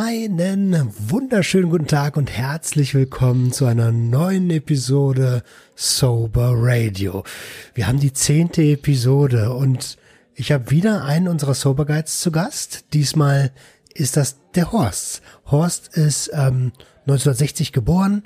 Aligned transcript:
Einen 0.00 0.92
wunderschönen 1.10 1.70
guten 1.70 1.88
Tag 1.88 2.16
und 2.16 2.30
herzlich 2.30 2.94
willkommen 2.94 3.50
zu 3.50 3.66
einer 3.66 3.90
neuen 3.90 4.48
Episode 4.48 5.42
Sober 5.74 6.52
Radio. 6.54 7.24
Wir 7.74 7.88
haben 7.88 7.98
die 7.98 8.12
zehnte 8.12 8.62
Episode 8.62 9.52
und 9.52 9.98
ich 10.36 10.52
habe 10.52 10.70
wieder 10.70 11.04
einen 11.04 11.26
unserer 11.26 11.54
Sober 11.54 11.84
Guides 11.84 12.20
zu 12.20 12.30
Gast. 12.30 12.84
Diesmal 12.92 13.50
ist 13.92 14.16
das 14.16 14.36
der 14.54 14.70
Horst. 14.70 15.20
Horst 15.50 15.88
ist 15.96 16.30
ähm, 16.32 16.70
1960 17.08 17.72
geboren, 17.72 18.22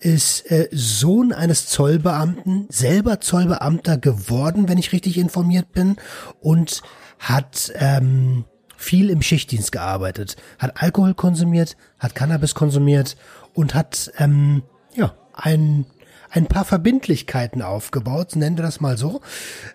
ist 0.00 0.50
äh, 0.50 0.68
Sohn 0.72 1.32
eines 1.32 1.68
Zollbeamten, 1.68 2.66
selber 2.68 3.22
Zollbeamter 3.22 3.96
geworden, 3.96 4.68
wenn 4.68 4.76
ich 4.76 4.92
richtig 4.92 5.16
informiert 5.16 5.72
bin, 5.72 5.96
und 6.42 6.82
hat 7.18 7.72
ähm, 7.76 8.44
viel 8.84 9.10
im 9.10 9.22
Schichtdienst 9.22 9.72
gearbeitet, 9.72 10.36
hat 10.58 10.82
Alkohol 10.82 11.14
konsumiert, 11.14 11.76
hat 11.98 12.14
Cannabis 12.14 12.54
konsumiert 12.54 13.16
und 13.54 13.74
hat 13.74 14.12
ähm, 14.18 14.62
ja 14.94 15.14
ein 15.32 15.86
ein 16.30 16.46
paar 16.46 16.64
Verbindlichkeiten 16.64 17.62
aufgebaut, 17.62 18.34
nennen 18.34 18.56
wir 18.56 18.64
das 18.64 18.80
mal 18.80 18.98
so. 18.98 19.20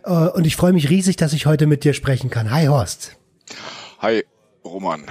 Äh, 0.03 0.11
und 0.11 0.45
ich 0.45 0.58
freue 0.58 0.73
mich 0.73 0.89
riesig, 0.89 1.16
dass 1.16 1.31
ich 1.31 1.45
heute 1.45 1.67
mit 1.67 1.86
dir 1.86 1.94
sprechen 1.94 2.30
kann. 2.30 2.52
Hi 2.52 2.66
Horst. 2.66 3.16
Hi 4.00 4.25
Roman. 4.66 5.06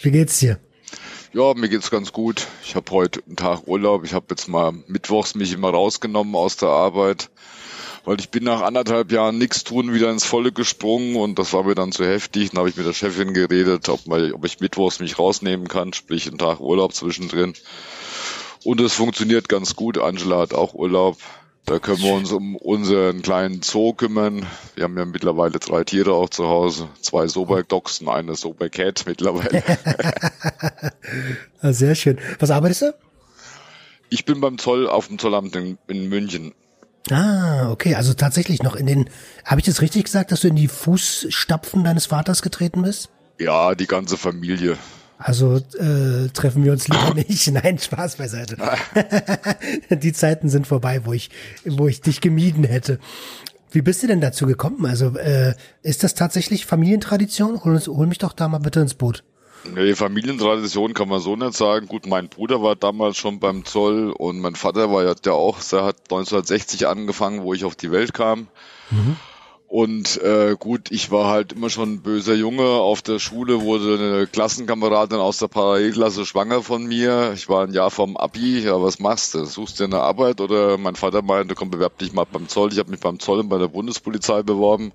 Wie 0.00 0.10
geht's 0.10 0.38
dir? 0.38 0.58
Ja, 1.34 1.52
mir 1.54 1.68
geht's 1.68 1.90
ganz 1.90 2.12
gut. 2.12 2.46
Ich 2.62 2.76
habe 2.76 2.90
heute 2.92 3.20
einen 3.26 3.36
Tag 3.36 3.66
Urlaub. 3.66 4.04
Ich 4.04 4.14
habe 4.14 4.26
jetzt 4.30 4.48
mal 4.48 4.72
mittwochs 4.86 5.34
mich 5.34 5.52
immer 5.52 5.68
rausgenommen 5.68 6.34
aus 6.34 6.56
der 6.56 6.70
Arbeit 6.70 7.28
weil 8.04 8.20
ich 8.20 8.30
bin 8.30 8.44
nach 8.44 8.62
anderthalb 8.62 9.10
Jahren 9.12 9.38
nichts 9.38 9.64
tun 9.64 9.92
wieder 9.92 10.10
ins 10.10 10.24
Volle 10.24 10.52
gesprungen 10.52 11.16
und 11.16 11.38
das 11.38 11.52
war 11.52 11.64
mir 11.64 11.74
dann 11.74 11.92
zu 11.92 12.04
heftig. 12.04 12.50
Dann 12.50 12.58
habe 12.58 12.68
ich 12.68 12.76
mit 12.76 12.86
der 12.86 12.92
Chefin 12.92 13.32
geredet, 13.32 13.88
ob, 13.88 14.06
mal, 14.06 14.32
ob 14.32 14.44
ich 14.44 14.60
mittwochs 14.60 15.00
mich 15.00 15.18
rausnehmen 15.18 15.68
kann, 15.68 15.92
sprich 15.92 16.26
einen 16.26 16.38
Tag 16.38 16.60
Urlaub 16.60 16.94
zwischendrin. 16.94 17.54
Und 18.64 18.80
es 18.80 18.94
funktioniert 18.94 19.48
ganz 19.48 19.76
gut. 19.76 19.98
Angela 19.98 20.40
hat 20.40 20.54
auch 20.54 20.74
Urlaub. 20.74 21.18
Da 21.66 21.78
können 21.78 22.02
wir 22.02 22.12
uns 22.12 22.30
um 22.30 22.56
unseren 22.56 23.22
kleinen 23.22 23.62
Zoo 23.62 23.94
kümmern. 23.94 24.46
Wir 24.74 24.84
haben 24.84 24.98
ja 24.98 25.06
mittlerweile 25.06 25.58
drei 25.58 25.82
Tiere 25.84 26.12
auch 26.12 26.28
zu 26.28 26.46
Hause. 26.46 26.88
Zwei 27.00 27.26
Soberg-Dogs 27.26 28.02
und 28.02 28.08
eine 28.08 28.34
Sober-Cat 28.34 29.04
mittlerweile. 29.06 29.62
Ah, 31.60 31.72
sehr 31.72 31.94
schön. 31.94 32.18
Was 32.40 32.50
arbeitest 32.50 32.82
du? 32.82 32.94
Ich 34.10 34.24
bin 34.24 34.40
beim 34.40 34.58
Zoll 34.58 34.86
auf 34.86 35.08
dem 35.08 35.18
Zollamt 35.18 35.56
in, 35.56 35.78
in 35.86 36.08
München. 36.08 36.52
Ah, 37.10 37.70
okay, 37.70 37.94
also 37.94 38.14
tatsächlich 38.14 38.62
noch 38.62 38.76
in 38.76 38.86
den, 38.86 39.10
habe 39.44 39.60
ich 39.60 39.66
das 39.66 39.82
richtig 39.82 40.04
gesagt, 40.04 40.32
dass 40.32 40.40
du 40.40 40.48
in 40.48 40.56
die 40.56 40.68
Fußstapfen 40.68 41.84
deines 41.84 42.06
Vaters 42.06 42.40
getreten 42.40 42.82
bist? 42.82 43.10
Ja, 43.38 43.74
die 43.74 43.86
ganze 43.86 44.16
Familie. 44.16 44.78
Also 45.18 45.56
äh, 45.56 46.28
treffen 46.32 46.64
wir 46.64 46.72
uns 46.72 46.88
lieber 46.88 47.14
nicht. 47.28 47.50
Nein, 47.52 47.78
Spaß 47.78 48.16
beiseite. 48.16 48.56
die 49.90 50.12
Zeiten 50.12 50.48
sind 50.48 50.66
vorbei, 50.66 51.04
wo 51.04 51.12
ich, 51.12 51.30
wo 51.64 51.88
ich 51.88 52.00
dich 52.00 52.20
gemieden 52.20 52.64
hätte. 52.64 52.98
Wie 53.70 53.82
bist 53.82 54.02
du 54.02 54.06
denn 54.06 54.20
dazu 54.20 54.46
gekommen? 54.46 54.86
Also 54.86 55.16
äh, 55.18 55.54
ist 55.82 56.04
das 56.04 56.14
tatsächlich 56.14 56.64
Familientradition? 56.64 57.64
Hol, 57.64 57.74
uns, 57.74 57.86
hol 57.86 58.06
mich 58.06 58.18
doch 58.18 58.32
da 58.32 58.48
mal 58.48 58.58
bitte 58.58 58.80
ins 58.80 58.94
Boot. 58.94 59.24
Nee, 59.72 59.94
Familientradition 59.94 60.94
kann 60.94 61.08
man 61.08 61.20
so 61.20 61.36
nicht 61.36 61.54
sagen. 61.54 61.86
Gut, 61.86 62.06
mein 62.06 62.28
Bruder 62.28 62.62
war 62.62 62.76
damals 62.76 63.16
schon 63.16 63.40
beim 63.40 63.64
Zoll 63.64 64.12
und 64.12 64.40
mein 64.40 64.54
Vater 64.56 64.92
war 64.92 65.04
ja 65.04 65.14
der 65.14 65.34
auch, 65.34 65.60
der 65.62 65.84
hat 65.84 65.96
1960 66.04 66.86
angefangen, 66.86 67.42
wo 67.42 67.54
ich 67.54 67.64
auf 67.64 67.76
die 67.76 67.90
Welt 67.90 68.12
kam. 68.12 68.48
Mhm. 68.90 69.16
Und 69.74 70.22
äh, 70.22 70.54
gut, 70.56 70.92
ich 70.92 71.10
war 71.10 71.26
halt 71.26 71.52
immer 71.52 71.68
schon 71.68 71.94
ein 71.94 72.00
böser 72.00 72.34
Junge. 72.34 72.62
Auf 72.62 73.02
der 73.02 73.18
Schule 73.18 73.62
wurde 73.62 73.98
eine 73.98 74.26
Klassenkameradin 74.28 75.18
aus 75.18 75.38
der 75.38 75.48
Parallelklasse 75.48 76.24
schwanger 76.26 76.62
von 76.62 76.84
mir. 76.84 77.32
Ich 77.34 77.48
war 77.48 77.64
ein 77.64 77.72
Jahr 77.72 77.90
vom 77.90 78.16
Abi. 78.16 78.60
Ja, 78.60 78.80
was 78.80 79.00
machst 79.00 79.34
du? 79.34 79.44
Suchst 79.44 79.80
du 79.80 79.84
eine 79.84 79.98
Arbeit? 79.98 80.40
Oder 80.40 80.78
mein 80.78 80.94
Vater 80.94 81.22
meinte, 81.22 81.56
komm, 81.56 81.70
bewerb 81.70 81.98
dich 81.98 82.12
mal 82.12 82.24
beim 82.24 82.46
Zoll. 82.48 82.72
Ich 82.72 82.78
habe 82.78 82.92
mich 82.92 83.00
beim 83.00 83.18
Zoll 83.18 83.40
und 83.40 83.48
bei 83.48 83.58
der 83.58 83.66
Bundespolizei 83.66 84.44
beworben. 84.44 84.92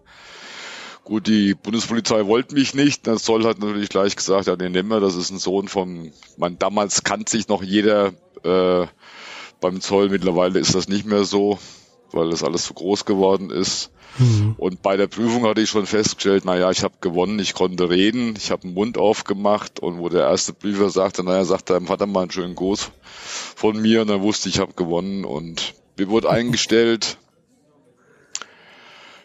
Gut, 1.03 1.27
die 1.27 1.55
Bundespolizei 1.55 2.27
wollte 2.27 2.53
mich 2.53 2.73
nicht. 2.73 3.07
Das 3.07 3.23
Zoll 3.23 3.45
hat 3.45 3.59
natürlich 3.59 3.89
gleich 3.89 4.15
gesagt, 4.15 4.47
ja, 4.47 4.55
den 4.55 4.71
nehmen 4.71 4.89
wir. 4.89 4.99
Das 4.99 5.15
ist 5.15 5.31
ein 5.31 5.39
Sohn 5.39 5.67
von, 5.67 6.11
man 6.37 6.59
damals 6.59 7.03
kannte 7.03 7.31
sich 7.31 7.47
noch 7.47 7.63
jeder 7.63 8.13
äh, 8.43 8.85
beim 9.59 9.81
Zoll. 9.81 10.09
Mittlerweile 10.09 10.59
ist 10.59 10.75
das 10.75 10.87
nicht 10.87 11.05
mehr 11.05 11.23
so, 11.23 11.57
weil 12.11 12.29
das 12.29 12.43
alles 12.43 12.63
zu 12.63 12.73
groß 12.73 13.05
geworden 13.05 13.49
ist. 13.49 13.91
Mhm. 14.17 14.55
Und 14.57 14.81
bei 14.81 14.97
der 14.97 15.07
Prüfung 15.07 15.45
hatte 15.45 15.61
ich 15.61 15.69
schon 15.69 15.85
festgestellt, 15.85 16.45
naja, 16.45 16.69
ich 16.71 16.83
habe 16.83 16.95
gewonnen, 17.01 17.39
ich 17.39 17.53
konnte 17.53 17.89
reden, 17.89 18.35
ich 18.37 18.51
habe 18.51 18.63
den 18.63 18.73
Mund 18.73 18.97
aufgemacht 18.97 19.79
und 19.79 19.99
wo 19.99 20.09
der 20.09 20.23
erste 20.23 20.53
Prüfer 20.53 20.89
sagte, 20.89 21.23
naja, 21.23 21.45
sagt 21.45 21.69
deinem 21.69 21.87
Vater 21.87 22.05
mal 22.05 22.23
einen 22.23 22.31
schönen 22.31 22.55
Gruß 22.55 22.91
von 23.55 23.81
mir 23.81 24.01
und 24.01 24.07
dann 24.07 24.21
wusste 24.21 24.49
ich, 24.49 24.55
ich 24.55 24.61
habe 24.61 24.73
gewonnen 24.73 25.25
und 25.25 25.73
mir 25.97 26.09
wurde 26.09 26.29
eingestellt, 26.29 27.17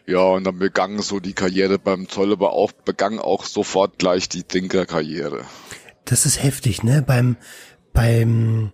ja, 0.07 0.21
und 0.21 0.45
dann 0.45 0.59
begann 0.59 1.01
so 1.01 1.21
die 1.21 1.33
Karriere 1.33 1.79
beim 1.79 2.09
Zoll, 2.09 2.33
aber 2.33 2.53
auch 2.53 2.73
begann 2.73 3.19
auch 3.19 3.45
sofort 3.45 3.99
gleich 3.99 4.29
die 4.29 4.43
Trinkerkarriere. 4.43 5.45
Das 6.05 6.27
ist 6.27 6.43
heftig, 6.43 6.83
ne? 6.83 7.03
Beim 7.03 7.37
beim 7.93 8.73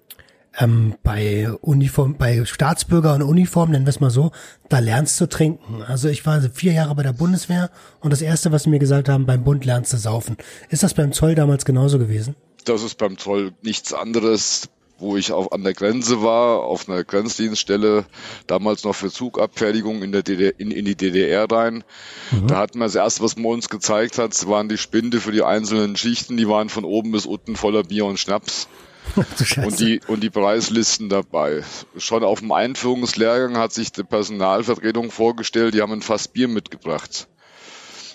ähm, 0.58 0.96
bei 1.02 1.48
Uniform, 1.60 2.16
bei 2.16 2.44
Staatsbürger 2.44 3.14
und 3.14 3.22
Uniform, 3.22 3.70
nennen 3.70 3.86
wir 3.86 3.91
es 3.91 4.00
mal 4.00 4.10
so, 4.10 4.32
da 4.68 4.80
lernst 4.80 5.20
du 5.20 5.26
trinken. 5.26 5.82
Also 5.82 6.08
ich 6.08 6.26
war 6.26 6.41
vier 6.41 6.72
Jahre 6.72 6.94
bei 6.96 7.04
der 7.04 7.12
Bundeswehr 7.12 7.70
und 8.00 8.12
das 8.12 8.22
erste, 8.22 8.50
was 8.50 8.64
sie 8.64 8.70
mir 8.70 8.80
gesagt 8.80 9.08
haben, 9.08 9.26
beim 9.26 9.44
Bund 9.44 9.64
lernst 9.64 9.92
du 9.92 9.97
saufen. 9.97 10.36
Ist 10.68 10.82
das 10.82 10.94
beim 10.94 11.12
Zoll 11.12 11.36
damals 11.36 11.64
genauso 11.64 11.98
gewesen? 11.98 12.34
Das 12.64 12.82
ist 12.82 12.98
beim 12.98 13.16
Zoll 13.16 13.52
nichts 13.62 13.94
anderes 13.94 14.68
wo 15.00 15.16
ich 15.16 15.33
auf, 15.33 15.53
an 15.53 15.65
der 15.65 15.75
Grenze 15.75 16.22
war, 16.22 16.61
auf 16.61 16.88
einer 16.88 17.05
Grenzdienststelle, 17.05 18.05
damals 18.47 18.84
noch 18.84 18.94
für 18.94 19.11
Zugabfertigung 19.11 20.03
in, 20.03 20.12
der 20.12 20.22
DDR, 20.22 20.59
in, 20.59 20.71
in 20.71 20.84
die 20.84 20.97
DDR 20.97 21.50
rein. 21.50 21.84
Mhm. 22.31 22.47
Da 22.47 22.59
hatten 22.59 22.78
wir 22.78 22.84
das 22.84 22.94
erste, 22.94 23.22
was 23.22 23.37
man 23.37 23.47
uns 23.47 23.69
gezeigt 23.69 24.19
hat, 24.19 24.49
waren 24.49 24.69
die 24.69 24.78
Spinde 24.78 25.21
für 25.21 25.33
die 25.33 25.43
einzelnen 25.43 25.97
Schichten, 25.97 26.37
die 26.37 26.49
waren 26.49 26.69
von 26.69 26.84
oben 26.84 27.12
bis 27.12 27.27
unten 27.27 27.56
voller 27.56 27.83
Bier 27.83 28.05
und 28.05 28.19
Schnaps. 28.19 28.69
und 29.56 29.81
die 29.81 30.00
und 30.06 30.22
die 30.22 30.31
Preislisten 30.31 31.09
dabei. 31.09 31.65
Schon 31.97 32.22
auf 32.22 32.41
dem 32.41 32.53
Einführungslehrgang 32.53 33.56
hat 33.56 33.72
sich 33.72 33.93
die 33.93 34.05
Personalvertretung 34.05 35.10
vorgestellt, 35.10 35.75
die 35.75 35.81
haben 35.81 35.93
ein 35.93 36.03
Fass 36.03 36.28
Bier 36.28 36.49
mitgebracht. 36.49 37.27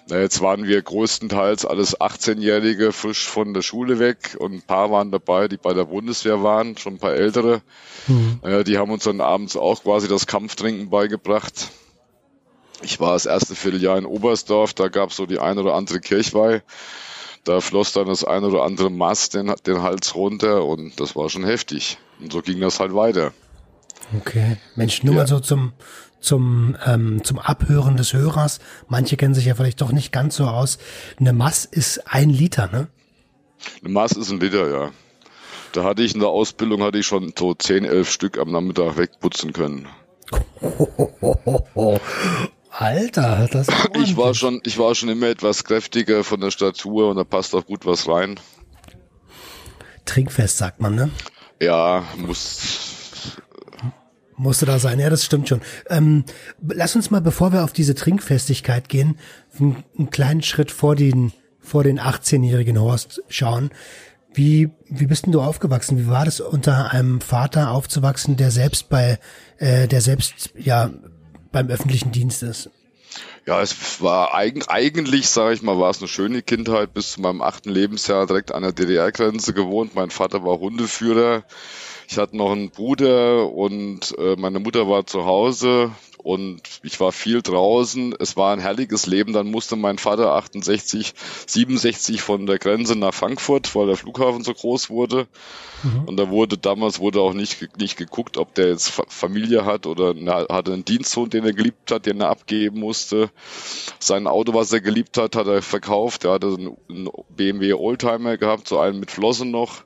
Na, 0.08 0.20
jetzt 0.20 0.40
waren 0.42 0.66
wir 0.66 0.82
größtenteils 0.82 1.66
alles 1.66 2.00
18-Jährige 2.00 2.92
frisch 2.92 3.28
von 3.28 3.56
der 3.56 3.64
Schule 3.64 3.98
weg 3.98 4.38
und 4.40 4.54
ein 4.54 4.62
paar 4.62 4.92
waren 4.92 5.12
dabei, 5.12 5.48
die 5.48 5.58
bei 5.58 5.74
der 5.74 5.86
Bundeswehr 5.86 6.44
waren, 6.44 6.78
schon 6.78 6.96
ein 6.96 7.00
paar 7.00 7.16
ältere. 7.16 7.62
Mhm. 8.08 8.40
Naja, 8.44 8.64
die 8.64 8.78
haben 8.78 8.92
uns 8.92 9.06
dann 9.06 9.20
abends 9.20 9.58
auch 9.58 9.82
quasi 9.82 10.08
das 10.08 10.28
Kampftrinken 10.28 10.92
beigebracht. 10.92 11.72
Ich 12.84 13.00
war 13.00 13.14
das 13.14 13.26
erste 13.26 13.56
Vierteljahr 13.56 13.98
in 13.98 14.06
Oberstdorf, 14.06 14.76
da 14.76 14.90
gab 14.90 15.10
es 15.10 15.16
so 15.16 15.26
die 15.26 15.40
ein 15.40 15.58
oder 15.58 15.74
andere 15.74 16.00
Kirchweih. 16.00 16.62
Da 17.44 17.62
floss 17.62 17.94
dann 17.94 18.08
das 18.08 18.24
ein 18.24 18.44
oder 18.44 18.64
andere 18.64 18.92
Maß 18.92 19.30
den, 19.30 19.54
den 19.66 19.82
Hals 19.82 20.14
runter 20.14 20.66
und 20.66 21.00
das 21.00 21.16
war 21.16 21.30
schon 21.30 21.46
heftig. 21.46 21.98
Und 22.20 22.32
so 22.32 22.42
ging 22.42 22.60
das 22.60 22.80
halt 22.80 22.94
weiter. 22.94 23.34
Okay. 24.20 24.58
Mensch, 24.76 25.04
nur 25.04 25.16
ja. 25.16 25.22
mal 25.22 25.28
so 25.28 25.40
zum, 25.40 25.74
zum, 26.26 26.76
ähm, 26.86 27.24
zum 27.24 27.40
Abhören 27.40 27.98
des 27.98 28.14
Hörers. 28.14 28.60
Manche 28.88 29.18
kennen 29.18 29.34
sich 29.34 29.46
ja 29.46 29.56
vielleicht 29.56 29.82
doch 29.82 29.92
nicht 29.92 30.12
ganz 30.12 30.36
so 30.36 30.46
aus. 30.46 30.78
Eine 31.20 31.34
Mass 31.34 31.66
ist 31.66 32.12
ein 32.12 32.30
Liter, 32.30 32.68
ne? 32.72 32.88
Eine 33.82 33.94
Mass 33.94 34.12
ist 34.14 34.32
ein 34.32 34.40
Liter, 34.40 34.70
ja. 34.70 34.92
Da 35.72 35.84
hatte 35.84 36.04
ich 36.04 36.14
in 36.14 36.20
der 36.22 36.30
Ausbildung 36.30 36.82
hatte 36.84 36.98
ich 36.98 37.06
schon 37.06 37.34
so 37.38 37.54
10, 37.54 37.86
11 37.86 38.10
Stück 38.10 38.38
am 38.38 38.52
Nachmittag 38.52 38.98
wegputzen 38.98 39.54
können. 39.54 39.88
Alter, 42.70 43.48
das 43.52 43.68
Ich 43.94 44.18
war 44.18 44.34
schon, 44.34 44.60
ich 44.64 44.78
war 44.78 44.96
schon 44.96 45.10
immer 45.10 45.28
etwas 45.28 45.64
kräftiger 45.64 46.24
von 46.24 46.42
der 46.42 46.52
Statur 46.52 47.10
und 47.10 47.16
da 47.18 47.24
passt 47.24 47.56
auch 47.56 47.66
gut 47.66 47.86
was 47.86 48.08
rein. 48.08 48.40
Trinkfest 50.06 50.58
sagt 50.58 50.82
man, 50.82 50.96
ne? 50.96 51.10
Ja, 51.62 52.04
muss 52.18 52.85
musste 54.38 54.66
da 54.66 54.80
sein, 54.80 55.00
ja, 55.00 55.10
das 55.10 55.26
stimmt 55.26 55.50
schon. 55.50 55.62
Ähm, 55.90 56.26
lass 56.62 56.96
uns 56.96 57.12
mal, 57.12 57.22
bevor 57.22 57.54
wir 57.54 57.64
auf 57.64 57.74
diese 57.74 57.96
Trinkfestigkeit 57.96 58.90
gehen, 58.90 59.18
einen, 59.60 59.84
einen 59.98 60.10
kleinen 60.10 60.42
Schritt 60.42 60.72
vor 60.72 60.96
den, 60.96 61.32
vor 61.60 61.84
den 61.84 62.00
18-jährigen 62.00 62.80
Horst 62.80 63.22
schauen. 63.30 63.72
Wie, 64.34 64.70
wie 64.90 65.08
bist 65.08 65.26
denn 65.26 65.32
du 65.32 65.42
aufgewachsen? 65.42 65.98
Wie 65.98 66.08
war 66.08 66.26
das 66.26 66.42
unter 66.42 66.92
einem 66.92 67.22
Vater 67.22 67.72
aufzuwachsen, 67.72 68.36
der 68.36 68.52
selbst 68.52 68.90
bei, 68.90 69.18
äh, 69.58 69.88
der 69.88 70.02
selbst 70.02 70.52
ja 70.58 70.92
beim 71.52 71.70
öffentlichen 71.70 72.12
Dienst 72.12 72.44
ist? 72.44 72.70
Ja, 73.46 73.62
es 73.62 74.02
war 74.02 74.34
eigen, 74.34 74.64
eigentlich, 74.68 75.30
sage 75.30 75.54
ich 75.54 75.62
mal, 75.62 75.80
war 75.80 75.92
es 75.92 76.00
eine 76.00 76.08
schöne 76.08 76.42
Kindheit 76.42 76.94
bis 76.94 77.14
zu 77.14 77.22
meinem 77.22 77.42
achten 77.42 77.70
Lebensjahr 77.70 78.26
direkt 78.26 78.52
an 78.52 78.64
der 78.64 78.72
DDR-Grenze 78.72 79.54
gewohnt. 79.54 79.94
Mein 79.96 80.10
Vater 80.10 80.44
war 80.44 80.60
Hundeführer. 80.60 81.44
Ich 82.08 82.18
hatte 82.18 82.38
noch 82.38 82.52
einen 82.52 82.70
Bruder 82.70 83.52
und 83.52 84.16
äh, 84.18 84.36
meine 84.38 84.60
Mutter 84.60 84.88
war 84.88 85.06
zu 85.06 85.26
Hause 85.26 85.92
und 86.26 86.60
ich 86.82 87.00
war 87.00 87.12
viel 87.12 87.44
draußen. 87.44 88.16
Es 88.20 88.36
war 88.36 88.52
ein 88.52 88.60
herrliches 88.60 89.06
Leben. 89.06 89.32
Dann 89.32 89.52
musste 89.52 89.76
mein 89.76 90.00
Vater 90.00 90.34
68, 90.34 91.14
67 91.46 92.20
von 92.24 92.48
der 92.48 92.58
Grenze 92.58 92.96
nach 92.96 93.14
Frankfurt, 93.14 93.76
weil 93.76 93.86
der 93.86 93.96
Flughafen 93.96 94.44
so 94.44 94.52
groß 94.52 94.90
wurde. 94.90 95.28
Mhm. 95.84 96.06
Und 96.06 96.18
da 96.18 96.30
wurde 96.32 96.58
damals 96.58 97.00
wurde 97.00 97.22
auch 97.22 97.34
nicht, 97.34 97.78
nicht 97.78 97.96
geguckt, 97.96 98.38
ob 98.38 98.56
der 98.56 98.70
jetzt 98.70 99.00
Familie 99.08 99.66
hat 99.66 99.86
oder 99.86 100.16
eine, 100.16 100.48
hatte 100.50 100.74
einen 100.74 100.84
Dienstsohn, 100.84 101.30
den 101.30 101.46
er 101.46 101.54
geliebt 101.54 101.92
hat, 101.92 102.08
den 102.08 102.22
er 102.22 102.30
abgeben 102.30 102.80
musste. 102.80 103.30
Sein 104.00 104.26
Auto, 104.26 104.56
was 104.56 104.74
er 104.74 104.82
geliebt 104.82 105.20
hat, 105.20 105.36
hat 105.36 105.46
er 105.46 105.62
verkauft. 105.62 106.26
Er 106.26 106.32
hatte 106.32 106.58
einen 106.90 107.10
BMW 107.36 107.74
Oldtimer 107.74 108.38
gehabt, 108.38 108.68
so 108.68 108.80
einen 108.80 109.00
mit 109.00 109.12
Flossen 109.12 109.52
noch. 109.52 109.84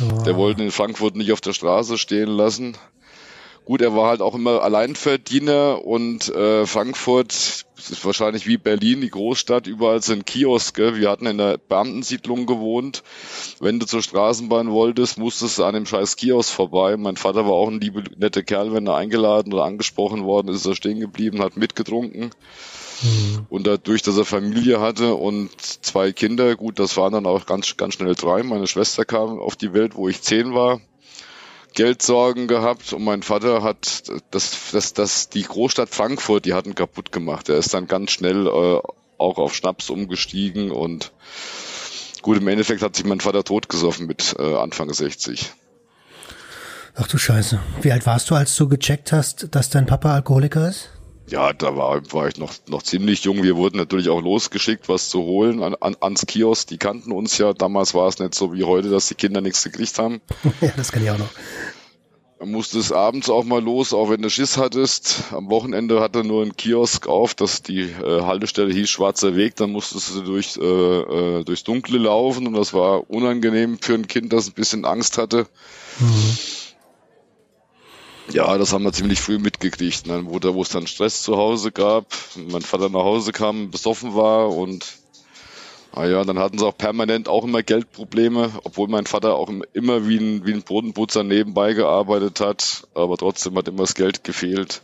Oh. 0.00 0.22
Der 0.24 0.36
wollte 0.36 0.62
in 0.62 0.70
Frankfurt 0.70 1.16
nicht 1.16 1.32
auf 1.32 1.40
der 1.40 1.52
Straße 1.52 1.98
stehen 1.98 2.28
lassen. 2.28 2.76
Gut, 3.64 3.80
er 3.80 3.96
war 3.96 4.08
halt 4.08 4.20
auch 4.20 4.34
immer 4.34 4.62
Alleinverdiener 4.62 5.82
und 5.86 6.28
äh, 6.28 6.66
Frankfurt 6.66 7.32
ist 7.32 8.04
wahrscheinlich 8.04 8.46
wie 8.46 8.58
Berlin, 8.58 9.00
die 9.00 9.08
Großstadt, 9.08 9.66
überall 9.66 10.02
sind 10.02 10.26
Kioske. 10.26 10.96
Wir 10.96 11.08
hatten 11.08 11.24
in 11.24 11.38
der 11.38 11.56
Beamtensiedlung 11.56 12.44
gewohnt. 12.44 13.02
Wenn 13.60 13.80
du 13.80 13.86
zur 13.86 14.02
Straßenbahn 14.02 14.70
wolltest, 14.70 15.16
musstest 15.16 15.58
du 15.58 15.64
an 15.64 15.74
dem 15.74 15.86
scheiß 15.86 16.16
Kiosk 16.16 16.52
vorbei. 16.52 16.98
Mein 16.98 17.16
Vater 17.16 17.46
war 17.46 17.52
auch 17.52 17.68
ein 17.68 17.80
liebe, 17.80 18.04
nette 18.18 18.44
Kerl, 18.44 18.74
wenn 18.74 18.86
er 18.86 18.96
eingeladen 18.96 19.54
oder 19.54 19.64
angesprochen 19.64 20.24
worden 20.24 20.48
ist, 20.48 20.56
ist 20.56 20.66
er 20.66 20.76
stehen 20.76 21.00
geblieben, 21.00 21.40
hat 21.40 21.56
mitgetrunken. 21.56 22.32
Mhm. 23.02 23.46
Und 23.48 23.66
dadurch, 23.66 24.02
dass 24.02 24.16
er 24.16 24.24
Familie 24.24 24.80
hatte 24.80 25.14
und 25.14 25.50
zwei 25.60 26.12
Kinder, 26.12 26.56
gut, 26.56 26.78
das 26.78 26.96
waren 26.96 27.12
dann 27.12 27.26
auch 27.26 27.46
ganz, 27.46 27.76
ganz 27.76 27.94
schnell 27.94 28.14
drei. 28.14 28.42
Meine 28.42 28.66
Schwester 28.66 29.04
kam 29.04 29.38
auf 29.38 29.56
die 29.56 29.72
Welt, 29.72 29.94
wo 29.94 30.08
ich 30.08 30.22
zehn 30.22 30.54
war. 30.54 30.80
Geldsorgen 31.74 32.46
gehabt 32.46 32.92
und 32.92 33.02
mein 33.02 33.22
Vater 33.22 33.62
hat 33.62 34.04
das, 34.30 34.70
das, 34.70 34.92
das, 34.92 35.28
die 35.28 35.42
Großstadt 35.42 35.88
Frankfurt, 35.88 36.44
die 36.44 36.54
hatten 36.54 36.76
kaputt 36.76 37.10
gemacht. 37.10 37.48
Er 37.48 37.56
ist 37.56 37.74
dann 37.74 37.88
ganz 37.88 38.12
schnell 38.12 38.46
äh, 38.46 38.80
auch 39.18 39.38
auf 39.38 39.54
Schnaps 39.54 39.90
umgestiegen 39.90 40.70
und 40.70 41.12
gut, 42.22 42.38
im 42.38 42.46
Endeffekt 42.46 42.82
hat 42.82 42.94
sich 42.94 43.04
mein 43.04 43.20
Vater 43.20 43.42
totgesoffen 43.42 44.06
mit 44.06 44.36
äh, 44.38 44.56
Anfang 44.56 44.92
60. 44.92 45.52
Ach 46.94 47.08
du 47.08 47.18
Scheiße. 47.18 47.58
Wie 47.82 47.90
alt 47.90 48.06
warst 48.06 48.30
du, 48.30 48.36
als 48.36 48.54
du 48.54 48.68
gecheckt 48.68 49.10
hast, 49.10 49.48
dass 49.50 49.68
dein 49.68 49.86
Papa 49.86 50.14
Alkoholiker 50.14 50.68
ist? 50.68 50.90
Ja, 51.30 51.52
da 51.52 51.76
war, 51.76 52.02
war 52.12 52.28
ich 52.28 52.36
noch, 52.36 52.52
noch 52.68 52.82
ziemlich 52.82 53.24
jung. 53.24 53.42
Wir 53.42 53.56
wurden 53.56 53.78
natürlich 53.78 54.10
auch 54.10 54.20
losgeschickt, 54.20 54.88
was 54.88 55.08
zu 55.08 55.22
holen 55.22 55.62
an, 55.62 55.74
an, 55.80 55.96
ans 56.00 56.26
Kiosk. 56.26 56.68
Die 56.68 56.78
kannten 56.78 57.12
uns 57.12 57.38
ja. 57.38 57.54
Damals 57.54 57.94
war 57.94 58.08
es 58.08 58.18
nicht 58.18 58.34
so 58.34 58.52
wie 58.52 58.64
heute, 58.64 58.90
dass 58.90 59.08
die 59.08 59.14
Kinder 59.14 59.40
nichts 59.40 59.64
gekriegt 59.64 59.98
haben. 59.98 60.20
ja, 60.60 60.72
das 60.76 60.92
kann 60.92 61.02
ich 61.02 61.10
auch 61.10 61.18
noch. 61.18 61.30
Dann 62.38 62.50
musste 62.50 62.78
es 62.78 62.92
abends 62.92 63.30
auch 63.30 63.44
mal 63.44 63.62
los, 63.62 63.94
auch 63.94 64.10
wenn 64.10 64.20
du 64.20 64.28
Schiss 64.28 64.58
hattest. 64.58 65.32
Am 65.32 65.48
Wochenende 65.48 66.00
hatte 66.00 66.24
nur 66.24 66.44
ein 66.44 66.56
Kiosk 66.56 67.06
auf, 67.06 67.34
dass 67.34 67.62
die 67.62 67.80
äh, 67.80 68.22
Haltestelle 68.22 68.72
hieß 68.74 68.90
Schwarzer 68.90 69.34
Weg. 69.34 69.56
Dann 69.56 69.70
musstest 69.70 70.14
du 70.14 70.20
durch, 70.20 70.58
äh, 70.58 70.60
äh, 70.60 71.44
durchs 71.44 71.64
Dunkle 71.64 71.96
laufen 71.96 72.46
und 72.46 72.52
das 72.52 72.74
war 72.74 73.08
unangenehm 73.08 73.78
für 73.80 73.94
ein 73.94 74.08
Kind, 74.08 74.32
das 74.34 74.48
ein 74.48 74.52
bisschen 74.52 74.84
Angst 74.84 75.16
hatte. 75.16 75.46
Mhm. 76.00 76.38
Ja, 78.32 78.56
das 78.58 78.72
haben 78.72 78.84
wir 78.84 78.92
ziemlich 78.92 79.20
früh 79.20 79.38
mitgekriegt. 79.38 80.06
Ne? 80.06 80.22
Wo, 80.24 80.40
wo 80.54 80.62
es 80.62 80.70
dann 80.70 80.86
Stress 80.86 81.22
zu 81.22 81.36
Hause 81.36 81.72
gab, 81.72 82.06
mein 82.36 82.62
Vater 82.62 82.88
nach 82.88 83.04
Hause 83.04 83.32
kam, 83.32 83.70
besoffen 83.70 84.14
war 84.14 84.50
und 84.50 84.98
ah 85.92 86.06
ja, 86.06 86.24
dann 86.24 86.38
hatten 86.38 86.58
sie 86.58 86.66
auch 86.66 86.76
permanent 86.76 87.28
auch 87.28 87.44
immer 87.44 87.62
Geldprobleme, 87.62 88.50
obwohl 88.64 88.88
mein 88.88 89.06
Vater 89.06 89.34
auch 89.34 89.50
immer 89.72 90.08
wie 90.08 90.16
ein, 90.16 90.46
wie 90.46 90.52
ein 90.52 90.62
Bodenputzer 90.62 91.22
nebenbei 91.22 91.74
gearbeitet 91.74 92.40
hat, 92.40 92.88
aber 92.94 93.16
trotzdem 93.16 93.56
hat 93.56 93.68
immer 93.68 93.82
das 93.82 93.94
Geld 93.94 94.24
gefehlt. 94.24 94.82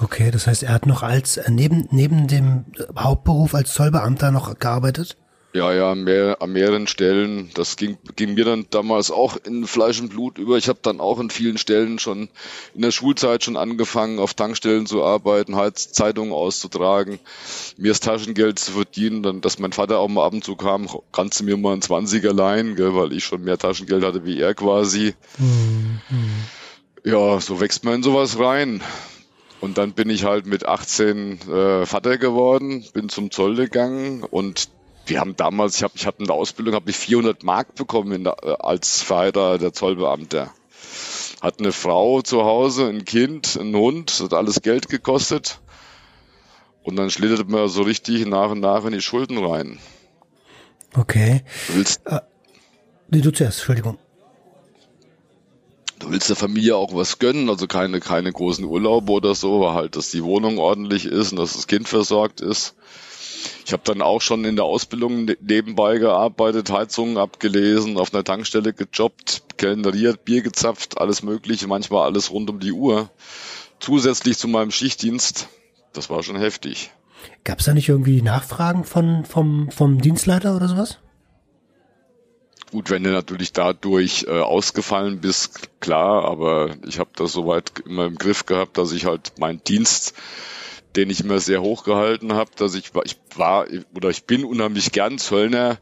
Okay, 0.00 0.30
das 0.30 0.46
heißt, 0.46 0.62
er 0.62 0.72
hat 0.72 0.86
noch 0.86 1.02
als 1.02 1.36
äh, 1.36 1.50
neben 1.50 1.88
neben 1.90 2.28
dem 2.28 2.66
Hauptberuf 2.96 3.54
als 3.54 3.72
Zollbeamter 3.74 4.30
noch 4.30 4.58
gearbeitet? 4.58 5.16
Ja, 5.54 5.72
ja, 5.72 5.94
mehr, 5.94 6.42
an 6.42 6.52
mehreren 6.52 6.86
Stellen. 6.86 7.50
Das 7.54 7.76
ging, 7.76 7.96
ging 8.16 8.34
mir 8.34 8.44
dann 8.44 8.66
damals 8.68 9.10
auch 9.10 9.38
in 9.44 9.66
Fleisch 9.66 9.98
und 9.98 10.10
Blut 10.10 10.36
über. 10.36 10.58
Ich 10.58 10.68
habe 10.68 10.80
dann 10.82 11.00
auch 11.00 11.18
in 11.20 11.30
vielen 11.30 11.56
Stellen 11.56 11.98
schon 11.98 12.28
in 12.74 12.82
der 12.82 12.90
Schulzeit 12.90 13.44
schon 13.44 13.56
angefangen, 13.56 14.18
auf 14.18 14.34
Tankstellen 14.34 14.84
zu 14.84 15.02
arbeiten, 15.02 15.56
halt 15.56 15.78
Zeitungen 15.78 16.34
auszutragen, 16.34 17.18
mir 17.78 17.88
das 17.88 18.00
Taschengeld 18.00 18.58
zu 18.58 18.72
verdienen. 18.72 19.22
Dann, 19.22 19.40
dass 19.40 19.58
mein 19.58 19.72
Vater 19.72 19.98
auch 20.00 20.08
mal 20.08 20.26
ab 20.26 20.34
und 20.34 20.44
zu 20.44 20.54
kam, 20.54 20.86
kannst 21.12 21.40
du 21.40 21.44
mir 21.44 21.56
mal 21.56 21.72
ein 21.72 21.80
20er 21.80 22.34
leihen, 22.34 22.76
gell, 22.76 22.94
weil 22.94 23.14
ich 23.14 23.24
schon 23.24 23.42
mehr 23.42 23.56
Taschengeld 23.56 24.04
hatte 24.04 24.26
wie 24.26 24.38
er 24.38 24.54
quasi. 24.54 25.14
Mhm. 25.38 26.00
Ja, 27.04 27.40
so 27.40 27.58
wächst 27.58 27.84
man 27.84 27.94
in 27.94 28.02
sowas 28.02 28.38
rein. 28.38 28.82
Und 29.60 29.78
dann 29.78 29.92
bin 29.92 30.10
ich 30.10 30.24
halt 30.24 30.46
mit 30.46 30.66
18 30.66 31.40
äh, 31.48 31.86
Vater 31.86 32.18
geworden, 32.18 32.84
bin 32.92 33.08
zum 33.08 33.30
Zoll 33.30 33.56
gegangen 33.56 34.22
und 34.22 34.68
wir 35.08 35.20
haben 35.20 35.36
damals, 35.36 35.76
ich 35.76 35.82
habe 35.82 35.94
ich 35.96 36.06
hab 36.06 36.20
in 36.20 36.26
der 36.26 36.34
Ausbildung 36.34 36.74
habe 36.74 36.90
ich 36.90 36.96
400 36.96 37.42
Mark 37.42 37.74
bekommen 37.74 38.24
der, 38.24 38.64
als 38.64 39.02
Verheirater 39.02 39.58
der 39.58 39.72
Zollbeamter. 39.72 40.52
Hat 41.40 41.60
eine 41.60 41.72
Frau 41.72 42.22
zu 42.22 42.44
Hause, 42.44 42.88
ein 42.88 43.04
Kind, 43.04 43.56
ein 43.56 43.74
Hund, 43.74 44.20
hat 44.20 44.34
alles 44.34 44.60
Geld 44.62 44.88
gekostet. 44.88 45.60
Und 46.82 46.96
dann 46.96 47.10
schlittert 47.10 47.48
man 47.48 47.68
so 47.68 47.82
richtig 47.82 48.26
nach 48.26 48.50
und 48.50 48.60
nach 48.60 48.84
in 48.84 48.92
die 48.92 49.00
Schulden 49.00 49.44
rein. 49.44 49.78
Okay. 50.96 51.42
Du 51.68 51.76
willst. 51.76 52.00
Äh, 52.06 52.20
nee, 53.10 53.20
du 53.20 53.30
zuerst, 53.30 53.58
Entschuldigung. 53.58 53.98
Du 55.98 56.10
willst 56.10 56.28
der 56.28 56.36
Familie 56.36 56.76
auch 56.76 56.94
was 56.94 57.18
gönnen, 57.18 57.50
also 57.50 57.66
keine, 57.66 58.00
keine 58.00 58.32
großen 58.32 58.64
Urlaube 58.64 59.12
oder 59.12 59.34
so, 59.34 59.56
aber 59.56 59.74
halt, 59.74 59.96
dass 59.96 60.10
die 60.10 60.22
Wohnung 60.22 60.58
ordentlich 60.58 61.06
ist 61.06 61.32
und 61.32 61.38
dass 61.38 61.54
das 61.54 61.66
Kind 61.66 61.88
versorgt 61.88 62.40
ist. 62.40 62.76
Ich 63.68 63.74
habe 63.74 63.82
dann 63.84 64.00
auch 64.00 64.22
schon 64.22 64.46
in 64.46 64.56
der 64.56 64.64
Ausbildung 64.64 65.26
ne-, 65.26 65.36
nebenbei 65.42 65.98
gearbeitet, 65.98 66.70
Heizungen 66.70 67.18
abgelesen, 67.18 67.98
auf 67.98 68.14
einer 68.14 68.24
Tankstelle 68.24 68.72
gejobbt, 68.72 69.42
kalendariert, 69.58 70.24
Bier 70.24 70.40
gezapft, 70.40 70.96
alles 70.96 71.22
mögliche, 71.22 71.66
manchmal 71.66 72.06
alles 72.06 72.30
rund 72.30 72.48
um 72.48 72.60
die 72.60 72.72
Uhr. 72.72 73.10
Zusätzlich 73.78 74.38
zu 74.38 74.48
meinem 74.48 74.70
Schichtdienst. 74.70 75.48
Das 75.92 76.08
war 76.08 76.22
schon 76.22 76.36
heftig. 76.36 76.92
Gab 77.44 77.58
es 77.58 77.66
da 77.66 77.74
nicht 77.74 77.90
irgendwie 77.90 78.22
Nachfragen 78.22 78.84
von, 78.84 79.26
vom, 79.26 79.70
vom 79.70 80.00
Dienstleiter 80.00 80.56
oder 80.56 80.68
sowas? 80.68 81.00
Gut, 82.70 82.88
wenn 82.88 83.04
du 83.04 83.10
natürlich 83.10 83.52
dadurch 83.52 84.24
äh, 84.26 84.40
ausgefallen 84.40 85.20
bist, 85.20 85.78
klar, 85.80 86.24
aber 86.24 86.74
ich 86.86 86.98
habe 86.98 87.10
das 87.16 87.32
soweit 87.32 87.70
immer 87.84 88.06
im 88.06 88.16
Griff 88.16 88.46
gehabt, 88.46 88.78
dass 88.78 88.92
ich 88.92 89.04
halt 89.04 89.38
meinen 89.38 89.62
Dienst 89.62 90.14
den 90.96 91.10
ich 91.10 91.20
immer 91.20 91.40
sehr 91.40 91.62
hoch 91.62 91.84
gehalten 91.84 92.32
habe, 92.32 92.50
dass 92.56 92.74
ich 92.74 92.94
war, 92.94 93.04
ich 93.04 93.16
war 93.36 93.66
oder 93.94 94.10
ich 94.10 94.24
bin 94.24 94.44
unheimlich 94.44 94.92
gern 94.92 95.18
Zöllner, 95.18 95.78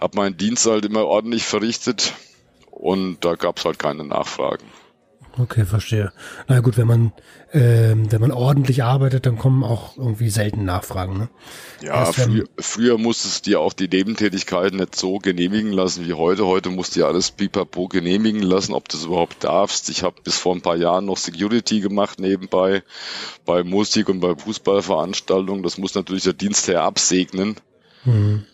habe 0.00 0.16
meinen 0.16 0.36
Dienst 0.36 0.66
halt 0.66 0.84
immer 0.84 1.06
ordentlich 1.06 1.44
verrichtet 1.44 2.12
und 2.70 3.24
da 3.24 3.34
gab 3.34 3.58
es 3.58 3.64
halt 3.64 3.78
keine 3.78 4.04
Nachfragen. 4.04 4.64
Okay, 5.36 5.64
verstehe. 5.64 6.12
Na 6.48 6.60
gut, 6.60 6.76
wenn 6.76 6.86
man 6.86 7.12
ähm, 7.54 8.10
wenn 8.10 8.20
man 8.20 8.32
ordentlich 8.32 8.82
arbeitet, 8.82 9.26
dann 9.26 9.38
kommen 9.38 9.62
auch 9.62 9.96
irgendwie 9.96 10.28
selten 10.28 10.64
Nachfragen. 10.64 11.18
Ne? 11.18 11.28
Ja, 11.82 12.04
früher, 12.06 12.46
früher 12.58 12.98
musstest 12.98 13.46
du 13.46 13.50
dir 13.50 13.60
auch 13.60 13.72
die 13.72 13.86
Nebentätigkeiten 13.86 14.78
nicht 14.78 14.96
so 14.96 15.18
genehmigen 15.18 15.72
lassen 15.72 16.04
wie 16.04 16.14
heute. 16.14 16.46
Heute 16.46 16.70
musst 16.70 16.96
du 16.96 17.00
dir 17.00 17.06
alles 17.06 17.30
pipapo 17.30 17.86
genehmigen 17.86 18.42
lassen, 18.42 18.72
ob 18.72 18.88
du 18.88 18.96
es 18.96 19.04
überhaupt 19.04 19.44
darfst. 19.44 19.88
Ich 19.88 20.02
habe 20.02 20.16
bis 20.24 20.36
vor 20.36 20.52
ein 20.52 20.62
paar 20.62 20.76
Jahren 20.76 21.04
noch 21.04 21.16
Security 21.16 21.80
gemacht 21.80 22.18
nebenbei 22.18 22.82
bei 23.44 23.62
Musik 23.62 24.08
und 24.08 24.18
bei 24.18 24.34
Fußballveranstaltungen. 24.34 25.62
Das 25.62 25.78
muss 25.78 25.94
natürlich 25.94 26.24
der 26.24 26.32
Dienstherr 26.32 26.82
absegnen. 26.82 27.54
Mhm. 28.04 28.46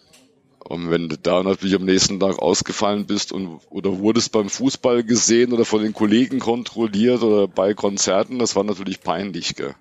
Und 0.71 0.89
wenn 0.89 1.09
du 1.09 1.19
da 1.19 1.43
natürlich 1.43 1.75
am 1.75 1.85
nächsten 1.85 2.21
Tag 2.21 2.39
ausgefallen 2.39 3.05
bist 3.05 3.33
und 3.33 3.59
oder 3.71 3.99
wurdest 3.99 4.31
beim 4.31 4.49
Fußball 4.49 5.03
gesehen 5.03 5.53
oder 5.53 5.65
von 5.65 5.83
den 5.83 5.93
Kollegen 5.93 6.39
kontrolliert 6.39 7.25
oder 7.25 7.49
bei 7.49 7.75
Konzerten, 7.75 8.39
das 8.39 8.55
war 8.55 8.63
natürlich 8.63 9.01
peinlich, 9.01 9.57
gell? 9.57 9.75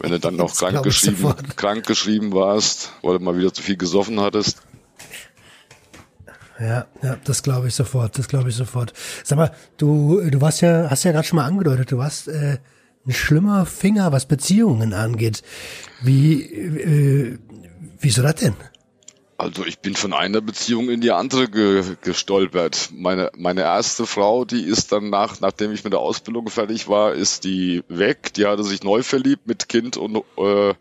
Wenn 0.00 0.10
du 0.10 0.18
dann 0.18 0.34
noch 0.34 0.52
krank 0.52 0.82
geschrieben, 0.82 1.36
krank 1.54 1.86
geschrieben 1.86 2.32
warst 2.32 2.90
oder 3.02 3.20
mal 3.20 3.38
wieder 3.38 3.54
zu 3.54 3.62
viel 3.62 3.76
gesoffen 3.76 4.18
hattest. 4.18 4.62
Ja, 6.58 6.86
ja, 7.00 7.16
das 7.22 7.44
glaube 7.44 7.68
ich 7.68 7.76
sofort, 7.76 8.18
das 8.18 8.26
glaube 8.26 8.48
ich 8.48 8.56
sofort. 8.56 8.92
Sag 9.22 9.38
mal, 9.38 9.54
du, 9.76 10.20
du 10.28 10.40
warst 10.40 10.60
ja, 10.60 10.90
hast 10.90 11.04
ja 11.04 11.12
gerade 11.12 11.28
schon 11.28 11.36
mal 11.36 11.46
angedeutet, 11.46 11.92
du 11.92 11.98
warst 11.98 12.26
äh, 12.26 12.58
ein 13.06 13.12
schlimmer 13.12 13.64
Finger, 13.64 14.10
was 14.10 14.26
Beziehungen 14.26 14.92
angeht. 14.92 15.44
Wie, 16.02 16.42
äh, 16.42 17.38
wieso 18.00 18.22
das 18.22 18.34
denn? 18.34 18.56
Also 19.36 19.64
ich 19.64 19.80
bin 19.80 19.96
von 19.96 20.12
einer 20.12 20.40
Beziehung 20.40 20.88
in 20.90 21.00
die 21.00 21.10
andere 21.10 21.48
ge 21.48 21.96
gestolpert. 22.02 22.90
Meine, 22.92 23.30
meine 23.36 23.62
erste 23.62 24.06
Frau, 24.06 24.44
die 24.44 24.62
ist 24.62 24.92
dann 24.92 25.10
nach, 25.10 25.40
nachdem 25.40 25.72
ich 25.72 25.82
mit 25.82 25.92
der 25.92 26.00
Ausbildung 26.00 26.48
fertig 26.48 26.88
war, 26.88 27.12
ist 27.14 27.44
die 27.44 27.82
weg. 27.88 28.32
Die 28.34 28.46
hatte 28.46 28.62
sich 28.62 28.84
neu 28.84 29.02
verliebt 29.02 29.46
mit 29.46 29.68
Kind 29.68 29.96
und, 29.96 30.22
äh, 30.36 30.74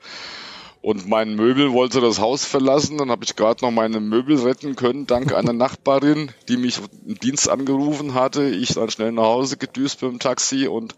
Und 0.81 1.07
mein 1.07 1.35
Möbel 1.35 1.71
wollte 1.71 2.01
das 2.01 2.19
Haus 2.19 2.43
verlassen. 2.43 2.97
Dann 2.97 3.09
habe 3.09 3.23
ich 3.23 3.37
gerade 3.37 3.63
noch 3.63 3.71
meine 3.71 4.01
Möbel 4.01 4.37
retten 4.41 4.75
können, 4.75 5.07
dank 5.07 5.33
einer 5.33 5.53
Nachbarin, 5.63 6.29
die 6.49 6.57
mich 6.57 6.79
im 7.07 7.17
Dienst 7.17 7.49
angerufen 7.49 8.13
hatte. 8.13 8.49
Ich 8.49 8.73
dann 8.73 8.91
schnell 8.91 9.13
nach 9.13 9.23
Hause 9.23 9.55
gedüst 9.55 10.01
mit 10.01 10.11
dem 10.11 10.19
Taxi 10.19 10.67
und 10.67 10.93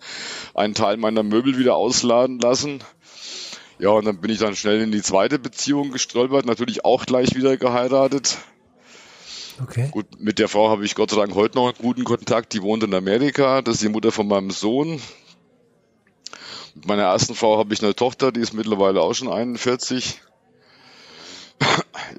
einen 0.55 0.73
Teil 0.73 0.97
meiner 0.97 1.21
Möbel 1.21 1.59
wieder 1.59 1.75
ausladen 1.75 2.39
lassen. 2.39 2.83
Ja, 3.77 3.89
und 3.89 4.05
dann 4.05 4.21
bin 4.21 4.31
ich 4.31 4.39
dann 4.39 4.55
schnell 4.55 4.81
in 4.81 4.91
die 4.91 5.01
zweite 5.01 5.37
Beziehung 5.37 5.91
gestolpert, 5.91 6.45
natürlich 6.45 6.85
auch 6.85 7.05
gleich 7.05 7.35
wieder 7.35 7.57
geheiratet. 7.57 8.37
Okay. 9.61 9.89
Gut, 9.91 10.05
mit 10.19 10.39
der 10.39 10.49
Frau 10.49 10.69
habe 10.69 10.85
ich 10.85 10.95
Gott 10.95 11.11
sei 11.11 11.17
Dank 11.17 11.33
heute 11.33 11.57
noch 11.57 11.67
einen 11.67 11.77
guten 11.77 12.03
Kontakt. 12.03 12.53
Die 12.53 12.61
wohnt 12.61 12.83
in 12.83 12.93
Amerika. 12.93 13.61
Das 13.61 13.75
ist 13.75 13.83
die 13.83 13.89
Mutter 13.89 14.11
von 14.11 14.27
meinem 14.27 14.51
Sohn. 14.51 15.01
Mit 16.75 16.87
meiner 16.87 17.03
ersten 17.03 17.35
Frau 17.35 17.57
habe 17.57 17.73
ich 17.73 17.81
eine 17.81 17.95
Tochter, 17.95 18.33
die 18.33 18.41
ist 18.41 18.53
mittlerweile 18.53 19.01
auch 19.01 19.13
schon 19.13 19.29
41. 19.29 20.21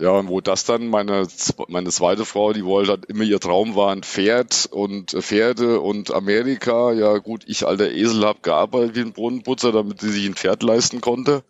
Ja, 0.00 0.10
und 0.10 0.28
wo 0.28 0.40
das 0.40 0.64
dann 0.64 0.88
meine, 0.88 1.26
meine 1.68 1.90
zweite 1.90 2.24
Frau, 2.24 2.52
die 2.52 2.64
wollte 2.64 2.90
halt 2.90 3.04
immer 3.06 3.22
ihr 3.22 3.40
Traum 3.40 3.76
war 3.76 3.92
ein 3.92 4.02
Pferd 4.02 4.68
und 4.70 5.12
Pferde 5.12 5.80
und 5.80 6.12
Amerika. 6.12 6.92
Ja 6.92 7.18
gut, 7.18 7.44
ich 7.46 7.66
alter 7.66 7.90
Esel 7.90 8.24
habe 8.24 8.40
gearbeitet 8.42 8.96
wie 8.96 9.00
ein 9.00 9.12
Brunnenputzer, 9.12 9.72
damit 9.72 10.00
sie 10.00 10.10
sich 10.10 10.26
ein 10.26 10.34
Pferd 10.34 10.62
leisten 10.62 11.00
konnte. 11.00 11.44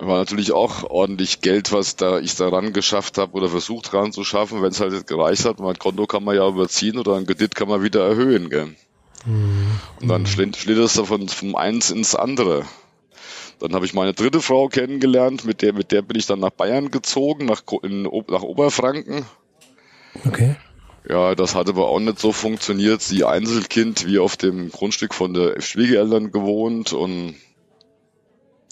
War 0.00 0.18
natürlich 0.18 0.52
auch 0.52 0.84
ordentlich 0.84 1.40
Geld, 1.40 1.72
was 1.72 1.96
da 1.96 2.20
ich 2.20 2.36
daran 2.36 2.72
geschafft 2.72 3.18
habe 3.18 3.32
oder 3.32 3.48
versucht 3.48 3.92
dran 3.92 4.12
zu 4.12 4.22
schaffen, 4.22 4.62
wenn 4.62 4.70
es 4.70 4.80
halt 4.80 5.06
gereicht 5.06 5.44
hat. 5.44 5.58
Mein 5.58 5.78
Konto 5.78 6.06
kann 6.06 6.24
man 6.24 6.36
ja 6.36 6.46
überziehen 6.48 6.98
oder 6.98 7.16
ein 7.16 7.26
Kredit 7.26 7.54
kann 7.56 7.68
man 7.68 7.82
wieder 7.82 8.06
erhöhen. 8.06 8.48
Gell? 8.48 8.76
Mhm. 9.24 9.80
Und 10.00 10.08
dann 10.08 10.26
schlitterst 10.26 10.98
du 10.98 11.04
von, 11.04 11.28
vom 11.28 11.56
eins 11.56 11.90
ins 11.90 12.14
andere. 12.14 12.64
Dann 13.58 13.74
habe 13.74 13.86
ich 13.86 13.94
meine 13.94 14.14
dritte 14.14 14.40
Frau 14.40 14.68
kennengelernt, 14.68 15.44
mit 15.44 15.62
der, 15.62 15.72
mit 15.72 15.90
der 15.90 16.02
bin 16.02 16.18
ich 16.18 16.26
dann 16.26 16.40
nach 16.40 16.50
Bayern 16.50 16.90
gezogen, 16.90 17.46
nach, 17.46 17.62
in, 17.82 18.02
nach 18.02 18.42
Oberfranken. 18.42 19.24
Okay. 20.24 20.56
Ja, 21.08 21.34
das 21.34 21.54
hat 21.54 21.68
aber 21.68 21.88
auch 21.88 22.00
nicht 22.00 22.18
so 22.18 22.32
funktioniert. 22.32 23.00
Sie 23.02 23.24
Einzelkind, 23.24 24.06
wie 24.06 24.18
auf 24.18 24.36
dem 24.36 24.70
Grundstück 24.70 25.14
von 25.14 25.32
der 25.32 25.60
Schwiegereltern 25.60 26.30
gewohnt 26.32 26.92
und 26.92 27.34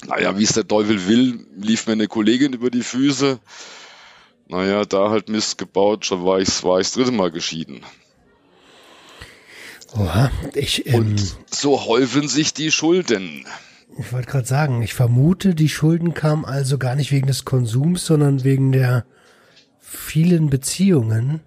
naja, 0.06 0.38
wie 0.38 0.44
es 0.44 0.52
der 0.52 0.68
Teufel 0.68 1.08
will, 1.08 1.46
lief 1.56 1.86
mir 1.86 1.94
eine 1.94 2.08
Kollegin 2.08 2.52
über 2.52 2.70
die 2.70 2.82
Füße. 2.82 3.38
Naja, 4.48 4.84
da 4.84 5.10
halt 5.10 5.28
Mist 5.28 5.58
gebaut, 5.58 6.04
schon 6.04 6.24
war 6.24 6.38
ich, 6.38 6.62
war 6.62 6.78
ich 6.78 6.88
das 6.88 6.94
dritte 6.94 7.12
Mal 7.12 7.30
geschieden. 7.30 7.80
Oha, 9.94 10.30
ich, 10.54 10.86
ähm, 10.86 10.94
Und 10.94 11.36
so 11.50 11.86
häufen 11.86 12.28
sich 12.28 12.52
die 12.52 12.70
Schulden. 12.70 13.46
Ich 13.98 14.12
wollte 14.12 14.30
gerade 14.30 14.46
sagen, 14.46 14.82
ich 14.82 14.94
vermute, 14.94 15.54
die 15.54 15.68
Schulden 15.68 16.14
kamen 16.14 16.44
also 16.44 16.78
gar 16.78 16.96
nicht 16.96 17.12
wegen 17.12 17.26
des 17.26 17.44
Konsums, 17.44 18.04
sondern 18.04 18.44
wegen 18.44 18.72
der 18.72 19.06
vielen 19.80 20.50
Beziehungen. 20.50 21.40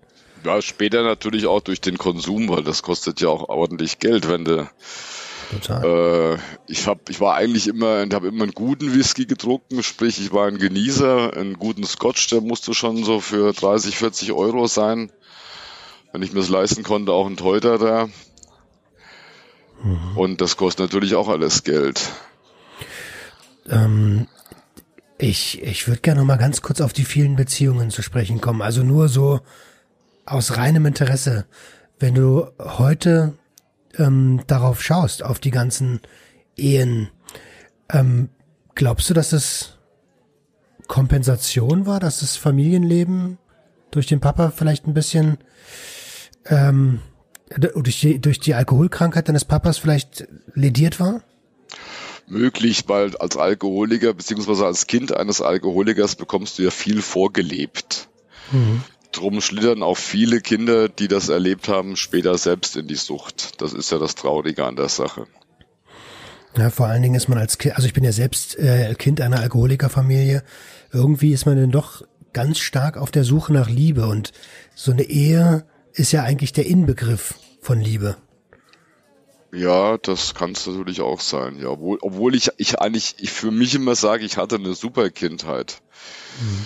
Ja, 0.43 0.61
später 0.61 1.03
natürlich 1.03 1.45
auch 1.45 1.61
durch 1.61 1.81
den 1.81 1.97
Konsum, 1.97 2.49
weil 2.49 2.63
das 2.63 2.81
kostet 2.81 3.21
ja 3.21 3.27
auch 3.29 3.49
ordentlich 3.49 3.99
Geld, 3.99 4.29
wenn 4.29 4.45
du 4.45 4.67
Total. 5.49 6.35
Äh, 6.35 6.37
ich 6.67 6.85
hab, 6.85 7.09
ich 7.09 7.19
war 7.19 7.35
eigentlich 7.35 7.67
immer, 7.67 8.03
ich 8.03 8.13
habe 8.13 8.27
immer 8.27 8.43
einen 8.43 8.53
guten 8.53 8.93
Whisky 8.93 9.25
getrunken, 9.25 9.81
sprich 9.81 10.19
ich 10.19 10.31
war 10.31 10.47
ein 10.47 10.59
Genießer, 10.59 11.35
einen 11.35 11.57
guten 11.57 11.83
Scotch, 11.85 12.27
der 12.27 12.41
musste 12.41 12.73
schon 12.75 13.03
so 13.03 13.19
für 13.19 13.51
30, 13.51 13.97
40 13.97 14.31
Euro 14.31 14.67
sein, 14.67 15.11
wenn 16.11 16.21
ich 16.21 16.33
mir 16.33 16.41
es 16.41 16.49
leisten 16.49 16.83
konnte, 16.83 17.13
auch 17.13 17.25
ein 17.25 17.37
teurer. 17.37 18.09
Mhm. 19.83 20.17
Und 20.17 20.41
das 20.41 20.55
kostet 20.55 20.85
natürlich 20.85 21.15
auch 21.15 21.29
alles 21.29 21.63
Geld. 21.63 22.11
Ähm, 23.69 24.27
ich 25.17 25.61
ich 25.61 25.87
würde 25.87 26.01
gerne 26.01 26.23
mal 26.23 26.37
ganz 26.37 26.61
kurz 26.61 26.81
auf 26.81 26.93
die 26.93 27.05
vielen 27.05 27.35
Beziehungen 27.35 27.89
zu 27.89 28.01
sprechen 28.01 28.41
kommen. 28.41 28.61
Also 28.61 28.83
nur 28.83 29.09
so 29.09 29.41
aus 30.25 30.57
reinem 30.57 30.85
Interesse. 30.85 31.45
Wenn 31.99 32.15
du 32.15 32.47
heute 32.59 33.33
ähm, 33.97 34.41
darauf 34.47 34.81
schaust, 34.81 35.23
auf 35.23 35.39
die 35.39 35.51
ganzen 35.51 35.99
Ehen, 36.55 37.09
ähm, 37.91 38.29
glaubst 38.75 39.09
du, 39.09 39.13
dass 39.13 39.33
es 39.33 39.77
Kompensation 40.87 41.85
war, 41.85 41.99
dass 41.99 42.21
das 42.21 42.37
Familienleben 42.37 43.37
durch 43.91 44.07
den 44.07 44.19
Papa 44.19 44.51
vielleicht 44.51 44.87
ein 44.87 44.93
bisschen 44.93 45.37
ähm, 46.45 47.01
durch 47.57 47.99
die, 47.99 48.21
durch 48.21 48.39
die 48.39 48.53
Alkoholkrankheit 48.53 49.27
deines 49.27 49.45
Papas 49.45 49.77
vielleicht 49.77 50.27
lediert 50.53 50.99
war? 50.99 51.21
Möglich, 52.29 52.83
weil 52.87 53.15
als 53.17 53.37
Alkoholiker 53.37 54.13
beziehungsweise 54.13 54.65
als 54.65 54.87
Kind 54.87 55.15
eines 55.15 55.41
Alkoholikers 55.41 56.15
bekommst 56.15 56.57
du 56.57 56.63
ja 56.63 56.71
viel 56.71 57.01
vorgelebt. 57.01 58.09
Mhm. 58.51 58.83
Drum 59.11 59.41
schlittern 59.41 59.81
auch 59.81 59.97
viele 59.97 60.39
Kinder, 60.39 60.87
die 60.87 61.07
das 61.07 61.29
erlebt 61.29 61.67
haben, 61.67 61.95
später 61.95 62.37
selbst 62.37 62.77
in 62.77 62.87
die 62.87 62.95
Sucht. 62.95 63.61
Das 63.61 63.73
ist 63.73 63.91
ja 63.91 63.97
das 63.97 64.15
Traurige 64.15 64.65
an 64.65 64.75
der 64.75 64.89
Sache. 64.89 65.25
Ja, 66.57 66.69
vor 66.69 66.87
allen 66.87 67.01
Dingen 67.01 67.15
ist 67.15 67.27
man 67.27 67.37
als 67.37 67.57
Kind, 67.57 67.75
also 67.75 67.87
ich 67.87 67.93
bin 67.93 68.03
ja 68.03 68.11
selbst 68.11 68.57
äh, 68.57 68.93
Kind 68.95 69.21
einer 69.21 69.39
Alkoholikerfamilie. 69.39 70.43
Irgendwie 70.91 71.31
ist 71.31 71.45
man 71.45 71.57
dann 71.57 71.71
doch 71.71 72.03
ganz 72.33 72.59
stark 72.59 72.97
auf 72.97 73.11
der 73.11 73.23
Suche 73.23 73.53
nach 73.53 73.69
Liebe 73.69 74.07
und 74.07 74.31
so 74.75 74.91
eine 74.91 75.03
Ehe 75.03 75.65
ist 75.93 76.11
ja 76.11 76.23
eigentlich 76.23 76.53
der 76.53 76.65
Inbegriff 76.65 77.35
von 77.61 77.79
Liebe. 77.79 78.17
Ja, 79.51 79.97
das 79.97 80.35
kann 80.35 80.51
es 80.51 80.67
natürlich 80.67 81.01
auch 81.01 81.19
sein. 81.19 81.59
Ja, 81.59 81.69
obwohl, 81.69 81.97
obwohl 82.01 82.35
ich, 82.35 82.49
ich 82.57 82.79
eigentlich, 82.79 83.15
ich 83.17 83.31
für 83.31 83.51
mich 83.51 83.73
immer 83.75 83.95
sage, 83.95 84.25
ich 84.25 84.37
hatte 84.37 84.55
eine 84.55 84.73
super 84.73 85.09
Kindheit. 85.09 85.81
Mhm. 86.39 86.65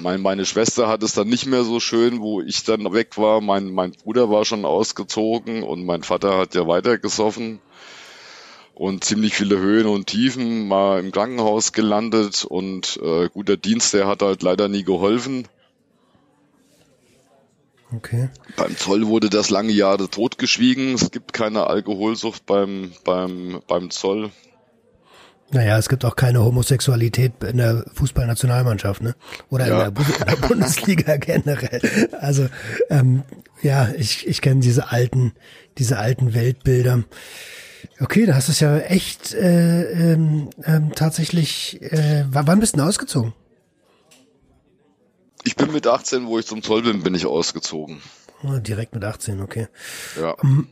Mein, 0.00 0.22
meine 0.22 0.46
Schwester 0.46 0.88
hat 0.88 1.02
es 1.02 1.14
dann 1.14 1.28
nicht 1.28 1.46
mehr 1.46 1.64
so 1.64 1.80
schön, 1.80 2.20
wo 2.20 2.40
ich 2.40 2.62
dann 2.62 2.92
weg 2.92 3.18
war. 3.18 3.40
Mein, 3.40 3.70
mein 3.72 3.92
Bruder 3.92 4.30
war 4.30 4.44
schon 4.44 4.64
ausgezogen 4.64 5.62
und 5.62 5.84
mein 5.84 6.04
Vater 6.04 6.38
hat 6.38 6.54
ja 6.54 6.68
weiter 6.68 6.98
gesoffen 6.98 7.60
und 8.74 9.02
ziemlich 9.02 9.34
viele 9.34 9.58
Höhen 9.58 9.86
und 9.86 10.06
Tiefen, 10.06 10.68
mal 10.68 11.00
im 11.00 11.10
Krankenhaus 11.10 11.72
gelandet 11.72 12.44
und 12.44 12.98
äh, 13.02 13.28
guter 13.28 13.56
Dienst, 13.56 13.92
der 13.92 14.06
hat 14.06 14.22
halt 14.22 14.42
leider 14.42 14.68
nie 14.68 14.84
geholfen. 14.84 15.48
Okay. 17.94 18.28
Beim 18.56 18.76
Zoll 18.76 19.06
wurde 19.06 19.30
das 19.30 19.50
lange 19.50 19.72
Jahre 19.72 20.10
totgeschwiegen. 20.10 20.94
Es 20.94 21.10
gibt 21.10 21.32
keine 21.32 21.66
Alkoholsucht 21.66 22.44
beim, 22.44 22.92
beim, 23.04 23.60
beim 23.66 23.90
Zoll. 23.90 24.30
Naja, 25.50 25.78
es 25.78 25.88
gibt 25.88 26.04
auch 26.04 26.14
keine 26.14 26.44
Homosexualität 26.44 27.42
in 27.42 27.56
der 27.56 27.86
Fußballnationalmannschaft, 27.94 29.02
ne? 29.02 29.14
Oder 29.48 29.66
ja. 29.66 29.86
in, 29.86 29.94
der, 29.94 30.04
in, 30.04 30.26
der, 30.26 30.48
Bundesliga 30.48 31.16
generell. 31.20 32.10
Also 32.20 32.48
ähm, 32.90 33.22
ja, 33.62 33.88
ich, 33.96 34.26
ich 34.26 34.42
kenne 34.42 34.60
diese 34.60 34.90
alten, 34.90 35.32
diese 35.78 35.98
alten 35.98 36.34
Weltbilder. 36.34 37.04
Okay, 37.98 38.26
da 38.26 38.34
hast 38.34 38.48
du 38.48 38.52
es 38.52 38.60
ja 38.60 38.78
echt 38.78 39.32
äh, 39.32 40.12
ähm, 40.12 40.50
ähm, 40.64 40.92
tatsächlich. 40.94 41.80
Äh, 41.80 42.26
wann 42.28 42.60
bist 42.60 42.74
du 42.74 42.78
denn 42.78 42.86
ausgezogen? 42.86 43.32
Ich 45.44 45.56
bin 45.56 45.72
mit 45.72 45.86
18, 45.86 46.26
wo 46.26 46.38
ich 46.38 46.46
zum 46.46 46.62
Zoll 46.62 46.82
bin, 46.82 47.02
bin 47.02 47.14
ich 47.14 47.26
ausgezogen. 47.26 48.00
Oh, 48.42 48.58
direkt 48.58 48.94
mit 48.94 49.04
18, 49.04 49.40
okay. 49.40 49.68
Ja. 50.20 50.32
Um, 50.32 50.68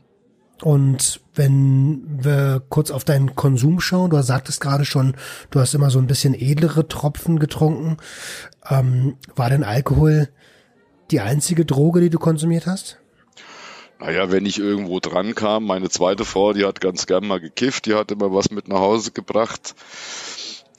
und 0.62 1.20
wenn 1.34 2.02
wir 2.22 2.62
kurz 2.68 2.90
auf 2.90 3.04
deinen 3.04 3.34
Konsum 3.36 3.80
schauen, 3.80 4.10
du 4.10 4.22
sagtest 4.22 4.60
gerade 4.60 4.84
schon, 4.84 5.16
du 5.50 5.60
hast 5.60 5.74
immer 5.74 5.90
so 5.90 5.98
ein 5.98 6.06
bisschen 6.06 6.34
edlere 6.34 6.88
Tropfen 6.88 7.38
getrunken. 7.38 7.98
Ähm, 8.68 9.16
war 9.34 9.50
denn 9.50 9.64
Alkohol 9.64 10.28
die 11.10 11.20
einzige 11.20 11.64
Droge, 11.64 12.00
die 12.00 12.10
du 12.10 12.18
konsumiert 12.18 12.66
hast? 12.66 12.98
Naja, 13.98 14.30
wenn 14.30 14.44
ich 14.44 14.58
irgendwo 14.58 15.00
dran 15.00 15.34
kam, 15.34 15.64
meine 15.64 15.88
zweite 15.88 16.24
Frau, 16.24 16.52
die 16.52 16.64
hat 16.64 16.80
ganz 16.80 17.06
gern 17.06 17.26
mal 17.26 17.40
gekifft, 17.40 17.86
die 17.86 17.94
hat 17.94 18.10
immer 18.10 18.32
was 18.32 18.50
mit 18.50 18.68
nach 18.68 18.78
Hause 18.78 19.12
gebracht. 19.12 19.74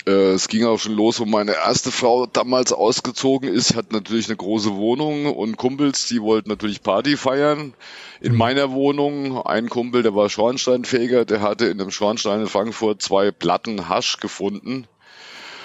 Äh, 0.08 0.32
es 0.32 0.48
ging 0.48 0.66
auch 0.66 0.80
schon 0.80 0.94
los, 0.94 1.20
wo 1.20 1.26
meine 1.26 1.54
erste 1.54 1.92
Frau 1.92 2.26
damals 2.26 2.72
ausgezogen 2.72 3.54
ist, 3.54 3.76
hat 3.76 3.92
natürlich 3.92 4.28
eine 4.28 4.38
große 4.38 4.74
Wohnung 4.76 5.26
und 5.26 5.58
Kumpels, 5.58 6.08
die 6.08 6.22
wollten 6.22 6.50
natürlich 6.50 6.82
Party 6.82 7.18
feiern. 7.18 7.74
In 8.22 8.32
mhm. 8.32 8.38
meiner 8.38 8.72
Wohnung, 8.72 9.46
ein 9.46 9.70
Kumpel, 9.70 10.04
der 10.04 10.16
war 10.16 10.30
Schornsteinfeger, 10.30 11.26
der 11.26 11.42
hatte 11.42 11.66
in 11.66 11.82
einem 11.82 11.92
Schornstein 11.92 12.42
in 12.42 12.48
Frankfurt 12.48 13.02
zwei 13.02 13.32
Platten 13.32 13.90
Hasch 13.90 14.18
gefunden. 14.18 14.88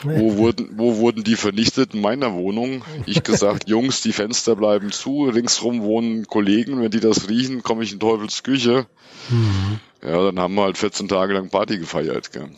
Wo 0.05 0.37
wurden, 0.37 0.71
wo 0.77 0.97
wurden 0.97 1.23
die 1.23 1.37
vernichtet? 1.37 1.95
In 1.95 2.01
meiner 2.01 2.35
Wohnung. 2.35 2.85
Ich 3.07 3.23
gesagt, 3.23 3.69
Jungs, 3.69 4.01
die 4.01 4.11
Fenster 4.11 4.57
bleiben 4.57 4.91
zu, 4.91 5.27
ringsrum 5.27 5.83
wohnen 5.83 6.27
Kollegen, 6.27 6.83
wenn 6.83 6.91
die 6.91 6.99
das 6.99 7.29
riechen, 7.29 7.63
komme 7.63 7.85
ich 7.85 7.93
in 7.93 8.01
Teufels 8.01 8.43
Küche. 8.43 8.87
Mhm. 9.31 9.79
Ja, 10.03 10.25
dann 10.25 10.41
haben 10.41 10.57
wir 10.57 10.63
halt 10.63 10.77
14 10.77 11.07
Tage 11.07 11.35
lang 11.35 11.51
Party 11.51 11.79
gefeiert. 11.79 12.33
Gell 12.33 12.51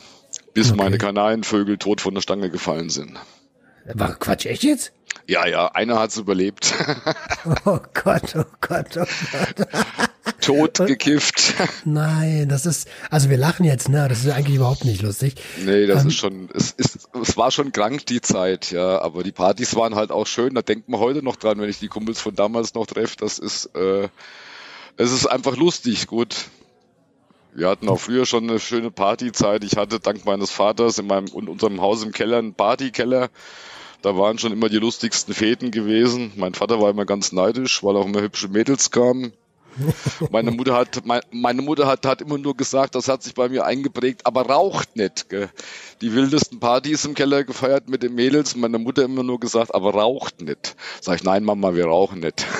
bis 0.55 0.71
okay. 0.71 0.79
meine 0.79 0.99
Kanarienvögel 0.99 1.79
tot 1.79 2.01
von 2.01 2.15
der 2.15 2.23
Stange 2.23 2.51
gefallen 2.51 2.89
sind. 2.89 3.19
War 3.93 4.15
Quatsch, 4.15 4.47
echt 4.47 4.63
jetzt? 4.63 4.93
Ja, 5.27 5.47
ja, 5.47 5.69
einer 5.69 5.99
hat's 5.99 6.17
überlebt. 6.17 6.75
oh 7.65 7.79
Gott, 7.93 8.35
oh 8.37 8.45
Gott, 8.61 8.97
oh 8.97 9.05
Gott. 9.33 9.69
tot 10.41 10.87
gekifft. 10.87 11.55
Nein, 11.85 12.49
das 12.49 12.67
ist, 12.67 12.89
also 13.11 13.31
wir 13.31 13.37
lachen 13.37 13.65
jetzt, 13.65 13.89
ne? 13.89 14.07
Das 14.09 14.25
ist 14.25 14.31
eigentlich 14.31 14.57
überhaupt 14.57 14.85
nicht 14.85 15.03
lustig. 15.03 15.35
Nee, 15.65 15.87
das 15.87 16.03
ähm, 16.03 16.09
ist 16.09 16.15
schon, 16.17 16.49
es 16.55 16.71
ist, 16.73 17.09
es 17.21 17.37
war 17.37 17.51
schon 17.51 17.73
krank 17.73 18.07
die 18.07 18.21
Zeit, 18.21 18.71
ja, 18.71 19.01
aber 19.01 19.23
die 19.23 19.33
Partys 19.33 19.75
waren 19.77 19.95
halt 19.95 20.11
auch 20.11 20.27
schön. 20.27 20.55
Da 20.55 20.63
denkt 20.63 20.89
man 20.89 21.01
heute 21.01 21.23
noch 21.23 21.37
dran, 21.37 21.59
wenn 21.59 21.71
ich 21.71 21.79
die 21.79 21.89
Kumpels 21.89 22.21
von 22.21 22.35
damals 22.35 22.75
noch 22.75 22.87
treffe. 22.87 23.17
Das 23.19 23.39
ist, 23.39 23.71
äh, 23.75 24.09
es 24.97 25.13
ist 25.13 25.27
einfach 25.27 25.57
lustig, 25.57 26.07
gut. 26.07 26.37
Wir 27.55 27.69
hatten 27.69 27.89
auch 27.89 28.01
früher 28.01 28.27
schon 28.27 28.51
eine 28.51 28.59
schöne 28.59 28.91
Partyzeit. 28.91 29.63
Ich 29.63 29.77
hatte 29.77 30.01
dank 30.01 30.25
meines 30.25 30.51
Vaters 30.51 30.99
in 30.99 31.07
meinem 31.07 31.27
in 31.27 31.49
unserem 31.49 31.81
Haus 31.81 32.03
im 32.03 32.11
Keller 32.11 32.39
einen 32.39 32.55
Partykeller. 32.55 33.29
Da 34.03 34.17
waren 34.19 34.39
schon 34.39 34.53
immer 34.53 34.69
die 34.69 34.79
lustigsten 34.79 35.33
Fäden 35.33 35.71
gewesen. 35.71 36.33
Mein 36.37 36.55
Vater 36.55 36.81
war 36.81 36.91
immer 36.91 37.07
ganz 37.07 37.33
neidisch, 37.33 37.83
weil 37.85 37.97
auch 37.97 38.07
immer 38.07 38.21
hübsche 38.21 38.49
Mädels 38.49 38.91
kamen. 38.91 39.33
Meine 40.31 40.51
Mutter 40.51 40.75
hat, 40.77 41.03
meine 41.33 41.63
Mutter 41.63 41.89
hat, 41.89 42.07
hat 42.07 42.21
immer 42.21 42.39
nur 42.39 42.57
gesagt, 42.57 42.95
das 42.95 43.09
hat 43.09 43.25
sich 43.25 43.35
bei 43.35 43.49
mir 43.49 43.65
eingeprägt, 43.65 44.25
aber 44.25 44.43
raucht 44.43 44.95
nicht. 44.95 45.29
Gell. 45.29 45.51
Die 46.01 46.15
wildesten 46.15 46.61
Partys 46.61 47.05
im 47.05 47.15
Keller 47.15 47.43
gefeiert 47.43 47.89
mit 47.89 48.05
den 48.05 48.15
Mädels. 48.15 48.55
Meine 48.55 48.79
Mutter 48.79 49.03
immer 49.03 49.25
nur 49.25 49.41
gesagt, 49.41 49.75
aber 49.75 49.95
raucht 49.95 50.41
nicht. 50.41 50.77
Sag 51.01 51.17
ich, 51.17 51.25
nein, 51.25 51.43
Mama, 51.43 51.75
wir 51.75 51.87
rauchen 51.87 52.21
nicht. 52.21 52.47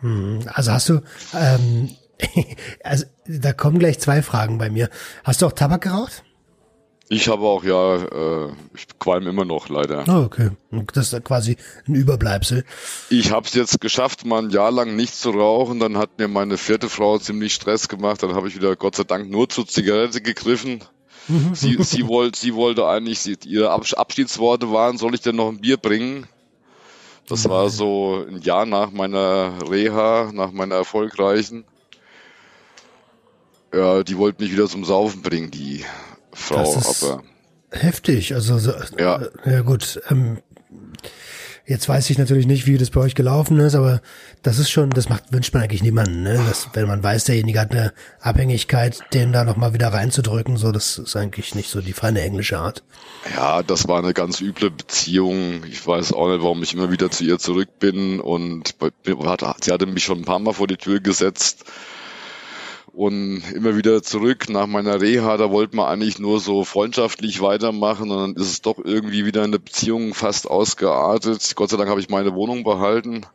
Hm, 0.00 0.44
also 0.54 0.70
hast 0.70 0.90
du, 0.90 1.00
ähm, 1.34 1.90
also 2.82 3.04
da 3.26 3.52
kommen 3.52 3.78
gleich 3.78 3.98
zwei 3.98 4.22
Fragen 4.22 4.58
bei 4.58 4.70
mir. 4.70 4.90
Hast 5.24 5.42
du 5.42 5.46
auch 5.46 5.52
Tabak 5.52 5.82
geraucht? 5.82 6.24
Ich 7.10 7.28
habe 7.28 7.44
auch, 7.44 7.64
ja, 7.64 7.96
äh, 7.96 8.52
ich 8.74 8.86
qualm 8.98 9.26
immer 9.26 9.46
noch, 9.46 9.70
leider. 9.70 10.04
Oh, 10.08 10.24
okay. 10.24 10.50
Das 10.92 11.12
ist 11.12 11.24
quasi 11.24 11.56
ein 11.86 11.94
Überbleibsel. 11.94 12.64
Ich 13.08 13.32
habe 13.32 13.46
es 13.46 13.54
jetzt 13.54 13.80
geschafft, 13.80 14.26
mal 14.26 14.44
ein 14.44 14.50
Jahr 14.50 14.70
lang 14.70 14.94
nicht 14.94 15.14
zu 15.14 15.30
rauchen. 15.30 15.80
Dann 15.80 15.96
hat 15.96 16.18
mir 16.18 16.28
meine 16.28 16.58
vierte 16.58 16.90
Frau 16.90 17.18
ziemlich 17.18 17.54
Stress 17.54 17.88
gemacht. 17.88 18.22
Dann 18.22 18.34
habe 18.34 18.48
ich 18.48 18.56
wieder 18.56 18.76
Gott 18.76 18.96
sei 18.96 19.04
Dank 19.04 19.30
nur 19.30 19.48
zur 19.48 19.66
Zigarette 19.66 20.20
gegriffen. 20.20 20.84
sie, 21.54 21.82
sie, 21.82 22.06
wollte, 22.06 22.38
sie 22.38 22.54
wollte 22.54 22.86
eigentlich, 22.86 23.20
sie, 23.20 23.38
ihre 23.46 23.70
Abschiedsworte 23.70 24.70
waren, 24.70 24.98
soll 24.98 25.14
ich 25.14 25.22
denn 25.22 25.36
noch 25.36 25.48
ein 25.48 25.60
Bier 25.60 25.78
bringen? 25.78 26.26
Das 27.26 27.48
war 27.48 27.68
so 27.68 28.24
ein 28.26 28.40
Jahr 28.40 28.64
nach 28.64 28.90
meiner 28.90 29.52
Reha, 29.70 30.30
nach 30.32 30.50
meiner 30.50 30.76
erfolgreichen. 30.76 31.64
Ja, 33.72 34.02
die 34.02 34.16
wollten 34.16 34.42
mich 34.42 34.52
wieder 34.52 34.68
zum 34.68 34.84
Saufen 34.84 35.22
bringen, 35.22 35.50
die 35.50 35.84
Frau, 36.32 36.74
aber. 36.74 37.22
Heftig, 37.70 38.34
also 38.34 38.58
so, 38.58 38.72
ja. 38.98 39.20
ja 39.44 39.60
gut. 39.60 40.00
Ähm, 40.08 40.38
jetzt 41.66 41.86
weiß 41.86 42.08
ich 42.08 42.16
natürlich 42.16 42.46
nicht, 42.46 42.66
wie 42.66 42.78
das 42.78 42.88
bei 42.88 43.00
euch 43.00 43.14
gelaufen 43.14 43.60
ist, 43.60 43.74
aber 43.74 44.00
das 44.42 44.58
ist 44.58 44.70
schon, 44.70 44.88
das 44.88 45.10
macht 45.10 45.30
wünscht 45.32 45.52
man 45.52 45.62
eigentlich 45.62 45.82
niemanden, 45.82 46.22
ne? 46.22 46.42
Das, 46.48 46.68
wenn 46.72 46.86
man 46.86 47.02
weiß, 47.02 47.24
derjenige 47.24 47.60
hat 47.60 47.72
eine 47.72 47.92
Abhängigkeit, 48.20 49.00
den 49.12 49.32
da 49.32 49.44
nochmal 49.44 49.74
wieder 49.74 49.88
reinzudrücken, 49.88 50.56
so 50.56 50.72
das 50.72 50.96
ist 50.96 51.14
eigentlich 51.14 51.54
nicht 51.54 51.68
so 51.68 51.82
die 51.82 51.92
feine 51.92 52.22
englische 52.22 52.58
Art. 52.58 52.82
Ja, 53.36 53.62
das 53.62 53.86
war 53.86 53.98
eine 53.98 54.14
ganz 54.14 54.40
üble 54.40 54.70
Beziehung. 54.70 55.62
Ich 55.70 55.86
weiß 55.86 56.14
auch 56.14 56.28
nicht, 56.30 56.42
warum 56.42 56.62
ich 56.62 56.72
immer 56.72 56.90
wieder 56.90 57.10
zu 57.10 57.24
ihr 57.24 57.38
zurück 57.38 57.78
bin 57.78 58.18
und 58.20 58.74
sie 59.60 59.72
hatte 59.72 59.86
mich 59.86 60.04
schon 60.04 60.20
ein 60.20 60.24
paar 60.24 60.38
Mal 60.38 60.54
vor 60.54 60.68
die 60.68 60.78
Tür 60.78 61.00
gesetzt 61.00 61.66
und 62.92 63.42
immer 63.54 63.76
wieder 63.76 64.02
zurück 64.02 64.48
nach 64.48 64.66
meiner 64.66 65.00
Reha, 65.00 65.36
da 65.36 65.50
wollte 65.50 65.76
man 65.76 65.86
eigentlich 65.86 66.18
nur 66.18 66.40
so 66.40 66.64
freundschaftlich 66.64 67.40
weitermachen 67.40 68.10
und 68.10 68.18
dann 68.18 68.34
ist 68.34 68.50
es 68.50 68.62
doch 68.62 68.78
irgendwie 68.82 69.24
wieder 69.24 69.44
in 69.44 69.52
der 69.52 69.58
Beziehung 69.58 70.14
fast 70.14 70.48
ausgeartet. 70.48 71.54
Gott 71.56 71.70
sei 71.70 71.76
Dank 71.76 71.90
habe 71.90 72.00
ich 72.00 72.08
meine 72.08 72.34
Wohnung 72.34 72.64
behalten, 72.64 73.26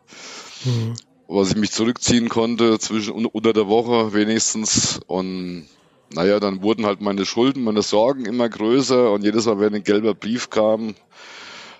mhm. 0.66 0.94
was 1.28 1.52
ich 1.52 1.58
mich 1.58 1.72
zurückziehen 1.72 2.30
konnte 2.30 2.80
zwischen 2.80 3.14
unter 3.26 3.54
der 3.54 3.68
Woche 3.68 4.14
wenigstens 4.14 5.00
und 5.08 5.68
naja, 6.14 6.40
dann 6.40 6.62
wurden 6.62 6.86
halt 6.86 7.02
meine 7.02 7.26
Schulden, 7.26 7.64
meine 7.64 7.82
Sorgen 7.82 8.26
immer 8.26 8.48
größer 8.48 9.12
und 9.12 9.24
jedes 9.24 9.46
Mal, 9.46 9.60
wenn 9.60 9.74
ein 9.74 9.84
gelber 9.84 10.13
Brief 10.13 10.50
kam, 10.50 10.96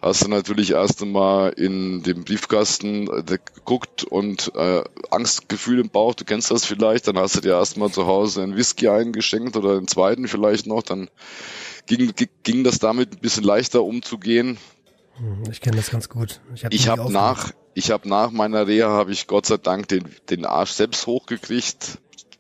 hast 0.04 0.26
du 0.26 0.28
natürlich 0.28 0.72
erst 0.72 1.02
einmal 1.02 1.52
in 1.52 2.04
dem 2.04 2.24
Briefkasten 2.24 3.08
äh, 3.08 3.24
geguckt 3.24 4.04
und 4.04 4.52
äh, 4.56 4.84
Angstgefühl 5.10 5.80
im 5.80 5.90
Bauch, 5.90 6.14
du 6.14 6.26
kennst 6.26 6.52
das 6.52 6.66
vielleicht, 6.66 7.08
dann 7.08 7.18
hast 7.18 7.38
du 7.38 7.42
dir 7.42 7.54
erstmal 7.54 7.90
zu 7.90 8.06
Hause 8.06 8.44
einen 8.44 8.56
Whisky 8.56 8.90
eingeschenkt 8.90 9.56
oder 9.56 9.78
einen 9.78 9.88
zweiten 9.88 10.28
vielleicht 10.28 10.68
noch, 10.68 10.84
dann 10.84 11.10
ging, 11.86 12.14
ging 12.44 12.64
das 12.64 12.80
damit 12.80 13.14
ein 13.14 13.20
bisschen 13.20 13.44
leichter 13.44 13.84
umzugehen. 13.84 14.58
Hm, 15.18 15.44
ich 15.50 15.62
kenne 15.62 15.78
das 15.78 15.90
ganz 15.90 16.10
gut. 16.10 16.42
Ich 16.70 16.88
habe 16.88 17.04
hab 17.04 17.10
nach, 17.10 17.52
ich 17.74 17.92
habe 17.92 18.08
nach 18.10 18.32
meiner 18.32 18.68
Reha 18.68 18.90
habe 18.90 19.12
ich 19.12 19.28
Gott 19.28 19.46
sei 19.46 19.58
Dank 19.58 19.88
den, 19.88 20.04
den 20.30 20.46
Arsch 20.46 20.72
selbst 20.72 21.08
hochgekriegt, 21.08 21.98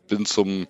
bin 0.08 0.26
zum 0.26 0.67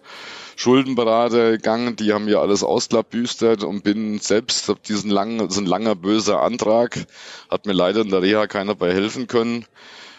Schuldenberater 0.55 1.51
gegangen, 1.51 1.95
die 1.95 2.13
haben 2.13 2.25
mir 2.25 2.39
alles 2.39 2.63
ausklabüstert 2.63 3.63
und 3.63 3.83
bin 3.83 4.19
selbst, 4.19 4.69
hab 4.69 4.83
diesen 4.83 5.09
langen, 5.09 5.39
das 5.39 5.53
ist 5.53 5.57
ein 5.57 5.65
langer 5.65 5.95
böser 5.95 6.41
Antrag, 6.41 7.05
hat 7.49 7.65
mir 7.65 7.73
leider 7.73 8.01
in 8.01 8.09
der 8.09 8.21
Reha 8.21 8.47
keiner 8.47 8.75
bei 8.75 8.93
helfen 8.93 9.27
können 9.27 9.65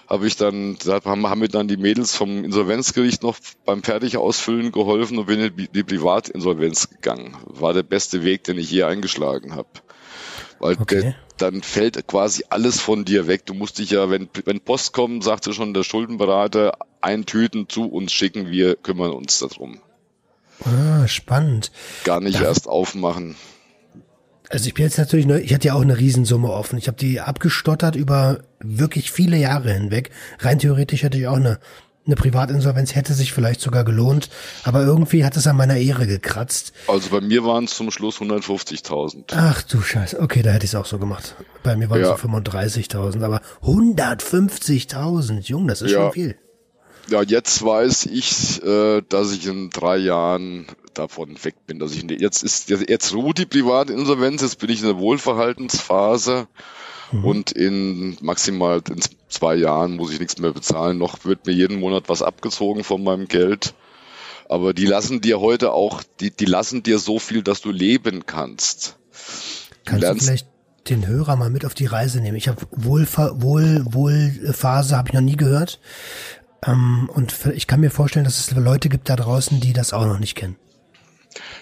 habe 0.09 0.27
ich 0.27 0.37
dann, 0.37 0.77
da 0.85 1.01
haben, 1.05 1.27
haben 1.27 1.41
mir 1.41 1.49
dann 1.49 1.69
die 1.69 1.77
Mädels 1.77 2.15
vom 2.15 2.45
Insolvenzgericht 2.45 3.23
noch 3.23 3.37
beim 3.65 3.83
Fertigausfüllen 3.83 4.73
geholfen 4.73 5.19
und 5.19 5.27
bin 5.27 5.41
in 5.41 5.69
die 5.73 5.83
Privatinsolvenz 5.83 6.91
gegangen. 6.91 7.37
War 7.47 7.73
der 7.73 7.83
beste 7.83 8.23
Weg, 8.23 8.45
den 8.45 8.59
ich 8.59 8.71
je 8.71 8.83
eingeschlagen 8.85 9.55
habe. 9.55 9.69
Weil 10.59 10.77
okay. 10.79 11.01
der, 11.01 11.15
dann 11.39 11.63
fällt 11.63 12.07
quasi 12.07 12.45
alles 12.49 12.81
von 12.81 13.05
dir 13.05 13.27
weg. 13.27 13.47
Du 13.47 13.55
musst 13.55 13.79
dich 13.79 13.91
ja, 13.91 14.11
wenn, 14.11 14.29
wenn 14.45 14.61
Post 14.61 14.93
kommt, 14.93 15.25
sagte 15.25 15.53
schon 15.53 15.75
der 15.75 15.83
Schuldenberater, 15.83 16.75
eintüten 17.01 17.69
zu 17.69 17.87
uns 17.87 18.13
schicken, 18.13 18.51
wir 18.51 18.77
kümmern 18.77 19.13
uns 19.13 19.39
darum. 19.39 19.81
Ah, 20.65 21.07
spannend. 21.09 21.71
Gar 22.05 22.21
nicht 22.21 22.41
da, 22.41 22.45
erst 22.45 22.69
aufmachen. 22.69 23.37
Also 24.51 24.69
ich 24.69 24.75
bin 24.75 24.85
jetzt 24.85 24.99
natürlich, 24.99 25.27
neu, 25.27 25.39
ich 25.39 25.55
hatte 25.55 25.69
ja 25.69 25.75
auch 25.75 25.83
eine 25.83 25.99
Riesensumme 25.99 26.51
offen. 26.51 26.79
Ich 26.79 26.87
habe 26.87 26.99
die 26.99 27.21
abgestottert 27.21 27.97
über 27.97 28.41
wirklich 28.61 29.11
viele 29.11 29.37
Jahre 29.37 29.73
hinweg. 29.73 30.11
Rein 30.39 30.59
theoretisch 30.59 31.03
hätte 31.03 31.19
ich 31.19 31.27
auch 31.27 31.37
eine, 31.37 31.59
eine 32.07 32.15
Privatinsolvenz, 32.15 32.95
hätte 32.95 33.15
sich 33.15 33.33
vielleicht 33.33 33.61
sogar 33.61 33.85
gelohnt. 33.85 34.29
Aber 34.63 34.83
irgendwie 34.85 35.25
hat 35.25 35.37
es 35.37 35.47
an 35.47 35.57
meiner 35.57 35.77
Ehre 35.77 36.07
gekratzt. 36.07 36.73
Also 36.87 37.11
bei 37.11 37.21
mir 37.21 37.45
waren 37.45 37.65
es 37.65 37.75
zum 37.75 37.91
Schluss 37.91 38.19
150.000. 38.19 39.33
Ach 39.35 39.63
du 39.63 39.81
Scheiße. 39.81 40.21
Okay, 40.21 40.43
da 40.43 40.51
hätte 40.51 40.67
ich 40.67 40.71
es 40.71 40.75
auch 40.75 40.87
so 40.87 40.99
gemacht. 40.99 41.37
Bei 41.63 41.75
mir 41.75 41.89
waren 41.89 42.03
es 42.03 42.09
ja. 42.09 42.17
so 42.17 42.29
35.000. 42.29 43.25
Aber 43.25 43.41
150.000, 43.63 45.41
Jung, 45.41 45.67
das 45.67 45.81
ist 45.81 45.93
ja. 45.93 46.03
schon 46.03 46.13
viel. 46.13 46.37
Ja, 47.09 47.23
jetzt 47.23 47.65
weiß 47.65 48.07
ich, 48.07 48.63
äh, 48.63 49.03
dass 49.09 49.33
ich 49.33 49.47
in 49.47 49.71
drei 49.71 49.97
Jahren 49.99 50.67
davon 50.95 51.37
weg 51.45 51.55
bin. 51.67 51.79
Dass 51.79 51.93
ich 51.93 52.05
jetzt 52.05 52.43
ist 52.43 52.71
jetzt 52.71 53.15
ruht 53.15 53.39
die 53.39 53.47
Privatinsolvenz, 53.47 54.43
jetzt 54.43 54.59
bin 54.59 54.71
ich 54.71 54.81
in 54.81 54.87
der 54.87 54.99
Wohlverhaltensphase 54.99 56.47
mhm. 57.13 57.25
und 57.25 57.53
in 57.53 58.17
maximal 58.21 58.81
in 58.89 59.01
zwei 59.29 59.57
Jahren 59.57 59.97
muss 59.97 60.13
ich 60.13 60.21
nichts 60.21 60.39
mehr 60.39 60.53
bezahlen. 60.53 60.99
Noch 60.99 61.25
wird 61.25 61.47
mir 61.47 61.53
jeden 61.53 61.81
Monat 61.81 62.05
was 62.09 62.23
abgezogen 62.23 62.85
von 62.85 63.03
meinem 63.03 63.29
Geld. 63.29 63.75
Aber 64.49 64.75
die 64.75 64.87
lassen 64.87 65.21
dir 65.21 65.41
heute 65.41 65.73
auch, 65.73 66.03
die, 66.21 66.31
die 66.31 66.45
lassen 66.45 66.83
dir 66.83 66.99
so 66.99 67.19
viel, 67.19 67.43
dass 67.43 67.61
du 67.61 67.71
leben 67.71 68.27
kannst. 68.27 68.97
Kannst 69.85 70.05
du, 70.05 70.15
du 70.15 70.21
vielleicht 70.21 70.49
den 70.89 71.07
Hörer 71.07 71.37
mal 71.37 71.51
mit 71.51 71.65
auf 71.65 71.75
die 71.75 71.87
Reise 71.87 72.21
nehmen? 72.21 72.37
Ich 72.37 72.49
habe 72.49 72.67
Wohlfa 72.71 73.41
Wohl, 73.41 73.85
Wohlphase 73.87 74.97
habe 74.97 75.09
ich 75.09 75.15
noch 75.15 75.23
nie 75.23 75.37
gehört. 75.37 75.81
Ähm, 76.67 77.11
und 77.13 77.35
ich 77.55 77.67
kann 77.67 77.81
mir 77.81 77.91
vorstellen, 77.91 78.25
dass 78.25 78.39
es 78.39 78.51
Leute 78.55 78.89
gibt 78.89 79.09
da 79.09 79.17
draußen, 79.17 79.61
die 79.61 79.73
das 79.73 79.93
auch 79.93 80.07
noch 80.07 80.19
nicht 80.19 80.35
kennen. 80.35 80.57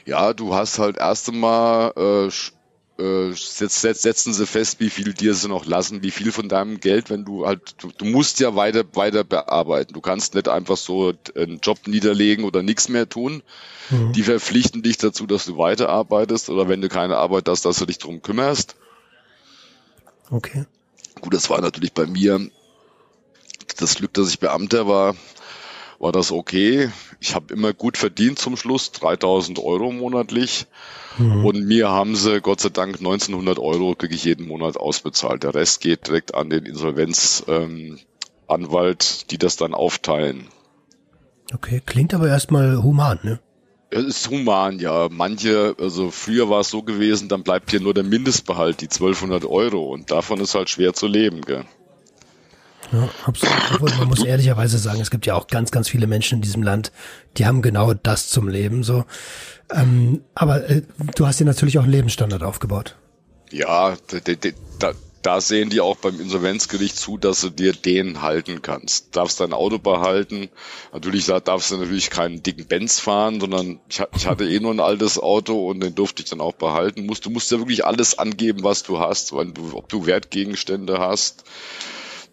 Ja, 0.05 0.33
du 0.33 0.55
hast 0.55 0.79
halt 0.79 0.97
erst 0.97 1.29
einmal 1.29 1.93
äh, 1.97 3.03
äh, 3.03 3.33
setz, 3.35 3.81
setz, 3.81 4.03
setzen 4.03 4.35
sie 4.35 4.47
fest, 4.47 4.79
wie 4.81 4.91
viel 4.91 5.15
dir 5.15 5.35
sie 5.35 5.49
noch 5.49 5.65
lassen, 5.65 6.03
wie 6.03 6.11
viel 6.11 6.31
von 6.31 6.49
deinem 6.49 6.79
Geld, 6.79 7.09
wenn 7.11 7.25
du 7.25 7.47
halt, 7.47 7.75
du, 7.79 7.91
du 7.97 8.05
musst 8.05 8.38
ja 8.41 8.55
weiter, 8.55 8.85
weiter 8.95 9.25
bearbeiten. 9.25 9.95
Du 9.95 10.01
kannst 10.01 10.35
nicht 10.35 10.49
einfach 10.49 10.77
so 10.77 11.12
einen 11.35 11.61
Job 11.61 11.87
niederlegen 11.87 12.45
oder 12.45 12.62
nichts 12.62 12.88
mehr 12.88 13.09
tun. 13.09 13.43
Mhm. 13.91 14.12
Die 14.12 14.23
verpflichten 14.23 14.83
dich 14.83 14.99
dazu, 14.99 15.27
dass 15.27 15.47
du 15.47 15.57
weiterarbeitest 15.57 16.51
oder 16.51 16.69
wenn 16.69 16.81
du 16.81 16.88
keine 16.88 17.17
Arbeit 17.17 17.49
hast, 17.49 17.65
dass 17.65 17.79
du 17.79 17.87
dich 17.87 17.99
drum 17.99 18.23
kümmerst. 18.23 18.77
Okay. 20.31 20.67
Gut, 21.21 21.35
das 21.35 21.51
war 21.51 21.61
natürlich 21.61 21.93
bei 21.93 22.07
mir 22.07 22.51
das 23.79 23.96
Glück, 23.96 24.12
dass 24.14 24.29
ich 24.31 24.38
Beamter 24.38 24.87
war, 24.88 25.14
war 25.98 26.12
das 26.12 26.33
okay. 26.33 26.90
Ich 27.20 27.35
habe 27.35 27.55
immer 27.55 27.72
gut 27.72 27.96
verdient 27.96 28.38
zum 28.38 28.57
Schluss, 28.57 28.90
3000 28.92 29.59
Euro 29.61 29.92
monatlich. 29.92 30.66
Mhm. 31.18 31.44
Und 31.44 31.64
mir 31.66 31.90
haben 31.90 32.16
sie 32.16 32.40
Gott 32.40 32.61
sei 32.61 32.70
Dank 32.70 32.96
1900 32.98 33.59
Euro 33.59 33.94
kriege 33.94 34.14
ich 34.14 34.25
jeden 34.25 34.48
Monat 34.48 34.77
ausbezahlt. 34.77 35.44
Der 35.44 35.55
Rest 35.55 35.81
geht 35.81 36.09
direkt 36.09 36.35
an 36.35 36.51
den 36.51 36.66
Insolvenzanwalt, 36.66 37.98
ähm, 38.48 39.27
die 39.31 39.38
das 39.38 39.57
dann 39.57 39.75
aufteilen. 39.75 40.48
Okay, 41.55 41.83
klingt 41.85 42.14
aber 42.14 42.29
erstmal 42.29 42.83
human, 42.83 43.18
ne? 43.22 43.40
Es 43.90 44.05
ist 44.05 44.31
human, 44.31 44.79
ja. 44.79 45.09
Manche, 45.11 45.77
also 45.79 46.11
früher 46.11 46.48
war 46.48 46.61
es 46.61 46.70
so 46.70 46.83
gewesen, 46.83 47.29
dann 47.29 47.42
bleibt 47.42 47.70
hier 47.70 47.81
nur 47.81 47.92
der 47.92 48.05
Mindestbehalt, 48.05 48.81
die 48.81 48.87
1200 48.87 49.44
Euro. 49.44 49.92
Und 49.92 50.11
davon 50.11 50.40
ist 50.40 50.55
halt 50.55 50.70
schwer 50.70 50.94
zu 50.94 51.07
leben, 51.07 51.42
gell? 51.42 51.66
Ja, 52.92 53.09
absolut. 53.24 53.57
Obwohl, 53.74 53.90
man 53.98 54.09
muss 54.09 54.24
ehrlicherweise 54.24 54.78
sagen, 54.78 55.00
es 55.00 55.11
gibt 55.11 55.26
ja 55.26 55.35
auch 55.35 55.46
ganz, 55.46 55.70
ganz 55.70 55.88
viele 55.88 56.07
Menschen 56.07 56.37
in 56.37 56.42
diesem 56.42 56.62
Land, 56.62 56.92
die 57.38 57.46
haben 57.46 57.62
genau 57.62 57.94
das 57.94 58.28
zum 58.28 58.48
Leben 58.48 58.83
so. 58.83 59.05
Ähm, 59.70 60.22
aber 60.35 60.68
äh, 60.68 60.83
du 61.14 61.26
hast 61.26 61.40
dir 61.40 61.46
natürlich 61.46 61.78
auch 61.78 61.85
einen 61.85 61.92
Lebensstandard 61.92 62.42
aufgebaut. 62.42 62.96
Ja, 63.50 63.96
da, 64.78 64.92
da 65.22 65.40
sehen 65.40 65.70
die 65.70 65.81
auch 65.81 65.96
beim 65.96 66.20
Insolvenzgericht 66.20 66.96
zu, 66.96 67.16
dass 67.16 67.42
du 67.42 67.50
dir 67.50 67.72
den 67.72 68.22
halten 68.22 68.61
kannst. 68.61 69.14
Darfst 69.16 69.40
dein 69.40 69.52
Auto 69.52 69.78
behalten. 69.78 70.50
Natürlich 70.92 71.26
darfst 71.26 71.70
du 71.70 71.76
natürlich 71.76 72.11
keinen 72.11 72.42
dicken 72.42 72.66
Benz 72.66 72.98
fahren, 72.98 73.40
sondern 73.40 73.81
ich, 73.88 74.02
ich 74.16 74.26
hatte 74.26 74.44
eh 74.48 74.59
nur 74.59 74.72
ein 74.72 74.81
altes 74.81 75.18
Auto 75.18 75.68
und 75.70 75.81
den 75.81 75.94
durfte 75.94 76.22
ich 76.22 76.31
dann 76.31 76.40
auch 76.40 76.55
behalten. 76.55 77.07
du 77.07 77.31
musst 77.31 77.50
ja 77.52 77.59
wirklich 77.59 77.87
alles 77.87 78.18
angeben, 78.18 78.64
was 78.64 78.83
du 78.83 78.98
hast, 78.98 79.33
weil 79.33 79.52
du, 79.52 79.70
ob 79.74 79.88
du 79.88 80.07
Wertgegenstände 80.07 80.98
hast, 80.98 81.44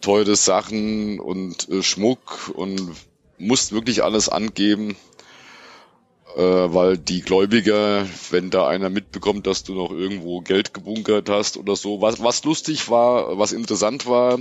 teure 0.00 0.36
Sachen 0.36 1.20
und 1.20 1.68
äh, 1.68 1.82
Schmuck 1.82 2.50
und 2.54 2.92
musst 3.38 3.72
wirklich 3.72 4.02
alles 4.02 4.28
angeben 4.28 4.96
äh, 6.36 6.42
weil 6.42 6.96
die 6.98 7.22
Gläubiger, 7.22 8.06
wenn 8.30 8.50
da 8.50 8.68
einer 8.68 8.90
mitbekommt, 8.90 9.46
dass 9.46 9.64
du 9.64 9.74
noch 9.74 9.90
irgendwo 9.90 10.40
Geld 10.40 10.74
gebunkert 10.74 11.28
hast 11.28 11.56
oder 11.56 11.76
so, 11.76 12.00
was, 12.00 12.22
was 12.22 12.44
lustig 12.44 12.88
war, 12.88 13.38
was 13.38 13.52
interessant 13.52 14.06
war, 14.06 14.38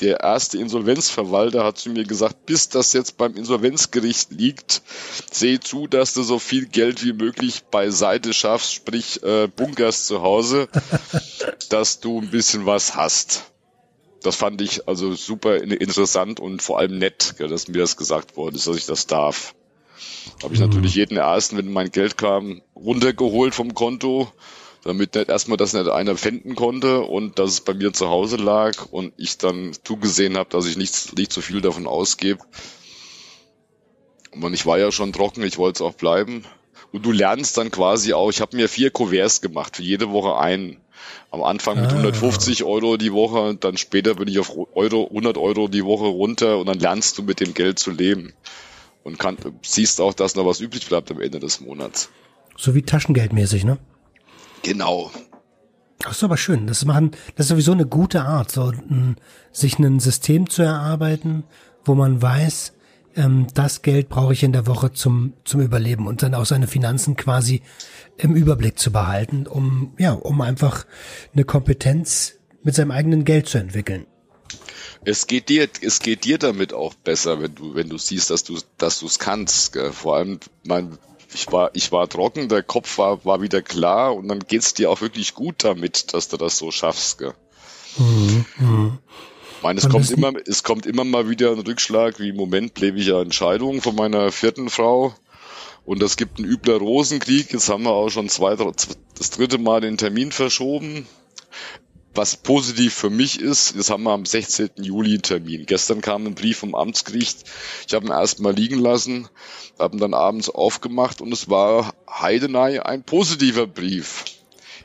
der 0.00 0.20
erste 0.20 0.58
Insolvenzverwalter 0.58 1.64
hat 1.64 1.78
zu 1.78 1.90
mir 1.90 2.04
gesagt, 2.04 2.46
bis 2.46 2.68
das 2.68 2.92
jetzt 2.92 3.16
beim 3.16 3.36
Insolvenzgericht 3.36 4.32
liegt, 4.32 4.82
seh 5.30 5.60
zu, 5.60 5.86
dass 5.86 6.14
du 6.14 6.22
so 6.22 6.38
viel 6.38 6.66
Geld 6.66 7.04
wie 7.04 7.12
möglich 7.12 7.64
beiseite 7.70 8.32
schaffst, 8.32 8.74
sprich 8.74 9.22
äh, 9.22 9.46
bunkerst 9.46 10.06
zu 10.06 10.22
Hause, 10.22 10.68
dass 11.68 12.00
du 12.00 12.20
ein 12.20 12.30
bisschen 12.30 12.66
was 12.66 12.96
hast. 12.96 13.44
Das 14.24 14.36
fand 14.36 14.62
ich 14.62 14.88
also 14.88 15.14
super 15.14 15.56
interessant 15.56 16.40
und 16.40 16.62
vor 16.62 16.78
allem 16.78 16.98
nett, 16.98 17.34
dass 17.38 17.68
mir 17.68 17.78
das 17.78 17.98
gesagt 17.98 18.36
worden 18.38 18.56
ist, 18.56 18.66
dass 18.66 18.76
ich 18.76 18.86
das 18.86 19.06
darf. 19.06 19.54
Habe 20.42 20.54
ich 20.54 20.60
mhm. 20.60 20.66
natürlich 20.66 20.94
jeden 20.94 21.18
ersten, 21.18 21.58
wenn 21.58 21.70
mein 21.70 21.90
Geld 21.90 22.16
kam, 22.16 22.62
runtergeholt 22.74 23.54
vom 23.54 23.74
Konto, 23.74 24.32
damit 24.82 25.14
nicht 25.14 25.28
erstmal 25.28 25.58
das 25.58 25.74
nicht 25.74 25.88
einer 25.88 26.16
finden 26.16 26.54
konnte 26.54 27.02
und 27.02 27.38
dass 27.38 27.50
es 27.50 27.60
bei 27.60 27.74
mir 27.74 27.92
zu 27.92 28.08
Hause 28.08 28.36
lag 28.36 28.86
und 28.90 29.12
ich 29.18 29.36
dann 29.36 29.72
zugesehen 29.84 30.38
habe, 30.38 30.48
dass 30.48 30.64
ich 30.64 30.78
nicht, 30.78 31.16
nicht 31.18 31.30
so 31.30 31.42
viel 31.42 31.60
davon 31.60 31.86
ausgebe. 31.86 32.42
Und 34.32 34.54
ich 34.54 34.64
war 34.64 34.78
ja 34.78 34.90
schon 34.90 35.12
trocken, 35.12 35.42
ich 35.42 35.58
wollte 35.58 35.84
es 35.84 35.88
auch 35.88 35.94
bleiben. 35.94 36.44
Und 36.92 37.04
du 37.04 37.12
lernst 37.12 37.58
dann 37.58 37.70
quasi 37.70 38.14
auch, 38.14 38.30
ich 38.30 38.40
habe 38.40 38.56
mir 38.56 38.70
vier 38.70 38.90
Kuverts 38.90 39.42
gemacht, 39.42 39.76
für 39.76 39.82
jede 39.82 40.10
Woche 40.10 40.38
einen. 40.38 40.78
Am 41.30 41.42
Anfang 41.42 41.80
mit 41.80 41.90
ah. 41.90 41.96
150 41.96 42.64
Euro 42.64 42.96
die 42.96 43.12
Woche, 43.12 43.40
und 43.40 43.64
dann 43.64 43.76
später 43.76 44.14
bin 44.14 44.28
ich 44.28 44.38
auf 44.38 44.52
Euro, 44.74 45.08
100 45.08 45.36
Euro 45.38 45.68
die 45.68 45.84
Woche 45.84 46.06
runter 46.06 46.58
und 46.58 46.66
dann 46.66 46.78
lernst 46.78 47.18
du 47.18 47.22
mit 47.22 47.40
dem 47.40 47.54
Geld 47.54 47.78
zu 47.78 47.90
leben 47.90 48.32
und 49.02 49.18
kann, 49.18 49.36
siehst 49.62 50.00
auch, 50.00 50.14
dass 50.14 50.34
noch 50.34 50.46
was 50.46 50.60
übrig 50.60 50.86
bleibt 50.88 51.10
am 51.10 51.20
Ende 51.20 51.40
des 51.40 51.60
Monats. 51.60 52.08
So 52.56 52.74
wie 52.74 52.82
taschengeldmäßig, 52.82 53.64
ne? 53.64 53.78
Genau. 54.62 55.10
Das 55.98 56.18
ist 56.18 56.24
aber 56.24 56.36
schön. 56.36 56.66
Das 56.66 56.84
machen, 56.84 57.12
das 57.36 57.46
ist 57.46 57.50
sowieso 57.50 57.72
eine 57.72 57.86
gute 57.86 58.22
Art, 58.22 58.50
so 58.50 58.72
sich 59.52 59.78
ein 59.78 60.00
System 60.00 60.48
zu 60.50 60.62
erarbeiten, 60.62 61.44
wo 61.84 61.94
man 61.94 62.20
weiß, 62.20 62.72
ähm, 63.16 63.46
das 63.54 63.82
Geld 63.82 64.08
brauche 64.08 64.32
ich 64.32 64.42
in 64.42 64.52
der 64.52 64.66
Woche 64.66 64.92
zum 64.92 65.34
zum 65.44 65.60
Überleben 65.60 66.06
und 66.06 66.22
dann 66.22 66.34
auch 66.34 66.46
seine 66.46 66.66
Finanzen 66.66 67.16
quasi 67.16 67.62
im 68.16 68.34
Überblick 68.34 68.78
zu 68.78 68.92
behalten, 68.92 69.46
um 69.46 69.94
ja, 69.98 70.12
um 70.12 70.40
einfach 70.40 70.86
eine 71.32 71.44
Kompetenz 71.44 72.34
mit 72.62 72.74
seinem 72.74 72.90
eigenen 72.90 73.24
Geld 73.24 73.48
zu 73.48 73.58
entwickeln. 73.58 74.06
Es 75.04 75.26
geht 75.26 75.48
dir, 75.48 75.68
es 75.82 76.00
geht 76.00 76.24
dir 76.24 76.38
damit 76.38 76.72
auch 76.72 76.94
besser, 76.94 77.40
wenn 77.40 77.54
du, 77.54 77.74
wenn 77.74 77.88
du 77.88 77.98
siehst, 77.98 78.30
dass 78.30 78.42
du, 78.42 78.58
dass 78.78 79.00
du 79.00 79.06
es 79.06 79.18
kannst. 79.18 79.72
Gell? 79.74 79.92
Vor 79.92 80.16
allem, 80.16 80.40
mein, 80.64 80.98
ich 81.34 81.50
war, 81.52 81.70
ich 81.74 81.92
war 81.92 82.08
trocken, 82.08 82.48
der 82.48 82.62
Kopf 82.62 82.96
war, 82.96 83.24
war 83.24 83.42
wieder 83.42 83.60
klar 83.60 84.14
und 84.14 84.28
dann 84.28 84.40
geht's 84.40 84.72
dir 84.72 84.90
auch 84.90 85.02
wirklich 85.02 85.34
gut 85.34 85.56
damit, 85.58 86.14
dass 86.14 86.28
du 86.28 86.38
das 86.38 86.56
so 86.56 86.70
schaffst. 86.70 87.18
Gell? 87.18 87.34
Mhm. 87.98 88.46
Mhm. 88.58 88.98
Ich 89.64 89.66
meine, 89.66 89.78
es 89.78 89.88
kommt 89.88 90.10
immer, 90.10 90.32
es 90.46 90.62
kommt 90.62 90.84
immer 90.84 91.04
mal 91.04 91.30
wieder 91.30 91.50
ein 91.50 91.58
Rückschlag, 91.58 92.20
wie 92.20 92.28
im 92.28 92.36
Moment 92.36 92.78
lebe 92.80 92.98
ich 92.98 93.06
ja 93.06 93.22
Entscheidung 93.22 93.80
von 93.80 93.94
meiner 93.94 94.30
vierten 94.30 94.68
Frau. 94.68 95.14
Und 95.86 96.02
es 96.02 96.18
gibt 96.18 96.36
einen 96.36 96.46
übler 96.46 96.76
Rosenkrieg. 96.76 97.50
Jetzt 97.50 97.70
haben 97.70 97.84
wir 97.84 97.92
auch 97.92 98.10
schon 98.10 98.28
zwei, 98.28 98.56
das 98.56 99.30
dritte 99.30 99.56
Mal 99.56 99.80
den 99.80 99.96
Termin 99.96 100.32
verschoben. 100.32 101.06
Was 102.14 102.36
positiv 102.36 102.92
für 102.92 103.08
mich 103.08 103.40
ist, 103.40 103.74
jetzt 103.74 103.88
haben 103.88 104.02
wir 104.02 104.12
am 104.12 104.26
16. 104.26 104.68
Juli 104.82 105.12
einen 105.12 105.22
Termin. 105.22 105.64
Gestern 105.64 106.02
kam 106.02 106.26
ein 106.26 106.34
Brief 106.34 106.58
vom 106.58 106.74
Amtsgericht. 106.74 107.44
Ich 107.88 107.94
habe 107.94 108.04
ihn 108.04 108.12
erstmal 108.12 108.52
liegen 108.52 108.78
lassen, 108.78 109.30
habe 109.78 109.96
ihn 109.96 110.00
dann 110.00 110.12
abends 110.12 110.50
aufgemacht 110.50 111.22
und 111.22 111.32
es 111.32 111.48
war 111.48 111.94
Heidenei 112.06 112.84
ein 112.84 113.02
positiver 113.02 113.66
Brief. 113.66 114.24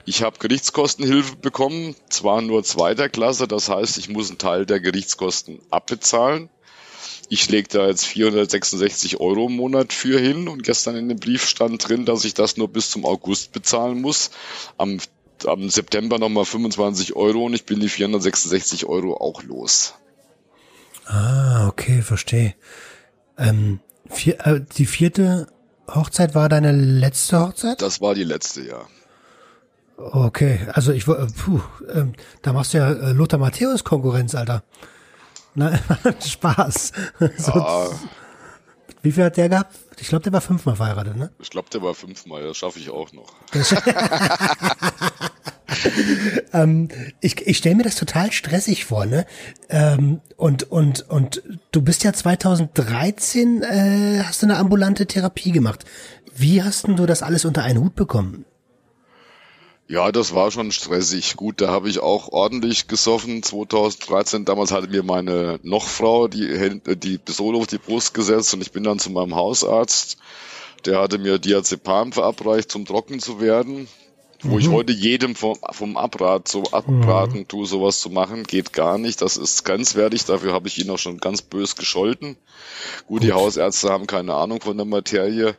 Ich 0.09 0.23
habe 0.23 0.39
Gerichtskostenhilfe 0.39 1.35
bekommen, 1.35 1.95
zwar 2.09 2.41
nur 2.41 2.63
zweiter 2.63 3.09
Klasse, 3.09 3.47
das 3.47 3.69
heißt, 3.69 3.99
ich 3.99 4.09
muss 4.09 4.29
einen 4.29 4.39
Teil 4.39 4.65
der 4.65 4.79
Gerichtskosten 4.79 5.59
abbezahlen. 5.69 6.49
Ich 7.29 7.47
lege 7.47 7.67
da 7.67 7.85
jetzt 7.85 8.07
466 8.07 9.19
Euro 9.19 9.45
im 9.45 9.55
Monat 9.55 9.93
für 9.93 10.19
hin 10.19 10.47
und 10.47 10.63
gestern 10.63 10.95
in 10.95 11.09
dem 11.09 11.19
Brief 11.19 11.45
stand 11.45 11.87
drin, 11.87 12.05
dass 12.05 12.25
ich 12.25 12.33
das 12.33 12.57
nur 12.57 12.69
bis 12.69 12.89
zum 12.89 13.05
August 13.05 13.51
bezahlen 13.51 14.01
muss. 14.01 14.31
Am 14.79 14.97
am 15.45 15.69
September 15.69 16.17
nochmal 16.17 16.45
25 16.45 17.15
Euro 17.15 17.45
und 17.45 17.53
ich 17.53 17.67
bin 17.67 17.79
die 17.79 17.87
466 17.87 18.87
Euro 18.87 19.15
auch 19.15 19.43
los. 19.43 19.93
Ah, 21.05 21.67
okay, 21.67 22.01
verstehe. 22.01 22.55
Ähm, 23.37 23.79
vier, 24.09 24.39
äh, 24.47 24.61
die 24.75 24.87
vierte 24.87 25.47
Hochzeit 25.87 26.33
war 26.33 26.49
deine 26.49 26.71
letzte 26.71 27.39
Hochzeit? 27.39 27.79
Das 27.83 28.01
war 28.01 28.15
die 28.15 28.23
letzte, 28.23 28.63
ja. 28.63 28.87
Okay, 29.99 30.59
also 30.71 30.93
ich 30.93 31.07
äh, 31.07 31.27
puh, 31.27 31.59
äh, 31.87 32.05
da 32.41 32.53
machst 32.53 32.73
du 32.73 32.77
ja 32.77 32.89
äh, 32.89 33.11
Lothar 33.11 33.37
Matthäus 33.37 33.83
Konkurrenz, 33.83 34.33
Alter. 34.33 34.63
Na, 35.55 35.77
Spaß. 36.25 36.93
So, 37.37 37.91
wie 39.01 39.11
viel 39.11 39.25
hat 39.25 39.37
der 39.37 39.49
gehabt? 39.49 39.75
Ich 39.99 40.07
glaube, 40.07 40.23
der 40.23 40.31
war 40.31 40.41
fünfmal 40.41 40.77
verheiratet, 40.77 41.17
ne? 41.17 41.31
Ich 41.39 41.49
glaube, 41.49 41.69
der 41.69 41.81
war 41.81 41.93
fünfmal, 41.93 42.43
das 42.43 42.57
schaffe 42.57 42.79
ich 42.79 42.89
auch 42.89 43.11
noch. 43.11 43.33
ähm, 46.53 46.87
ich 47.19 47.45
ich 47.45 47.57
stelle 47.57 47.75
mir 47.75 47.83
das 47.83 47.95
total 47.95 48.31
stressig 48.31 48.85
vor, 48.85 49.05
ne? 49.05 49.25
Ähm, 49.69 50.21
und, 50.37 50.63
und, 50.71 51.09
und 51.09 51.43
du 51.71 51.81
bist 51.81 52.03
ja 52.05 52.13
2013, 52.13 53.63
äh, 53.63 54.23
hast 54.23 54.41
du 54.41 54.45
eine 54.45 54.57
ambulante 54.57 55.05
Therapie 55.05 55.51
gemacht. 55.51 55.83
Wie 56.33 56.63
hast 56.63 56.87
denn 56.87 56.95
du 56.95 57.05
das 57.05 57.21
alles 57.21 57.43
unter 57.43 57.63
einen 57.63 57.79
Hut 57.79 57.95
bekommen? 57.95 58.45
Ja, 59.89 60.11
das 60.11 60.35
war 60.35 60.51
schon 60.51 60.71
stressig. 60.71 61.35
Gut, 61.35 61.61
da 61.61 61.69
habe 61.69 61.89
ich 61.89 61.99
auch 61.99 62.27
ordentlich 62.31 62.87
gesoffen. 62.87 63.41
2013, 63.41 64.45
damals 64.45 64.71
hatte 64.71 64.87
mir 64.87 65.01
meine 65.01 65.59
Nochfrau 65.63 66.27
die, 66.27 66.79
die 66.95 67.17
Pistole 67.17 67.57
auf 67.57 67.65
die 67.65 67.79
Brust 67.79 68.13
gesetzt 68.13 68.53
und 68.53 68.61
ich 68.61 68.71
bin 68.71 68.83
dann 68.83 68.99
zu 68.99 69.09
meinem 69.09 69.33
Hausarzt. 69.33 70.19
Der 70.85 71.01
hatte 71.01 71.17
mir 71.17 71.39
Diazepam 71.39 72.11
verabreicht, 72.11 72.71
zum 72.71 72.85
trocken 72.85 73.19
zu 73.19 73.41
werden. 73.41 73.87
Wo 74.43 74.53
mhm. 74.53 74.59
ich 74.59 74.69
heute 74.69 74.93
jedem 74.93 75.33
vom, 75.33 75.57
vom 75.71 75.97
Abrat 75.97 76.47
so 76.47 76.65
abraten 76.71 77.39
mhm. 77.39 77.47
tue, 77.47 77.65
sowas 77.65 77.99
zu 77.99 78.11
machen, 78.11 78.43
geht 78.43 78.73
gar 78.73 78.99
nicht. 78.99 79.23
Das 79.23 79.37
ist 79.37 79.65
grenzwertig. 79.65 80.23
Dafür 80.23 80.53
habe 80.53 80.67
ich 80.67 80.77
ihn 80.77 80.91
auch 80.91 80.99
schon 80.99 81.17
ganz 81.17 81.41
bös 81.41 81.75
gescholten. 81.75 82.37
Gut, 83.07 83.07
Gut, 83.07 83.23
die 83.23 83.33
Hausärzte 83.33 83.89
haben 83.89 84.05
keine 84.05 84.35
Ahnung 84.35 84.61
von 84.61 84.77
der 84.77 84.85
Materie. 84.85 85.57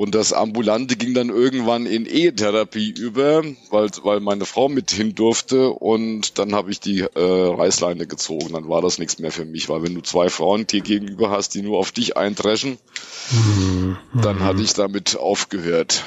Und 0.00 0.14
das 0.14 0.32
Ambulante 0.32 0.96
ging 0.96 1.12
dann 1.12 1.28
irgendwann 1.28 1.84
in 1.84 2.06
E-Therapie 2.06 2.88
über, 2.88 3.42
weil, 3.68 3.90
weil 4.02 4.20
meine 4.20 4.46
Frau 4.46 4.70
mit 4.70 4.90
hin 4.90 5.14
durfte 5.14 5.68
und 5.68 6.38
dann 6.38 6.54
habe 6.54 6.70
ich 6.70 6.80
die 6.80 7.00
äh, 7.00 7.08
Reißleine 7.14 8.06
gezogen. 8.06 8.54
Dann 8.54 8.66
war 8.66 8.80
das 8.80 8.98
nichts 8.98 9.18
mehr 9.18 9.30
für 9.30 9.44
mich, 9.44 9.68
weil 9.68 9.82
wenn 9.82 9.94
du 9.94 10.00
zwei 10.00 10.30
Frauen 10.30 10.66
dir 10.66 10.80
gegenüber 10.80 11.28
hast, 11.28 11.54
die 11.54 11.60
nur 11.60 11.78
auf 11.78 11.92
dich 11.92 12.16
eindreschen, 12.16 12.78
mhm. 13.30 13.98
dann 14.14 14.40
hatte 14.40 14.62
ich 14.62 14.72
damit 14.72 15.18
aufgehört. 15.18 16.02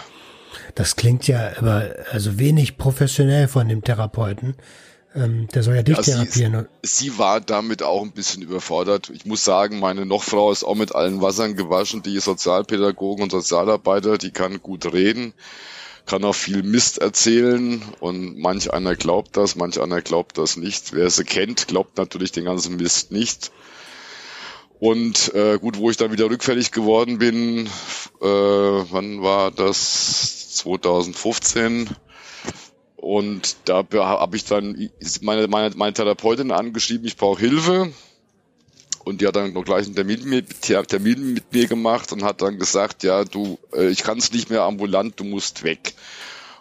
Das 0.74 0.96
klingt 0.96 1.28
ja 1.28 1.52
aber 1.60 1.94
also 2.10 2.40
wenig 2.40 2.80
professionell 2.80 3.48
von 3.48 3.68
dem 3.68 3.84
Therapeuten. 3.84 4.56
Ähm, 5.16 5.48
der 5.54 5.62
soll 5.62 5.76
ja 5.76 5.84
dich 5.84 5.98
ja, 5.98 6.02
therapieren. 6.04 6.68
Sie, 6.82 7.06
sie, 7.06 7.18
war 7.18 7.40
damit 7.40 7.84
auch 7.84 8.02
ein 8.02 8.12
bisschen 8.12 8.42
überfordert. 8.42 9.12
Ich 9.14 9.26
muss 9.26 9.44
sagen, 9.44 9.80
meine 9.80 10.06
Nochfrau 10.06 10.52
ist 10.52 10.64
auch 10.64 10.76
mit 10.76 10.96
allen 10.96 11.22
Wassern 11.22 11.56
gewaschen. 11.56 12.02
Die 12.02 12.16
ist 12.16 12.26
Sozialpädagogen 12.26 13.24
und 13.24 13.32
Sozialarbeiter, 13.32 14.18
die 14.18 14.32
kann 14.32 14.62
gut 14.62 14.92
reden, 14.92 15.34
kann 16.08 16.24
auch 16.24 16.34
viel 16.34 16.64
Mist 16.64 16.98
erzählen 16.98 17.84
und 18.00 18.40
manch 18.40 18.74
einer 18.74 18.96
glaubt 18.96 19.38
das, 19.38 19.56
manch 19.56 19.80
einer 19.80 20.02
glaubt 20.02 20.38
das 20.40 20.58
nicht. 20.58 20.94
Wer 20.94 21.10
sie 21.12 21.26
kennt, 21.26 21.68
glaubt 21.68 21.98
natürlich 21.98 22.32
den 22.32 22.46
ganzen 22.46 22.78
Mist 22.78 23.12
nicht. 23.12 23.52
Und 24.80 25.34
äh, 25.36 25.60
gut, 25.60 25.78
wo 25.78 25.92
ich 25.92 25.98
dann 25.98 26.12
wieder 26.12 26.30
rückfällig 26.30 26.72
geworden 26.72 27.20
bin, 27.20 27.68
äh, 27.68 27.70
wann 28.22 29.22
war 29.22 29.52
das? 29.52 30.56
2015 30.56 31.90
und 33.04 33.58
da 33.66 33.86
habe 33.92 34.38
ich 34.38 34.46
dann 34.46 34.90
meine, 35.20 35.50
meine, 35.50 35.76
meine 35.76 35.92
Therapeutin 35.92 36.52
angeschrieben, 36.52 37.06
ich 37.06 37.18
brauche 37.18 37.42
Hilfe. 37.42 37.92
und 39.04 39.20
die 39.20 39.28
hat 39.28 39.36
dann 39.36 39.52
noch 39.52 39.66
gleich 39.66 39.86
einen 39.86 39.96
Termin 39.96 40.24
mit, 40.24 40.62
Termin 40.62 41.34
mit 41.34 41.52
mir 41.52 41.68
gemacht 41.68 42.14
und 42.14 42.24
hat 42.24 42.42
dann 42.42 42.58
gesagt, 42.58 43.04
ja, 43.04 43.26
du, 43.26 43.60
äh, 43.74 43.90
ich 43.90 44.04
kann 44.04 44.20
es 44.20 44.32
nicht 44.32 44.50
mehr 44.50 44.62
ambulant, 44.62 45.20
du 45.20 45.26
musst 45.26 45.64
weg. 45.64 45.96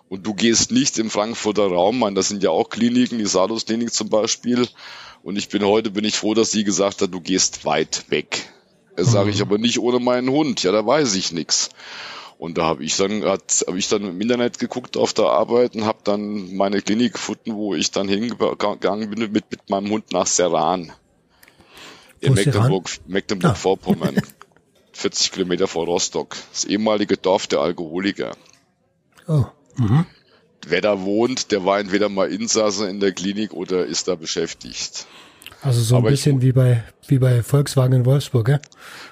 Und 0.09 0.27
du 0.27 0.35
gehst 0.35 0.73
nicht 0.73 0.99
im 0.99 1.11
Frankfurter 1.11 1.69
Raum, 1.69 2.01
man, 2.01 2.17
das 2.17 2.27
sind 2.27 2.43
ja 2.43 2.51
auch 2.51 2.71
Kliniken, 2.71 3.19
die 3.19 3.27
Salus 3.27 3.67
Klinik 3.67 3.93
zum 3.93 4.09
Beispiel. 4.09 4.67
Und 5.23 5.37
ich 5.37 5.49
bin 5.49 5.65
heute, 5.65 5.93
bin 5.93 6.05
ich 6.05 6.17
froh, 6.17 6.35
dass 6.35 6.51
sie 6.51 6.65
gesagt 6.65 7.03
hat, 7.03 7.15
du 7.15 7.21
gehst 7.21 7.65
weit 7.65 8.07
weg. 8.09 8.51
Das 8.97 9.13
sage 9.13 9.31
ich 9.31 9.37
mhm. 9.37 9.43
aber 9.43 9.59
nicht 9.59 9.79
ohne 9.79 10.01
meinen 10.01 10.29
Hund, 10.29 10.65
ja, 10.65 10.73
da 10.73 10.85
weiß 10.85 11.15
ich 11.15 11.31
nix. 11.31 11.71
Und 12.43 12.59
da 12.59 12.65
habe 12.65 12.83
ich 12.83 12.97
dann 12.97 13.23
hab 13.23 13.77
ich 13.77 13.87
dann 13.87 14.03
im 14.03 14.21
Internet 14.21 14.59
geguckt 14.59 14.97
auf 14.97 15.13
der 15.13 15.27
Arbeit 15.27 15.77
und 15.77 15.85
habe 15.85 16.01
dann 16.03 16.57
meine 16.57 16.83
Klinik 16.83 17.13
gefunden, 17.13 17.55
wo 17.55 17.73
ich 17.73 17.93
dann 17.93 18.09
hingegangen 18.09 19.11
bin 19.11 19.31
mit, 19.31 19.49
mit 19.49 19.71
meinem 19.71 19.89
Hund 19.91 20.11
nach 20.11 20.27
Serran 20.27 20.91
in 22.19 22.35
Mecklenburg, 22.35 22.91
Mecklenburg-Vorpommern. 23.07 24.17
Ah. 24.19 24.45
40 24.93 25.31
Kilometer 25.33 25.69
vor 25.69 25.87
Rostock. 25.87 26.35
Das 26.51 26.65
ehemalige 26.65 27.17
Dorf 27.17 27.47
der 27.47 27.61
Alkoholiker. 27.61 28.37
Oh. 29.29 29.45
Mhm. 29.77 30.05
Wer 30.67 30.81
da 30.81 31.01
wohnt, 31.01 31.53
der 31.53 31.65
war 31.65 31.79
entweder 31.79 32.09
mal 32.09 32.29
Insasse 32.29 32.89
in 32.89 32.99
der 32.99 33.13
Klinik 33.13 33.53
oder 33.55 33.87
ist 33.87 34.09
da 34.09 34.17
beschäftigt. 34.17 35.07
Also 35.63 35.81
so 35.81 35.95
ein 35.95 36.03
aber 36.03 36.11
bisschen 36.11 36.39
ich, 36.39 36.45
wie 36.45 36.53
bei 36.53 36.85
wie 37.07 37.19
bei 37.19 37.43
Volkswagen 37.43 38.01
in 38.01 38.07
Wolfsburg, 38.07 38.49
ja? 38.49 38.61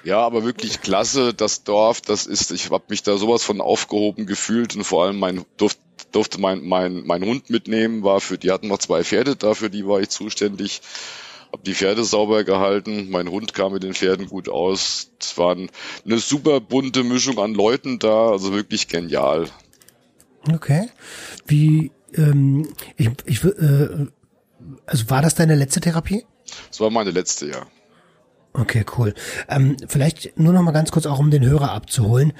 Ja, 0.03 0.19
aber 0.19 0.43
wirklich 0.43 0.81
klasse, 0.81 1.33
das 1.33 1.63
Dorf, 1.63 2.01
das 2.01 2.25
ist, 2.25 2.51
ich 2.51 2.69
habe 2.69 2.83
mich 2.89 3.03
da 3.03 3.17
sowas 3.17 3.43
von 3.43 3.61
aufgehoben 3.61 4.25
gefühlt 4.25 4.75
und 4.75 4.83
vor 4.83 5.05
allem 5.05 5.17
mein 5.17 5.45
durfte 5.57 5.79
durfte 6.11 6.41
mein 6.41 6.65
mein 6.67 7.03
mein 7.05 7.23
Hund 7.23 7.49
mitnehmen, 7.49 8.03
war 8.03 8.19
für 8.19 8.37
die 8.37 8.51
hatten 8.51 8.67
noch 8.67 8.79
zwei 8.79 9.03
Pferde, 9.03 9.35
dafür 9.37 9.69
die 9.69 9.87
war 9.87 10.01
ich 10.01 10.09
zuständig 10.09 10.81
habe 11.51 11.63
die 11.63 11.73
Pferde 11.73 12.03
sauber 12.03 12.43
gehalten, 12.43 13.09
mein 13.09 13.29
Hund 13.29 13.53
kam 13.53 13.73
mit 13.73 13.83
den 13.83 13.93
Pferden 13.93 14.27
gut 14.27 14.47
aus. 14.47 15.11
Es 15.19 15.37
war 15.37 15.55
eine 15.55 16.17
super 16.17 16.61
bunte 16.61 17.03
Mischung 17.03 17.39
an 17.39 17.53
Leuten 17.53 17.99
da, 17.99 18.29
also 18.29 18.53
wirklich 18.53 18.87
genial. 18.87 19.47
Okay. 20.51 20.89
Wie, 21.45 21.91
ähm, 22.15 22.69
ich, 22.95 23.09
ich, 23.25 23.43
äh, 23.43 24.07
also 24.85 25.09
war 25.09 25.21
das 25.21 25.35
deine 25.35 25.55
letzte 25.55 25.81
Therapie? 25.81 26.23
Das 26.69 26.79
war 26.79 26.89
meine 26.89 27.11
letzte, 27.11 27.47
ja. 27.47 27.65
Okay, 28.53 28.85
cool. 28.97 29.13
Ähm, 29.47 29.77
vielleicht 29.87 30.37
nur 30.37 30.53
noch 30.53 30.61
mal 30.61 30.71
ganz 30.71 30.91
kurz 30.91 31.05
auch, 31.05 31.19
um 31.19 31.31
den 31.31 31.45
Hörer 31.45 31.71
abzuholen. 31.71 32.33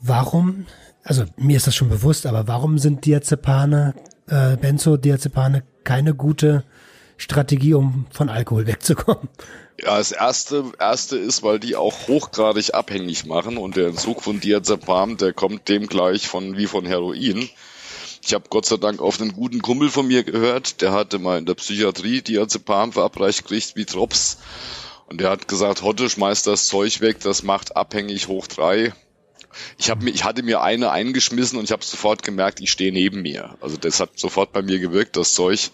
Warum, 0.00 0.66
also 1.02 1.24
mir 1.36 1.56
ist 1.56 1.66
das 1.66 1.74
schon 1.74 1.88
bewusst, 1.88 2.26
aber 2.26 2.46
warum 2.48 2.78
sind 2.78 3.06
Diazepane, 3.06 3.94
äh, 4.28 4.56
Benzodiazepane 4.56 5.62
keine 5.84 6.14
gute 6.14 6.64
Strategie, 7.16 7.74
um 7.74 8.06
von 8.10 8.28
Alkohol 8.28 8.66
wegzukommen? 8.66 9.28
Ja, 9.80 9.98
das 9.98 10.12
erste, 10.12 10.64
erste 10.78 11.18
ist, 11.18 11.42
weil 11.42 11.58
die 11.58 11.76
auch 11.76 12.08
hochgradig 12.08 12.74
abhängig 12.74 13.26
machen 13.26 13.58
und 13.58 13.76
der 13.76 13.88
Entzug 13.88 14.22
von 14.22 14.40
Diazepam, 14.40 15.16
der 15.16 15.32
kommt 15.32 15.68
dem 15.68 15.86
gleich 15.86 16.28
von 16.28 16.56
wie 16.56 16.66
von 16.66 16.86
Heroin. 16.86 17.48
Ich 18.26 18.34
habe 18.34 18.48
Gott 18.50 18.66
sei 18.66 18.76
Dank 18.76 19.00
auf 19.00 19.20
einen 19.20 19.34
guten 19.34 19.62
Kumpel 19.62 19.88
von 19.88 20.08
mir 20.08 20.24
gehört, 20.24 20.82
der 20.82 20.90
hatte 20.90 21.20
mal 21.20 21.38
in 21.38 21.46
der 21.46 21.54
Psychiatrie 21.54 22.22
Diazepam 22.22 22.92
verabreicht 22.92 23.44
gekriegt 23.44 23.76
wie 23.76 23.84
Drops. 23.84 24.38
Und 25.06 25.20
der 25.20 25.30
hat 25.30 25.46
gesagt, 25.46 25.82
Hotte, 25.82 26.10
schmeiß 26.10 26.42
das 26.42 26.66
Zeug 26.66 27.00
weg, 27.00 27.20
das 27.20 27.44
macht 27.44 27.76
abhängig 27.76 28.26
hoch 28.26 28.48
drei. 28.48 28.92
Ich, 29.78 29.90
hab 29.90 30.02
mir, 30.02 30.10
ich 30.10 30.24
hatte 30.24 30.42
mir 30.42 30.60
eine 30.60 30.90
eingeschmissen 30.90 31.56
und 31.56 31.66
ich 31.66 31.70
habe 31.70 31.84
sofort 31.84 32.24
gemerkt, 32.24 32.58
ich 32.58 32.72
stehe 32.72 32.90
neben 32.90 33.22
mir. 33.22 33.56
Also 33.60 33.76
das 33.76 34.00
hat 34.00 34.18
sofort 34.18 34.52
bei 34.52 34.62
mir 34.62 34.80
gewirkt, 34.80 35.16
das 35.16 35.34
Zeug. 35.34 35.70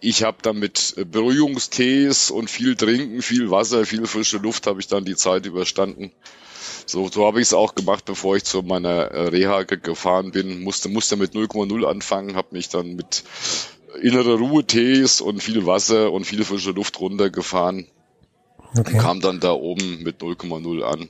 Ich 0.00 0.22
habe 0.22 0.38
dann 0.40 0.58
mit 0.58 0.94
Beruhigungstees 0.96 2.30
und 2.30 2.48
viel 2.48 2.76
Trinken, 2.76 3.20
viel 3.20 3.50
Wasser, 3.50 3.84
viel 3.84 4.06
frische 4.06 4.38
Luft 4.38 4.66
habe 4.66 4.80
ich 4.80 4.86
dann 4.86 5.04
die 5.04 5.16
Zeit 5.16 5.44
überstanden. 5.44 6.12
So, 6.86 7.08
so 7.08 7.26
habe 7.26 7.40
ich 7.40 7.48
es 7.48 7.54
auch 7.54 7.74
gemacht, 7.74 8.04
bevor 8.04 8.36
ich 8.36 8.44
zu 8.44 8.62
meiner 8.62 9.10
äh, 9.10 9.28
Reha 9.28 9.62
gefahren 9.64 10.30
bin. 10.32 10.62
Musste, 10.62 10.88
musste 10.88 11.16
mit 11.16 11.32
0,0 11.32 11.84
anfangen, 11.84 12.36
habe 12.36 12.48
mich 12.52 12.68
dann 12.68 12.94
mit 12.96 13.24
innere 14.02 14.34
Ruhe-Tees 14.34 15.20
und 15.20 15.42
viel 15.42 15.66
Wasser 15.66 16.12
und 16.12 16.24
viel 16.24 16.44
frische 16.44 16.72
Luft 16.72 17.00
runtergefahren. 17.00 17.86
Okay. 18.76 18.94
Und 18.94 18.98
kam 18.98 19.20
dann 19.20 19.40
da 19.40 19.52
oben 19.52 20.02
mit 20.02 20.20
0,0 20.20 20.82
an. 20.82 21.08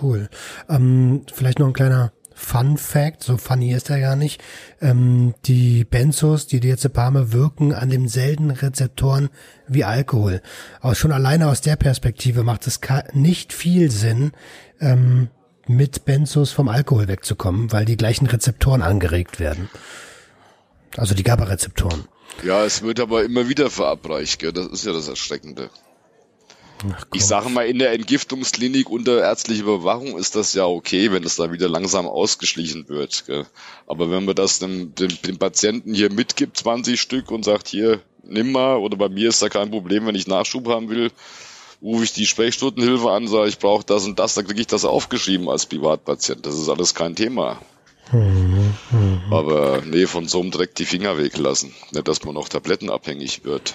Cool. 0.00 0.28
Ähm, 0.68 1.22
vielleicht 1.32 1.58
noch 1.58 1.68
ein 1.68 1.72
kleiner 1.72 2.12
Fun 2.38 2.76
Fact, 2.76 3.22
so 3.24 3.38
funny 3.38 3.72
ist 3.72 3.88
er 3.88 3.96
ja 3.96 4.14
nicht. 4.14 4.44
Ähm, 4.82 5.34
die 5.46 5.84
Benzos, 5.84 6.46
die 6.46 6.60
Diazepame 6.60 7.32
wirken 7.32 7.72
an 7.72 7.88
demselben 7.88 8.50
Rezeptoren 8.50 9.30
wie 9.66 9.84
Alkohol. 9.84 10.42
Aber 10.80 10.94
schon 10.94 11.12
alleine 11.12 11.48
aus 11.48 11.62
der 11.62 11.76
Perspektive 11.76 12.42
macht 12.42 12.66
es 12.66 12.78
nicht 13.14 13.54
viel 13.54 13.90
Sinn, 13.90 14.32
ähm, 14.80 15.30
mit 15.66 16.04
Benzos 16.04 16.52
vom 16.52 16.68
Alkohol 16.68 17.08
wegzukommen, 17.08 17.72
weil 17.72 17.86
die 17.86 17.96
gleichen 17.96 18.26
Rezeptoren 18.26 18.82
angeregt 18.82 19.40
werden. 19.40 19.70
Also 20.94 21.14
die 21.14 21.22
GABA-Rezeptoren. 21.22 22.04
Ja, 22.44 22.66
es 22.66 22.82
wird 22.82 23.00
aber 23.00 23.24
immer 23.24 23.48
wieder 23.48 23.70
verabreicht, 23.70 24.40
gell? 24.40 24.52
das 24.52 24.66
ist 24.66 24.84
ja 24.84 24.92
das 24.92 25.08
Erschreckende. 25.08 25.70
Ich 27.14 27.24
sage 27.24 27.48
mal, 27.48 27.66
in 27.66 27.78
der 27.78 27.92
Entgiftungsklinik 27.92 28.90
unter 28.90 29.20
ärztlicher 29.20 29.62
Überwachung 29.62 30.18
ist 30.18 30.36
das 30.36 30.54
ja 30.54 30.66
okay, 30.66 31.10
wenn 31.12 31.24
es 31.24 31.36
da 31.36 31.50
wieder 31.50 31.68
langsam 31.68 32.06
ausgeschlichen 32.06 32.88
wird. 32.88 33.24
Gell? 33.26 33.46
Aber 33.86 34.10
wenn 34.10 34.24
man 34.24 34.34
das 34.34 34.58
dem, 34.58 34.94
dem, 34.94 35.10
dem 35.22 35.38
Patienten 35.38 35.94
hier 35.94 36.12
mitgibt, 36.12 36.58
20 36.58 37.00
Stück, 37.00 37.30
und 37.30 37.44
sagt, 37.44 37.68
hier, 37.68 38.00
nimm 38.24 38.52
mal, 38.52 38.76
oder 38.76 38.96
bei 38.96 39.08
mir 39.08 39.28
ist 39.28 39.42
da 39.42 39.48
kein 39.48 39.70
Problem, 39.70 40.06
wenn 40.06 40.14
ich 40.14 40.26
Nachschub 40.26 40.68
haben 40.68 40.88
will, 40.88 41.10
rufe 41.82 42.04
ich 42.04 42.12
die 42.12 42.26
Sprechstundenhilfe 42.26 43.10
an, 43.10 43.28
sage 43.28 43.48
ich 43.48 43.58
brauche 43.58 43.84
das 43.84 44.04
und 44.04 44.18
das, 44.18 44.34
dann 44.34 44.46
kriege 44.46 44.60
ich 44.60 44.66
das 44.66 44.84
aufgeschrieben 44.84 45.48
als 45.48 45.66
Privatpatient. 45.66 46.44
Das 46.46 46.58
ist 46.58 46.68
alles 46.68 46.94
kein 46.94 47.16
Thema. 47.16 47.58
Mhm, 48.12 48.74
mhm. 48.90 49.22
Aber 49.32 49.82
nee, 49.84 50.06
von 50.06 50.28
so 50.28 50.40
einem 50.40 50.50
Dreck 50.50 50.74
die 50.74 50.84
Finger 50.84 51.18
weglassen. 51.18 51.74
Nicht, 51.92 52.06
dass 52.08 52.24
man 52.24 52.34
noch 52.34 52.48
tablettenabhängig 52.48 53.44
wird. 53.44 53.74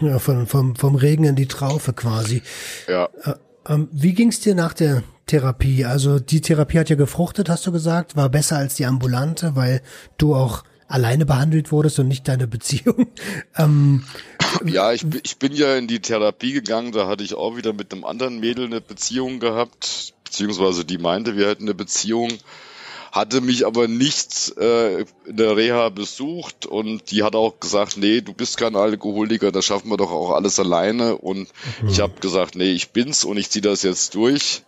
Ja, 0.00 0.18
von, 0.18 0.46
vom, 0.46 0.76
vom 0.76 0.94
Regen 0.96 1.24
in 1.24 1.36
die 1.36 1.46
Traufe 1.46 1.92
quasi. 1.92 2.42
Ja. 2.88 3.08
Äh, 3.22 3.34
ähm, 3.66 3.88
wie 3.92 4.12
ging's 4.12 4.40
dir 4.40 4.54
nach 4.54 4.74
der 4.74 5.02
Therapie? 5.26 5.84
Also 5.84 6.18
die 6.18 6.40
Therapie 6.40 6.78
hat 6.78 6.90
ja 6.90 6.96
gefruchtet, 6.96 7.48
hast 7.48 7.66
du 7.66 7.72
gesagt, 7.72 8.16
war 8.16 8.28
besser 8.28 8.56
als 8.58 8.74
die 8.74 8.86
ambulante, 8.86 9.56
weil 9.56 9.80
du 10.18 10.34
auch 10.34 10.64
alleine 10.86 11.26
behandelt 11.26 11.72
wurdest 11.72 11.98
und 11.98 12.08
nicht 12.08 12.28
deine 12.28 12.46
Beziehung. 12.46 13.06
ähm, 13.56 14.04
ja, 14.64 14.92
ich, 14.92 15.04
ich 15.22 15.38
bin 15.38 15.52
ja 15.52 15.76
in 15.76 15.88
die 15.88 16.00
Therapie 16.00 16.52
gegangen, 16.52 16.92
da 16.92 17.08
hatte 17.08 17.24
ich 17.24 17.34
auch 17.34 17.56
wieder 17.56 17.72
mit 17.72 17.92
einem 17.92 18.04
anderen 18.04 18.38
Mädel 18.38 18.66
eine 18.66 18.80
Beziehung 18.80 19.40
gehabt, 19.40 20.14
beziehungsweise 20.24 20.84
die 20.84 20.98
meinte, 20.98 21.36
wir 21.36 21.48
hätten 21.48 21.64
eine 21.64 21.74
Beziehung 21.74 22.30
hatte 23.14 23.40
mich 23.40 23.64
aber 23.64 23.86
nicht 23.86 24.58
äh, 24.58 25.02
in 25.02 25.36
der 25.36 25.56
Reha 25.56 25.88
besucht 25.88 26.66
und 26.66 27.12
die 27.12 27.22
hat 27.22 27.36
auch 27.36 27.60
gesagt, 27.60 27.96
nee, 27.96 28.20
du 28.20 28.34
bist 28.34 28.56
kein 28.56 28.74
Alkoholiker, 28.74 29.52
das 29.52 29.64
schaffen 29.64 29.88
wir 29.88 29.96
doch 29.96 30.10
auch 30.10 30.32
alles 30.32 30.58
alleine. 30.58 31.16
Und 31.16 31.48
mhm. 31.80 31.88
ich 31.88 32.00
habe 32.00 32.20
gesagt, 32.20 32.56
nee, 32.56 32.72
ich 32.72 32.90
bin's 32.90 33.22
und 33.22 33.36
ich 33.36 33.50
ziehe 33.50 33.62
das 33.62 33.84
jetzt 33.84 34.16
durch. 34.16 34.62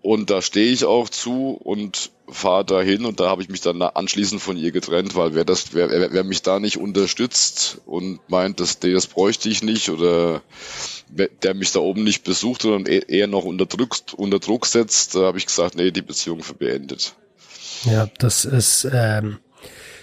Und 0.00 0.30
da 0.30 0.42
stehe 0.42 0.70
ich 0.70 0.84
auch 0.84 1.08
zu 1.08 1.58
und 1.60 2.12
fahre 2.28 2.64
dahin. 2.64 3.04
Und 3.04 3.18
da 3.18 3.28
habe 3.30 3.42
ich 3.42 3.48
mich 3.48 3.62
dann 3.62 3.82
anschließend 3.82 4.40
von 4.40 4.56
ihr 4.56 4.70
getrennt, 4.70 5.16
weil 5.16 5.34
wer 5.34 5.44
das, 5.44 5.74
wer, 5.74 5.90
wer, 5.90 6.12
wer 6.12 6.22
mich 6.22 6.42
da 6.42 6.60
nicht 6.60 6.76
unterstützt 6.76 7.80
und 7.84 8.20
meint, 8.30 8.60
dass 8.60 8.78
das 8.78 9.08
bräuchte 9.08 9.48
ich 9.48 9.64
nicht 9.64 9.90
oder 9.90 10.40
der 11.08 11.54
mich 11.54 11.72
da 11.72 11.80
oben 11.80 12.04
nicht 12.04 12.24
besucht, 12.24 12.62
sondern 12.62 12.86
e-, 12.86 13.04
eher 13.06 13.26
noch 13.26 13.44
unter 13.44 13.66
Druck, 13.66 13.96
unter 14.16 14.38
Druck 14.38 14.66
setzt, 14.66 15.14
da 15.14 15.20
habe 15.20 15.38
ich 15.38 15.46
gesagt, 15.46 15.76
nee, 15.76 15.90
die 15.90 16.02
Beziehung 16.02 16.42
für 16.42 16.54
beendet. 16.54 17.14
Ja, 17.84 18.08
das 18.18 18.44
ist, 18.44 18.88
ähm, 18.92 19.38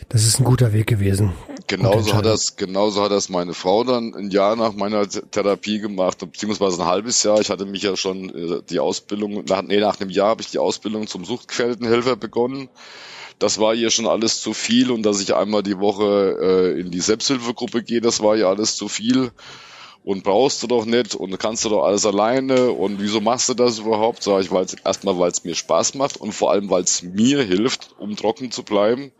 das 0.10 0.26
ist 0.26 0.39
ein 0.39 0.46
guter 0.46 0.74
Weg 0.74 0.88
gewesen. 0.88 1.34
Genauso 1.68 2.13
hat 2.13 2.26
das, 2.26 2.58
genauso 2.58 3.04
hat 3.04 3.12
das 3.12 3.30
meine 3.30 3.56
Frau 3.56 3.84
dann 3.84 4.13
ein 4.13 4.30
Jahr 4.30 4.56
nach 4.56 4.74
meiner 4.74 5.10
Therapie 5.10 5.80
gemacht, 5.80 6.20
beziehungsweise 6.20 6.82
ein 6.82 6.88
halbes 6.88 7.24
Jahr. 7.24 7.41
Ich 7.41 7.50
hatte 7.50 7.65
mich 7.65 7.82
ja 7.82 7.98
schon 7.98 8.30
äh, 8.30 8.62
die 8.70 8.80
Ausbildung, 8.80 9.46
nach, 9.46 9.63
nee, 9.63 9.80
nach 9.80 10.00
einem 10.00 10.12
Jahr 10.12 10.30
habe 10.30 10.41
ich 10.41 10.52
die 10.52 10.60
Ausbildung 10.60 11.08
zum 11.08 11.26
Suchtquellenhelfer 11.26 12.15
begonnen. 12.18 12.70
Das 13.39 13.60
war 13.60 13.74
ihr 13.74 13.89
schon 13.89 14.08
alles 14.08 14.39
zu 14.41 14.54
viel 14.54 14.91
und 14.91 15.04
dass 15.04 15.20
ich 15.20 15.36
einmal 15.36 15.63
die 15.63 15.80
Woche 15.80 16.38
äh, 16.39 16.80
in 16.80 16.91
die 16.91 17.02
Selbsthilfegruppe 17.02 17.84
gehe, 17.84 18.00
das 18.00 18.22
war 18.22 18.38
ihr 18.38 18.48
alles 18.48 18.76
zu 18.76 18.88
viel 18.88 19.32
und 20.06 20.24
brauchst 20.24 20.62
du 20.62 20.68
doch 20.68 20.86
nicht 20.86 21.15
und 21.15 21.38
kannst 21.39 21.65
du 21.65 21.70
doch 21.70 21.84
alles 21.84 22.06
alleine 22.06 22.72
und 22.72 23.02
wieso 23.02 23.22
machst 23.22 23.50
du 23.50 23.56
das 23.56 23.80
überhaupt? 23.80 24.22
Sag 24.22 24.44
ich, 24.44 24.52
weil 24.52 24.68
erstmal, 24.84 25.18
weil 25.18 25.32
es 25.32 25.44
mir 25.44 25.56
Spaß 25.56 25.96
macht 25.96 26.18
und 26.18 26.32
vor 26.32 26.52
allem, 26.52 26.70
weil 26.70 26.84
es 26.84 27.02
mir 27.02 27.41
hilft, 27.41 27.96
um 27.98 28.15
trocken 28.15 28.52
zu 28.52 28.62
bleiben. 28.62 29.12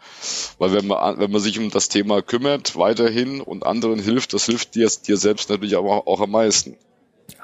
Weil 0.60 0.74
wenn 0.74 0.86
man, 0.86 1.18
wenn 1.18 1.32
man 1.32 1.42
sich 1.42 1.58
um 1.58 1.72
das 1.72 1.90
Thema 1.90 2.22
kümmert, 2.22 2.78
weiterhin 2.78 3.42
und 3.42 3.66
anderen 3.66 4.00
hilft, 4.00 4.34
das 4.34 4.46
hilft 4.46 4.76
dir, 4.76 4.88
dir 5.08 5.18
selbst 5.18 5.50
natürlich 5.50 5.76
aber 5.76 6.08
auch 6.08 6.22
am 6.22 6.30
meisten. 6.30 6.78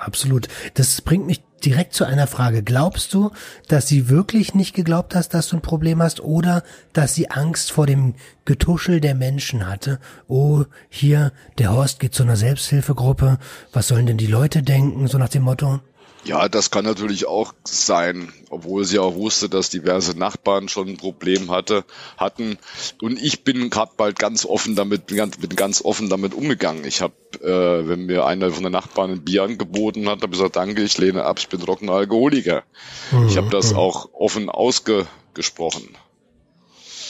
Absolut. 0.02 0.48
Das 0.74 1.02
bringt 1.02 1.26
mich 1.26 1.44
direkt 1.64 1.94
zu 1.94 2.06
einer 2.06 2.28
Frage. 2.28 2.64
Glaubst 2.64 3.14
du, 3.14 3.32
dass 3.68 3.88
sie 3.88 4.10
wirklich 4.10 4.56
nicht 4.56 4.74
geglaubt 4.74 5.16
hast, 5.16 5.34
dass 5.34 5.48
du 5.48 5.58
ein 5.58 5.62
Problem 5.62 6.02
hast 6.02 6.20
oder 6.20 6.64
dass 6.94 7.14
sie 7.14 7.30
Angst 7.30 7.72
vor 7.72 7.86
dem 7.86 8.16
Getuschel 8.46 9.00
der 9.00 9.16
Menschen 9.16 9.68
hatte? 9.68 10.00
Oh, 10.28 10.66
hier, 10.90 11.32
der 11.58 11.72
Horst 11.72 12.00
geht 12.00 12.16
zu 12.16 12.24
einer 12.24 12.36
Selbsthilfegruppe. 12.36 13.38
Was 13.74 13.88
sollen 13.88 14.06
denn 14.06 14.18
die 14.18 14.28
Leute 14.28 14.64
denken? 14.64 15.08
So 15.08 15.18
nach 15.18 15.30
dem 15.30 15.44
Motto. 15.44 15.80
Ja, 16.24 16.48
das 16.50 16.70
kann 16.70 16.86
natürlich 16.86 17.26
auch 17.26 17.54
sein, 17.64 18.32
obwohl 18.52 18.86
sie 18.86 19.00
auch 19.00 19.16
wusste, 19.16 19.50
dass 19.50 19.70
diverse 19.70 20.16
Nachbarn 20.16 20.70
schon 20.70 20.90
ein 20.90 20.98
Problem 20.98 21.50
hatte, 21.50 21.84
hatten. 22.16 22.60
Und 23.02 23.20
ich 23.20 23.44
bin 23.44 23.72
gerade 23.72 23.94
bald 23.98 24.20
ganz 24.20 24.46
offen 24.46 24.76
damit, 24.76 25.08
bin 25.08 25.18
ganz, 25.18 25.38
bin 25.38 25.56
ganz 25.56 25.84
offen 25.84 26.10
damit 26.10 26.36
umgegangen. 26.36 26.86
Ich 26.86 27.02
habe, 27.02 27.14
äh, 27.42 27.88
wenn 27.88 28.06
mir 28.06 28.26
einer 28.26 28.52
von 28.52 28.64
den 28.64 28.72
Nachbarn 28.72 29.12
ein 29.12 29.24
Bier 29.24 29.44
angeboten 29.44 30.08
hat, 30.08 30.22
habe 30.22 30.28
ich 30.28 30.40
gesagt, 30.40 30.58
danke, 30.58 30.84
ich 30.84 30.96
lehne 31.00 31.24
ab, 31.24 31.40
ich 31.40 31.50
bin 31.50 31.60
trockener 31.60 31.94
Alkoholiker. 31.94 32.64
Mhm. 33.12 33.28
Ich 33.28 33.38
habe 33.38 33.50
das 33.50 33.72
mhm. 33.72 33.80
auch 33.80 34.10
offen 34.14 34.50
ausgesprochen. 34.50 35.98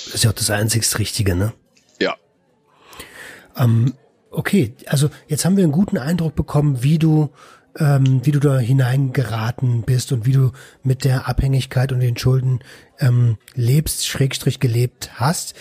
Das 0.06 0.16
ist 0.16 0.24
ja 0.24 0.30
auch 0.30 0.36
das 0.36 0.50
einzigst 0.50 1.00
Richtige, 1.00 1.36
ne? 1.36 1.52
Ja. 2.00 2.16
Ähm, 3.58 3.94
okay, 4.30 4.74
also 4.86 5.10
jetzt 5.28 5.44
haben 5.44 5.58
wir 5.58 5.66
einen 5.66 5.74
guten 5.74 5.98
Eindruck 5.98 6.34
bekommen, 6.36 6.82
wie 6.82 6.98
du 6.98 7.30
ähm, 7.78 8.22
wie 8.24 8.32
du 8.32 8.40
da 8.40 8.58
hineingeraten 8.58 9.84
bist 9.84 10.12
und 10.12 10.26
wie 10.26 10.34
du 10.34 10.52
mit 10.84 11.04
der 11.04 11.28
Abhängigkeit 11.28 11.92
und 11.92 12.00
den 12.00 12.18
Schulden 12.18 12.60
ähm, 13.00 13.38
lebst, 13.54 14.08
Schrägstrich 14.08 14.60
gelebt 14.60 15.12
hast. 15.16 15.56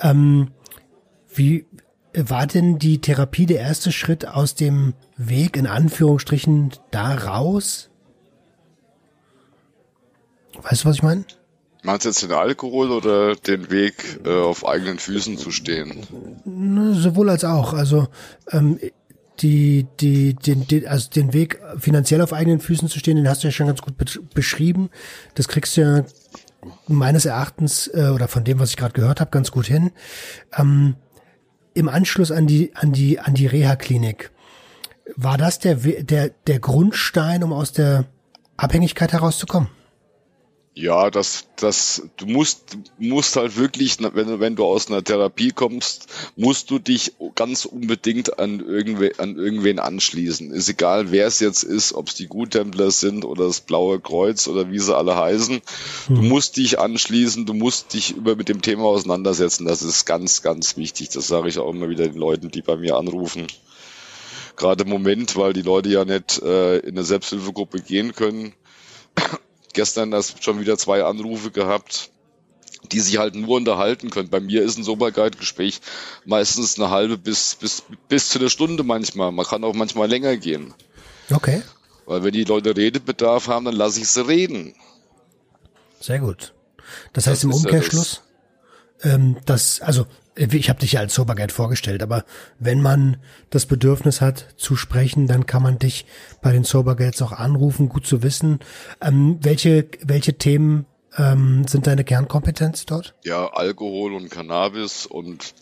Ähm, 0.00 0.50
wie 1.34 1.66
war 2.14 2.46
denn 2.46 2.78
die 2.78 3.00
Therapie 3.00 3.46
der 3.46 3.60
erste 3.60 3.92
Schritt 3.92 4.26
aus 4.26 4.54
dem 4.54 4.94
Weg, 5.16 5.56
in 5.56 5.66
Anführungsstrichen, 5.66 6.72
da 6.90 7.14
raus? 7.14 7.90
Weißt 10.62 10.84
du, 10.84 10.88
was 10.88 10.96
ich 10.96 11.02
meine? 11.02 11.24
Meinst 11.84 12.04
du 12.04 12.10
jetzt 12.10 12.22
den 12.22 12.32
Alkohol 12.32 12.92
oder 12.92 13.34
den 13.34 13.70
Weg, 13.70 14.20
äh, 14.24 14.30
auf 14.30 14.66
eigenen 14.66 14.98
Füßen 14.98 15.36
zu 15.36 15.50
stehen? 15.50 16.06
Sowohl 16.92 17.30
als 17.30 17.44
auch. 17.44 17.72
Also 17.72 18.06
ähm, 18.52 18.78
die, 19.42 19.86
die, 20.00 20.34
den, 20.34 20.66
den, 20.66 20.86
also 20.86 21.10
den 21.10 21.32
Weg 21.32 21.60
finanziell 21.78 22.20
auf 22.22 22.32
eigenen 22.32 22.60
Füßen 22.60 22.88
zu 22.88 22.98
stehen, 22.98 23.16
den 23.16 23.28
hast 23.28 23.42
du 23.42 23.48
ja 23.48 23.52
schon 23.52 23.66
ganz 23.66 23.82
gut 23.82 23.94
beschrieben. 24.34 24.90
Das 25.34 25.48
kriegst 25.48 25.76
du 25.76 25.80
ja 25.80 26.04
meines 26.86 27.24
Erachtens 27.24 27.88
äh, 27.92 28.10
oder 28.14 28.28
von 28.28 28.44
dem, 28.44 28.58
was 28.58 28.70
ich 28.70 28.76
gerade 28.76 28.94
gehört 28.94 29.20
habe, 29.20 29.30
ganz 29.30 29.50
gut 29.50 29.66
hin. 29.66 29.90
Ähm, 30.56 30.96
Im 31.74 31.88
Anschluss 31.88 32.30
an 32.30 32.46
die 32.46 32.74
an 32.76 32.92
die 32.92 33.18
an 33.18 33.34
die 33.34 33.46
Reha-Klinik 33.46 34.30
war 35.16 35.38
das 35.38 35.58
der 35.58 35.76
der 35.76 36.30
der 36.46 36.60
Grundstein, 36.60 37.42
um 37.42 37.52
aus 37.52 37.72
der 37.72 38.04
Abhängigkeit 38.56 39.12
herauszukommen? 39.12 39.68
Ja, 40.74 41.10
das, 41.10 41.44
das, 41.56 42.08
du 42.16 42.24
musst, 42.24 42.78
musst 42.96 43.36
halt 43.36 43.58
wirklich, 43.58 43.98
wenn, 44.00 44.40
wenn 44.40 44.56
du 44.56 44.64
aus 44.64 44.88
einer 44.88 45.04
Therapie 45.04 45.50
kommst, 45.50 46.06
musst 46.34 46.70
du 46.70 46.78
dich 46.78 47.12
ganz 47.34 47.66
unbedingt 47.66 48.38
an, 48.38 48.60
irgendwe, 48.60 49.12
an 49.18 49.36
irgendwen 49.36 49.78
anschließen. 49.78 50.50
Ist 50.50 50.70
egal, 50.70 51.12
wer 51.12 51.26
es 51.26 51.40
jetzt 51.40 51.62
ist, 51.62 51.92
ob 51.92 52.08
es 52.08 52.14
die 52.14 52.26
Guttempler 52.26 52.90
sind 52.90 53.26
oder 53.26 53.44
das 53.44 53.60
Blaue 53.60 54.00
Kreuz 54.00 54.48
oder 54.48 54.70
wie 54.70 54.78
sie 54.78 54.96
alle 54.96 55.14
heißen. 55.14 55.60
Du 56.08 56.16
hm. 56.16 56.28
musst 56.28 56.56
dich 56.56 56.78
anschließen, 56.78 57.44
du 57.44 57.52
musst 57.52 57.92
dich 57.92 58.16
über 58.16 58.34
mit 58.34 58.48
dem 58.48 58.62
Thema 58.62 58.84
auseinandersetzen. 58.84 59.66
Das 59.66 59.82
ist 59.82 60.06
ganz, 60.06 60.40
ganz 60.40 60.78
wichtig. 60.78 61.10
Das 61.10 61.28
sage 61.28 61.50
ich 61.50 61.58
auch 61.58 61.70
immer 61.70 61.90
wieder 61.90 62.08
den 62.08 62.16
Leuten, 62.16 62.50
die 62.50 62.62
bei 62.62 62.78
mir 62.78 62.96
anrufen. 62.96 63.46
Gerade 64.56 64.84
im 64.84 64.90
Moment, 64.90 65.36
weil 65.36 65.52
die 65.52 65.62
Leute 65.62 65.90
ja 65.90 66.06
nicht 66.06 66.40
äh, 66.40 66.78
in 66.78 66.96
eine 66.96 67.04
Selbsthilfegruppe 67.04 67.82
gehen 67.82 68.14
können 68.14 68.54
gestern 69.72 70.12
erst 70.12 70.42
schon 70.44 70.60
wieder 70.60 70.76
zwei 70.78 71.04
Anrufe 71.04 71.50
gehabt, 71.50 72.10
die 72.90 73.00
sich 73.00 73.18
halt 73.18 73.34
nur 73.34 73.56
unterhalten 73.56 74.10
können. 74.10 74.28
Bei 74.28 74.40
mir 74.40 74.62
ist 74.62 74.76
ein 74.76 74.84
Soberguide-Gespräch 74.84 75.80
meistens 76.24 76.78
eine 76.78 76.90
halbe 76.90 77.16
bis, 77.16 77.54
bis, 77.54 77.82
bis 78.08 78.28
zu 78.28 78.38
einer 78.38 78.50
Stunde 78.50 78.82
manchmal. 78.82 79.32
Man 79.32 79.46
kann 79.46 79.64
auch 79.64 79.74
manchmal 79.74 80.08
länger 80.08 80.36
gehen. 80.36 80.74
Okay. 81.30 81.62
Weil 82.06 82.24
wenn 82.24 82.32
die 82.32 82.44
Leute 82.44 82.76
Redebedarf 82.76 83.48
haben, 83.48 83.64
dann 83.64 83.76
lasse 83.76 84.00
ich 84.00 84.08
sie 84.08 84.26
reden. 84.26 84.74
Sehr 86.00 86.18
gut. 86.18 86.52
Das, 87.12 87.24
das 87.24 87.26
heißt 87.28 87.44
im 87.44 87.52
Umkehrschluss, 87.52 88.22
ja 89.04 89.10
das. 89.10 89.14
ähm, 89.14 89.36
dass, 89.46 89.80
also 89.80 90.06
ich 90.34 90.68
habe 90.68 90.80
dich 90.80 90.92
ja 90.92 91.00
als 91.00 91.14
Soberguide 91.14 91.52
vorgestellt, 91.52 92.02
aber 92.02 92.24
wenn 92.58 92.80
man 92.80 93.18
das 93.50 93.66
Bedürfnis 93.66 94.20
hat 94.20 94.54
zu 94.56 94.76
sprechen, 94.76 95.26
dann 95.26 95.46
kann 95.46 95.62
man 95.62 95.78
dich 95.78 96.06
bei 96.40 96.52
den 96.52 96.64
Soberguides 96.64 97.20
auch 97.22 97.32
anrufen, 97.32 97.88
gut 97.88 98.06
zu 98.06 98.22
wissen. 98.22 98.60
Ähm, 99.00 99.38
welche, 99.42 99.88
welche 100.02 100.38
Themen 100.38 100.86
ähm, 101.18 101.66
sind 101.68 101.86
deine 101.86 102.04
Kernkompetenz 102.04 102.86
dort? 102.86 103.14
Ja, 103.24 103.52
Alkohol 103.52 104.14
und 104.14 104.30
Cannabis 104.30 105.06
und 105.06 105.54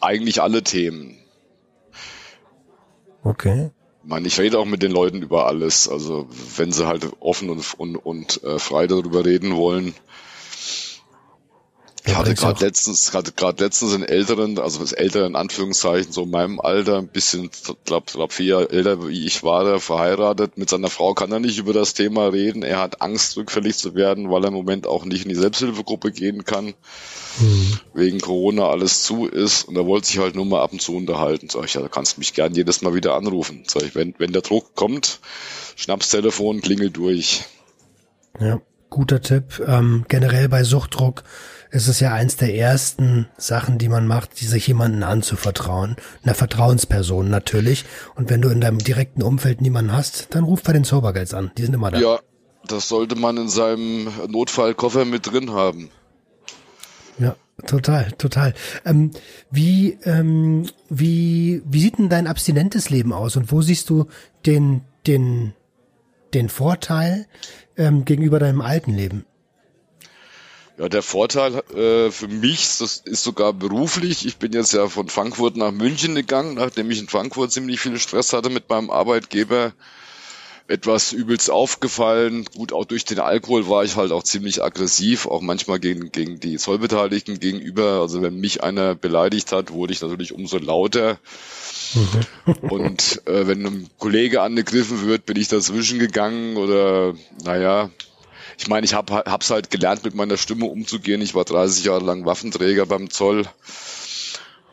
eigentlich 0.00 0.40
alle 0.40 0.62
Themen. 0.62 1.18
Okay. 3.22 3.70
Ich 4.02 4.08
meine, 4.08 4.26
ich 4.26 4.38
rede 4.40 4.58
auch 4.58 4.64
mit 4.64 4.82
den 4.82 4.92
Leuten 4.92 5.20
über 5.20 5.46
alles. 5.46 5.88
Also 5.88 6.28
wenn 6.56 6.72
sie 6.72 6.86
halt 6.86 7.06
offen 7.20 7.50
und, 7.50 7.74
und, 7.78 7.96
und 7.96 8.42
äh, 8.42 8.58
frei 8.58 8.86
darüber 8.86 9.24
reden 9.26 9.56
wollen, 9.56 9.92
ich 12.08 12.16
hatte 12.16 12.34
gerade 12.34 12.64
letztens, 12.64 13.12
hatte 13.12 13.32
gerade 13.32 13.62
letztens 13.62 13.92
einen 13.92 14.04
älteren, 14.04 14.58
also 14.58 14.80
das 14.80 14.92
ältere 14.92 15.26
in 15.26 15.36
Anführungszeichen, 15.36 16.10
so 16.10 16.22
in 16.22 16.30
meinem 16.30 16.58
Alter, 16.58 16.98
ein 16.98 17.08
bisschen, 17.08 17.50
glaub, 17.84 18.06
glaub 18.06 18.32
vier 18.32 18.46
Jahre 18.46 18.70
älter 18.70 19.06
wie 19.06 19.26
ich 19.26 19.42
war, 19.42 19.64
der 19.64 19.78
verheiratet. 19.78 20.56
Mit 20.56 20.70
seiner 20.70 20.88
Frau 20.88 21.12
kann 21.12 21.30
er 21.32 21.38
nicht 21.38 21.58
über 21.58 21.74
das 21.74 21.92
Thema 21.92 22.28
reden. 22.28 22.62
Er 22.62 22.80
hat 22.80 23.02
Angst, 23.02 23.36
rückfällig 23.36 23.76
zu 23.76 23.94
werden, 23.94 24.30
weil 24.30 24.42
er 24.42 24.48
im 24.48 24.54
Moment 24.54 24.86
auch 24.86 25.04
nicht 25.04 25.24
in 25.24 25.28
die 25.28 25.34
Selbsthilfegruppe 25.34 26.10
gehen 26.10 26.44
kann. 26.44 26.74
Mhm. 27.40 27.78
Wegen 27.92 28.20
Corona 28.20 28.68
alles 28.68 29.02
zu 29.02 29.26
ist. 29.26 29.68
Und 29.68 29.76
er 29.76 29.86
wollte 29.86 30.06
sich 30.06 30.18
halt 30.18 30.34
nur 30.34 30.46
mal 30.46 30.62
ab 30.62 30.72
und 30.72 30.80
zu 30.80 30.96
unterhalten. 30.96 31.48
Sag 31.50 31.64
ich, 31.66 31.74
ja, 31.74 31.82
da 31.82 31.88
kannst 31.88 32.16
du 32.16 32.20
mich 32.20 32.32
gern 32.32 32.54
jedes 32.54 32.80
Mal 32.80 32.94
wieder 32.94 33.14
anrufen. 33.14 33.64
Sag 33.66 33.82
ich, 33.82 33.94
wenn, 33.94 34.14
wenn 34.18 34.32
der 34.32 34.42
Druck 34.42 34.74
kommt, 34.74 35.20
Schnapstelefon, 35.76 36.62
klingel 36.62 36.90
durch. 36.90 37.44
Ja, 38.40 38.60
guter 38.90 39.20
Tipp. 39.20 39.62
Ähm, 39.66 40.04
generell 40.08 40.48
bei 40.48 40.64
Suchtdruck 40.64 41.22
es 41.70 41.88
ist 41.88 42.00
ja 42.00 42.12
eins 42.14 42.36
der 42.36 42.54
ersten 42.54 43.28
Sachen, 43.36 43.78
die 43.78 43.88
man 43.88 44.06
macht, 44.06 44.40
die 44.40 44.46
sich 44.46 44.66
jemanden 44.66 45.02
anzuvertrauen. 45.02 45.96
Einer 46.22 46.34
Vertrauensperson 46.34 47.28
natürlich. 47.28 47.84
Und 48.14 48.30
wenn 48.30 48.40
du 48.40 48.48
in 48.48 48.60
deinem 48.60 48.78
direkten 48.78 49.22
Umfeld 49.22 49.60
niemanden 49.60 49.92
hast, 49.92 50.34
dann 50.34 50.44
ruf 50.44 50.62
bei 50.62 50.72
den 50.72 50.84
Soberguides 50.84 51.34
an. 51.34 51.50
Die 51.58 51.62
sind 51.62 51.74
immer 51.74 51.90
da. 51.90 51.98
Ja, 51.98 52.20
das 52.66 52.88
sollte 52.88 53.16
man 53.16 53.36
in 53.36 53.48
seinem 53.48 54.08
Notfallkoffer 54.28 55.04
mit 55.04 55.30
drin 55.30 55.50
haben. 55.50 55.90
Ja, 57.18 57.36
total, 57.66 58.12
total. 58.12 58.54
Ähm, 58.84 59.10
wie, 59.50 59.98
ähm, 60.04 60.66
wie, 60.88 61.62
wie 61.66 61.80
sieht 61.80 61.98
denn 61.98 62.08
dein 62.08 62.26
abstinentes 62.26 62.88
Leben 62.90 63.12
aus 63.12 63.36
und 63.36 63.52
wo 63.52 63.60
siehst 63.60 63.90
du 63.90 64.06
den, 64.46 64.82
den, 65.06 65.54
den 66.32 66.48
Vorteil 66.48 67.26
ähm, 67.76 68.04
gegenüber 68.04 68.38
deinem 68.38 68.60
alten 68.60 68.92
Leben? 68.94 69.26
Ja, 70.78 70.88
der 70.88 71.02
Vorteil 71.02 71.56
äh, 71.74 72.12
für 72.12 72.28
mich 72.28 72.78
das 72.78 72.98
ist 72.98 73.24
sogar 73.24 73.52
beruflich. 73.52 74.24
Ich 74.24 74.36
bin 74.36 74.52
jetzt 74.52 74.72
ja 74.72 74.86
von 74.86 75.08
Frankfurt 75.08 75.56
nach 75.56 75.72
München 75.72 76.14
gegangen, 76.14 76.54
nachdem 76.54 76.90
ich 76.92 77.00
in 77.00 77.08
Frankfurt 77.08 77.50
ziemlich 77.50 77.80
viel 77.80 77.98
Stress 77.98 78.32
hatte 78.32 78.48
mit 78.48 78.68
meinem 78.68 78.90
Arbeitgeber. 78.90 79.72
Etwas 80.68 81.12
übelst 81.12 81.50
aufgefallen. 81.50 82.44
Gut, 82.54 82.72
auch 82.72 82.84
durch 82.84 83.04
den 83.06 83.18
Alkohol 83.18 83.68
war 83.68 83.84
ich 83.84 83.96
halt 83.96 84.12
auch 84.12 84.22
ziemlich 84.22 84.62
aggressiv, 84.62 85.26
auch 85.26 85.40
manchmal 85.40 85.80
gegen, 85.80 86.12
gegen 86.12 86.38
die 86.40 86.58
Zollbeteiligten 86.58 87.40
gegenüber. 87.40 88.00
Also 88.00 88.22
wenn 88.22 88.38
mich 88.38 88.62
einer 88.62 88.94
beleidigt 88.94 89.50
hat, 89.50 89.72
wurde 89.72 89.94
ich 89.94 90.02
natürlich 90.02 90.32
umso 90.32 90.58
lauter. 90.58 91.18
Mhm. 91.94 92.68
Und 92.68 93.26
äh, 93.26 93.46
wenn 93.48 93.66
ein 93.66 93.90
Kollege 93.98 94.42
angegriffen 94.42 95.06
wird, 95.06 95.26
bin 95.26 95.38
ich 95.38 95.48
dazwischen 95.48 95.98
gegangen 95.98 96.56
oder 96.56 97.14
naja, 97.42 97.90
ich 98.58 98.66
meine, 98.68 98.84
ich 98.84 98.94
habe 98.94 99.22
es 99.40 99.50
halt 99.50 99.70
gelernt, 99.70 100.04
mit 100.04 100.14
meiner 100.14 100.36
Stimme 100.36 100.66
umzugehen. 100.66 101.22
Ich 101.22 101.34
war 101.34 101.44
30 101.44 101.84
Jahre 101.84 102.04
lang 102.04 102.26
Waffenträger 102.26 102.86
beim 102.86 103.08
Zoll. 103.08 103.46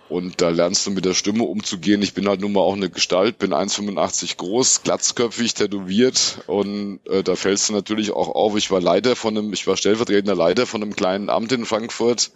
Und 0.09 0.41
da 0.41 0.49
lernst 0.49 0.85
du 0.85 0.91
mit 0.91 1.05
der 1.05 1.13
Stimme 1.13 1.43
umzugehen. 1.43 2.01
Ich 2.01 2.13
bin 2.13 2.27
halt 2.27 2.41
nun 2.41 2.53
mal 2.53 2.61
auch 2.61 2.75
eine 2.75 2.89
Gestalt, 2.89 3.37
bin 3.37 3.53
1,85 3.53 4.37
groß, 4.37 4.83
glatzköpfig, 4.83 5.53
tätowiert 5.53 6.39
und 6.45 6.99
äh, 7.07 7.23
da 7.23 7.35
fällst 7.35 7.69
du 7.69 7.73
natürlich 7.73 8.11
auch 8.11 8.29
auf. 8.29 8.55
Ich 8.55 8.69
war 8.69 8.81
Leiter 8.81 9.15
von 9.15 9.35
einem, 9.35 9.53
ich 9.53 9.65
war 9.65 9.77
stellvertretender 9.77 10.35
Leiter 10.35 10.67
von 10.67 10.83
einem 10.83 10.95
kleinen 10.95 11.29
Amt 11.29 11.51
in 11.51 11.65
Frankfurt. 11.65 12.31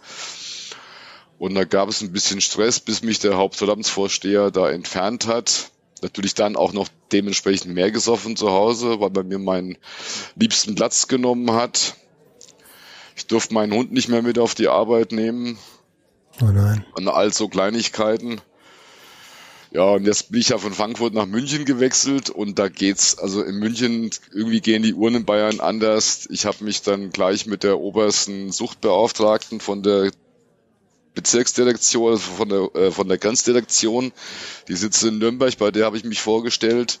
Und 1.38 1.54
da 1.54 1.64
gab 1.64 1.88
es 1.88 2.00
ein 2.00 2.12
bisschen 2.12 2.40
Stress, 2.40 2.80
bis 2.80 3.02
mich 3.02 3.20
der 3.20 3.36
Hauptzollamtsvorsteher 3.36 4.50
da 4.50 4.68
entfernt 4.68 5.26
hat 5.26 5.70
natürlich 6.02 6.34
dann 6.34 6.56
auch 6.56 6.72
noch 6.72 6.88
dementsprechend 7.12 7.74
mehr 7.74 7.90
gesoffen 7.90 8.36
zu 8.36 8.50
Hause, 8.50 9.00
weil 9.00 9.10
bei 9.10 9.22
mir 9.22 9.38
meinen 9.38 9.78
liebsten 10.36 10.74
Platz 10.74 11.08
genommen 11.08 11.52
hat. 11.52 11.96
Ich 13.16 13.26
durfte 13.26 13.54
meinen 13.54 13.72
Hund 13.72 13.92
nicht 13.92 14.08
mehr 14.08 14.22
mit 14.22 14.38
auf 14.38 14.54
die 14.54 14.68
Arbeit 14.68 15.12
nehmen. 15.12 15.58
Oh 16.40 16.46
nein. 16.46 16.84
Und 16.94 17.08
all 17.08 17.32
so 17.32 17.48
Kleinigkeiten. 17.48 18.40
Ja, 19.72 19.84
und 19.84 20.04
jetzt 20.04 20.32
bin 20.32 20.40
ich 20.40 20.48
ja 20.48 20.58
von 20.58 20.72
Frankfurt 20.72 21.14
nach 21.14 21.26
München 21.26 21.64
gewechselt 21.64 22.28
und 22.28 22.58
da 22.58 22.68
geht's, 22.68 23.18
also 23.18 23.42
in 23.42 23.56
München 23.56 24.10
irgendwie 24.32 24.60
gehen 24.60 24.82
die 24.82 24.94
Uhren 24.94 25.14
in 25.14 25.24
Bayern 25.24 25.60
anders. 25.60 26.26
Ich 26.28 26.44
habe 26.44 26.64
mich 26.64 26.82
dann 26.82 27.10
gleich 27.10 27.46
mit 27.46 27.62
der 27.62 27.78
obersten 27.78 28.50
Suchtbeauftragten 28.50 29.60
von 29.60 29.84
der 29.84 30.10
Bezirksdirektion, 31.14 32.18
von 32.18 32.48
der, 32.48 32.74
äh, 32.74 32.90
von 32.90 33.08
der 33.08 33.18
Grenzdirektion, 33.18 34.12
die 34.68 34.76
sitzt 34.76 35.02
in 35.04 35.18
Nürnberg, 35.18 35.56
bei 35.58 35.70
der 35.70 35.86
habe 35.86 35.96
ich 35.96 36.04
mich 36.04 36.20
vorgestellt. 36.20 37.00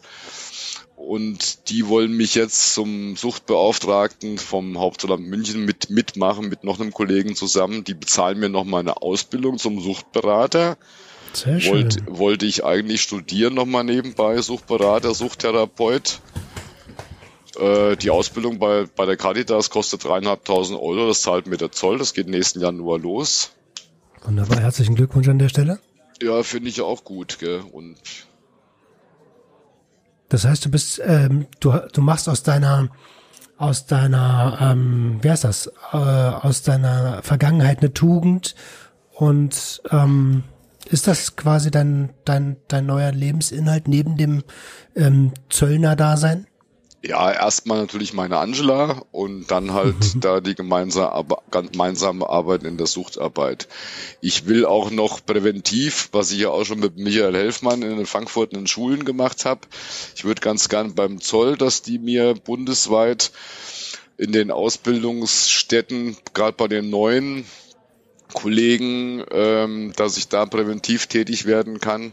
Und 0.96 1.70
die 1.70 1.88
wollen 1.88 2.12
mich 2.14 2.34
jetzt 2.34 2.74
zum 2.74 3.16
Suchtbeauftragten 3.16 4.36
vom 4.36 4.78
Hauptzollamt 4.78 5.26
München 5.26 5.64
mit 5.64 5.88
mitmachen, 5.88 6.50
mit 6.50 6.62
noch 6.62 6.78
einem 6.78 6.92
Kollegen 6.92 7.34
zusammen. 7.34 7.84
Die 7.84 7.94
bezahlen 7.94 8.38
mir 8.38 8.50
noch 8.50 8.70
eine 8.70 9.00
Ausbildung 9.00 9.58
zum 9.58 9.80
Suchtberater. 9.80 10.76
Sehr 11.32 11.58
schön. 11.58 11.72
Wollte, 11.72 12.04
wollte 12.06 12.46
ich 12.46 12.64
eigentlich 12.64 13.00
studieren 13.00 13.54
nochmal 13.54 13.84
nebenbei, 13.84 14.42
Suchtberater, 14.42 15.14
Suchttherapeut. 15.14 16.20
Äh, 17.58 17.96
die 17.96 18.10
Ausbildung 18.10 18.58
bei, 18.58 18.84
bei 18.94 19.06
der 19.06 19.16
Caritas 19.16 19.70
kostet 19.70 20.04
dreieinhalbtausend 20.04 20.78
Euro, 20.78 21.08
das 21.08 21.22
zahlt 21.22 21.46
mir 21.46 21.56
der 21.56 21.72
Zoll, 21.72 21.98
das 21.98 22.14
geht 22.14 22.28
nächsten 22.28 22.60
Januar 22.60 22.98
los. 22.98 23.52
Wunderbar, 24.22 24.60
herzlichen 24.60 24.94
Glückwunsch 24.94 25.28
an 25.28 25.38
der 25.38 25.48
Stelle. 25.48 25.78
Ja, 26.22 26.42
finde 26.42 26.68
ich 26.68 26.80
auch 26.80 27.04
gut, 27.04 27.38
gell? 27.38 27.62
Und 27.72 27.98
das 30.28 30.44
heißt, 30.44 30.64
du 30.64 30.70
bist, 30.70 31.00
ähm, 31.04 31.46
du, 31.60 31.72
du 31.92 32.02
machst 32.02 32.28
aus 32.28 32.42
deiner, 32.42 32.88
aus 33.56 33.86
deiner, 33.86 34.58
ähm, 34.60 35.18
wie 35.22 35.30
heißt 35.30 35.44
das, 35.44 35.66
äh, 35.92 35.96
aus 35.96 36.62
deiner 36.62 37.22
Vergangenheit 37.22 37.78
eine 37.78 37.92
Tugend 37.92 38.54
und 39.12 39.82
ähm, 39.90 40.44
ist 40.88 41.06
das 41.06 41.36
quasi 41.36 41.70
dein, 41.70 42.10
dein, 42.24 42.56
dein 42.68 42.86
neuer 42.86 43.12
Lebensinhalt 43.12 43.88
neben 43.88 44.16
dem 44.16 44.44
ähm, 44.96 45.32
Zöllner-Dasein? 45.48 46.46
Ja, 47.02 47.32
erstmal 47.32 47.78
natürlich 47.78 48.12
meine 48.12 48.36
Angela 48.36 49.02
und 49.10 49.50
dann 49.50 49.72
halt 49.72 49.96
da 50.16 50.40
die 50.40 50.54
gemeinsame, 50.54 51.24
gemeinsame 51.50 52.28
Arbeit 52.28 52.62
in 52.64 52.76
der 52.76 52.86
Suchtarbeit. 52.86 53.68
Ich 54.20 54.46
will 54.46 54.66
auch 54.66 54.90
noch 54.90 55.24
präventiv, 55.24 56.10
was 56.12 56.30
ich 56.30 56.40
ja 56.40 56.50
auch 56.50 56.64
schon 56.64 56.80
mit 56.80 56.98
Michael 56.98 57.34
Helfmann 57.34 57.80
in 57.80 58.04
Frankfurt 58.04 58.52
in 58.52 58.60
den 58.60 58.66
Schulen 58.66 59.06
gemacht 59.06 59.46
habe. 59.46 59.60
Ich 60.14 60.24
würde 60.24 60.42
ganz 60.42 60.68
gern 60.68 60.94
beim 60.94 61.22
Zoll, 61.22 61.56
dass 61.56 61.80
die 61.80 61.98
mir 61.98 62.34
bundesweit 62.34 63.32
in 64.18 64.32
den 64.32 64.50
Ausbildungsstätten, 64.50 66.18
gerade 66.34 66.56
bei 66.58 66.68
den 66.68 66.90
neuen 66.90 67.46
Kollegen, 68.34 69.24
ähm, 69.30 69.94
dass 69.96 70.18
ich 70.18 70.28
da 70.28 70.44
präventiv 70.44 71.06
tätig 71.06 71.46
werden 71.46 71.80
kann. 71.80 72.12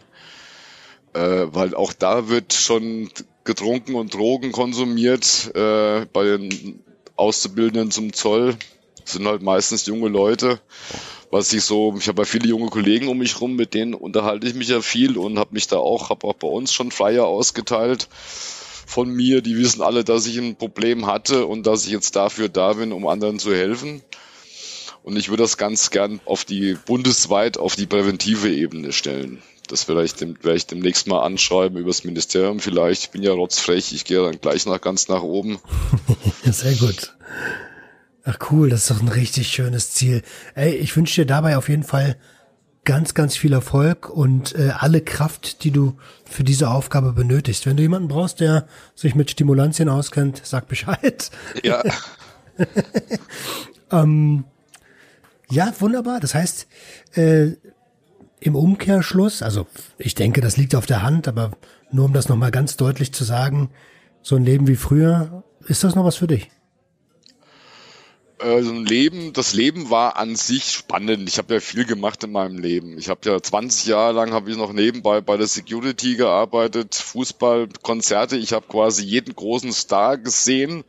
Äh, 1.13 1.47
weil 1.51 1.75
auch 1.75 1.91
da 1.91 2.29
wird 2.29 2.53
schon 2.53 3.09
getrunken 3.47 3.95
und 3.95 4.13
Drogen 4.13 4.51
konsumiert 4.51 5.51
äh, 5.55 6.05
bei 6.13 6.23
den 6.23 6.83
Auszubildenden 7.15 7.89
zum 7.89 8.13
Zoll. 8.13 8.55
Sind 9.05 9.25
halt 9.25 9.41
meistens 9.41 9.87
junge 9.87 10.09
Leute. 10.09 10.59
Was 11.31 11.51
ich 11.51 11.63
so, 11.63 11.95
ich 11.97 12.07
habe 12.07 12.21
ja 12.21 12.25
viele 12.25 12.47
junge 12.47 12.69
Kollegen 12.69 13.07
um 13.07 13.17
mich 13.17 13.41
rum, 13.41 13.55
mit 13.55 13.73
denen 13.73 13.93
unterhalte 13.93 14.47
ich 14.47 14.53
mich 14.53 14.67
ja 14.69 14.81
viel 14.81 15.17
und 15.17 15.39
habe 15.39 15.53
mich 15.53 15.67
da 15.67 15.77
auch, 15.77 16.09
habe 16.09 16.27
auch 16.27 16.35
bei 16.35 16.47
uns 16.47 16.71
schon 16.71 16.91
Flyer 16.91 17.25
ausgeteilt 17.25 18.07
von 18.11 19.09
mir. 19.09 19.41
Die 19.41 19.57
wissen 19.57 19.81
alle, 19.81 20.03
dass 20.03 20.27
ich 20.27 20.37
ein 20.37 20.55
Problem 20.55 21.07
hatte 21.07 21.45
und 21.45 21.65
dass 21.65 21.85
ich 21.85 21.91
jetzt 21.91 22.15
dafür 22.15 22.49
da 22.49 22.73
bin, 22.73 22.93
um 22.93 23.07
anderen 23.07 23.39
zu 23.39 23.53
helfen. 23.53 24.01
Und 25.03 25.17
ich 25.17 25.29
würde 25.29 25.43
das 25.43 25.57
ganz 25.57 25.89
gern 25.89 26.19
auf 26.25 26.43
die 26.43 26.77
bundesweit 26.85 27.57
auf 27.57 27.75
die 27.75 27.85
präventive 27.85 28.53
Ebene 28.53 28.91
stellen. 28.91 29.41
Das 29.68 29.84
vielleicht 29.84 30.22
dem, 30.22 30.36
werde 30.43 30.57
ich 30.57 30.68
demnächst 30.68 31.07
mal 31.07 31.22
anschreiben 31.22 31.78
übers 31.78 32.03
Ministerium 32.03 32.59
vielleicht. 32.59 33.03
Ich 33.03 33.09
bin 33.11 33.24
ja 33.24 33.32
rotzfrech, 33.32 33.91
ich 33.93 34.05
gehe 34.05 34.22
dann 34.22 34.39
gleich 34.39 34.65
nach 34.65 34.82
ganz 34.82 35.07
nach 35.07 35.22
oben. 35.22 35.59
Sehr 36.43 36.74
gut. 36.76 37.15
Ach 38.24 38.38
cool, 38.51 38.70
das 38.70 38.82
ist 38.82 38.91
doch 38.91 39.01
ein 39.01 39.07
richtig 39.07 39.47
schönes 39.47 39.93
Ziel. 39.93 40.22
Ey, 40.55 40.76
ich 40.76 40.95
wünsche 40.95 41.22
dir 41.22 41.26
dabei 41.26 41.57
auf 41.57 41.70
jeden 41.70 41.84
Fall 41.84 42.18
ganz, 42.88 43.13
ganz 43.13 43.36
viel 43.36 43.51
Erfolg 43.51 44.09
und 44.09 44.55
äh, 44.55 44.72
alle 44.78 45.01
Kraft, 45.01 45.65
die 45.65 45.72
du 45.72 45.97
für 46.24 46.45
diese 46.45 46.70
Aufgabe 46.70 47.11
benötigst. 47.11 47.65
Wenn 47.65 47.76
du 47.76 47.84
jemanden 47.84 48.07
brauchst, 48.07 48.39
der 48.39 48.65
sich 48.95 49.13
mit 49.13 49.30
Stimulantien 49.30 49.89
auskennt, 49.89 50.41
sag 50.45 50.70
Bescheid. 50.70 51.30
Ja. 51.63 51.84
ähm, 53.91 54.45
ja, 55.49 55.74
wunderbar. 55.80 56.22
Das 56.22 56.34
heißt, 56.34 56.68
äh, 57.15 57.51
im 58.39 58.55
Umkehrschluss, 58.55 59.41
also 59.41 59.67
ich 59.97 60.15
denke, 60.15 60.41
das 60.41 60.57
liegt 60.57 60.75
auf 60.75 60.85
der 60.85 61.01
Hand, 61.01 61.27
aber 61.27 61.51
nur 61.91 62.05
um 62.05 62.13
das 62.13 62.29
nochmal 62.29 62.51
ganz 62.51 62.77
deutlich 62.77 63.11
zu 63.11 63.23
sagen, 63.23 63.69
so 64.21 64.35
ein 64.35 64.45
Leben 64.45 64.67
wie 64.67 64.75
früher, 64.75 65.43
ist 65.67 65.83
das 65.83 65.95
noch 65.95 66.05
was 66.05 66.17
für 66.17 66.27
dich? 66.27 66.49
Also 68.39 68.71
ein 68.71 68.85
Leben, 68.85 69.33
das 69.33 69.53
Leben 69.53 69.89
war 69.89 70.17
an 70.17 70.35
sich 70.35 70.65
spannend. 70.65 71.27
Ich 71.27 71.39
habe 71.39 71.55
ja 71.55 71.59
viel 71.59 71.85
gemacht 71.85 72.23
in 72.23 72.31
meinem 72.31 72.59
Leben. 72.59 72.99
Ich 72.99 73.09
habe 73.09 73.27
ja 73.27 73.41
20 73.41 73.88
Jahre 73.88 74.13
lang 74.13 74.31
habe 74.31 74.51
ich 74.51 74.57
noch 74.57 74.73
nebenbei 74.73 75.21
bei 75.21 75.38
der 75.38 75.47
Security 75.47 76.17
gearbeitet, 76.17 76.93
Fußball, 76.93 77.67
Konzerte. 77.81 78.38
Ich 78.38 78.53
habe 78.53 78.67
quasi 78.67 79.03
jeden 79.03 79.35
großen 79.35 79.73
Star 79.73 80.19
gesehen 80.19 80.83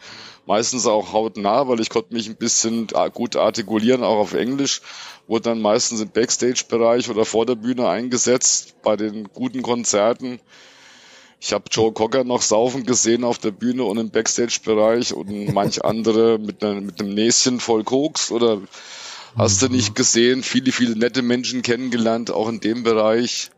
meistens 0.48 0.86
auch 0.86 1.12
hautnah, 1.12 1.68
weil 1.68 1.80
ich 1.80 1.90
konnte 1.90 2.14
mich 2.14 2.28
ein 2.28 2.36
bisschen 2.36 2.88
gut 3.12 3.36
artikulieren, 3.36 4.02
auch 4.02 4.18
auf 4.18 4.32
Englisch, 4.32 4.80
wurde 5.28 5.50
dann 5.50 5.60
meistens 5.60 6.00
im 6.00 6.08
Backstage-Bereich 6.08 7.08
oder 7.08 7.24
vor 7.24 7.46
der 7.46 7.54
Bühne 7.54 7.88
eingesetzt 7.88 8.74
bei 8.82 8.96
den 8.96 9.28
guten 9.32 9.62
Konzerten. 9.62 10.40
Ich 11.40 11.52
habe 11.52 11.64
Joe 11.70 11.92
Cocker 11.92 12.24
noch 12.24 12.42
saufen 12.42 12.84
gesehen 12.84 13.22
auf 13.22 13.38
der 13.38 13.52
Bühne 13.52 13.84
und 13.84 13.98
im 13.98 14.10
Backstage-Bereich 14.10 15.12
und 15.12 15.52
manch 15.52 15.84
andere 15.84 16.38
mit, 16.38 16.62
ne, 16.62 16.80
mit 16.80 17.00
einem 17.00 17.14
Näschen 17.14 17.60
voll 17.60 17.84
Koks 17.84 18.32
oder 18.32 18.60
hast 19.36 19.62
du 19.62 19.68
nicht 19.68 19.94
gesehen. 19.94 20.42
Viele, 20.42 20.72
viele 20.72 20.96
nette 20.96 21.22
Menschen 21.22 21.62
kennengelernt, 21.62 22.30
auch 22.30 22.48
in 22.48 22.58
dem 22.58 22.82
Bereich. 22.82 23.50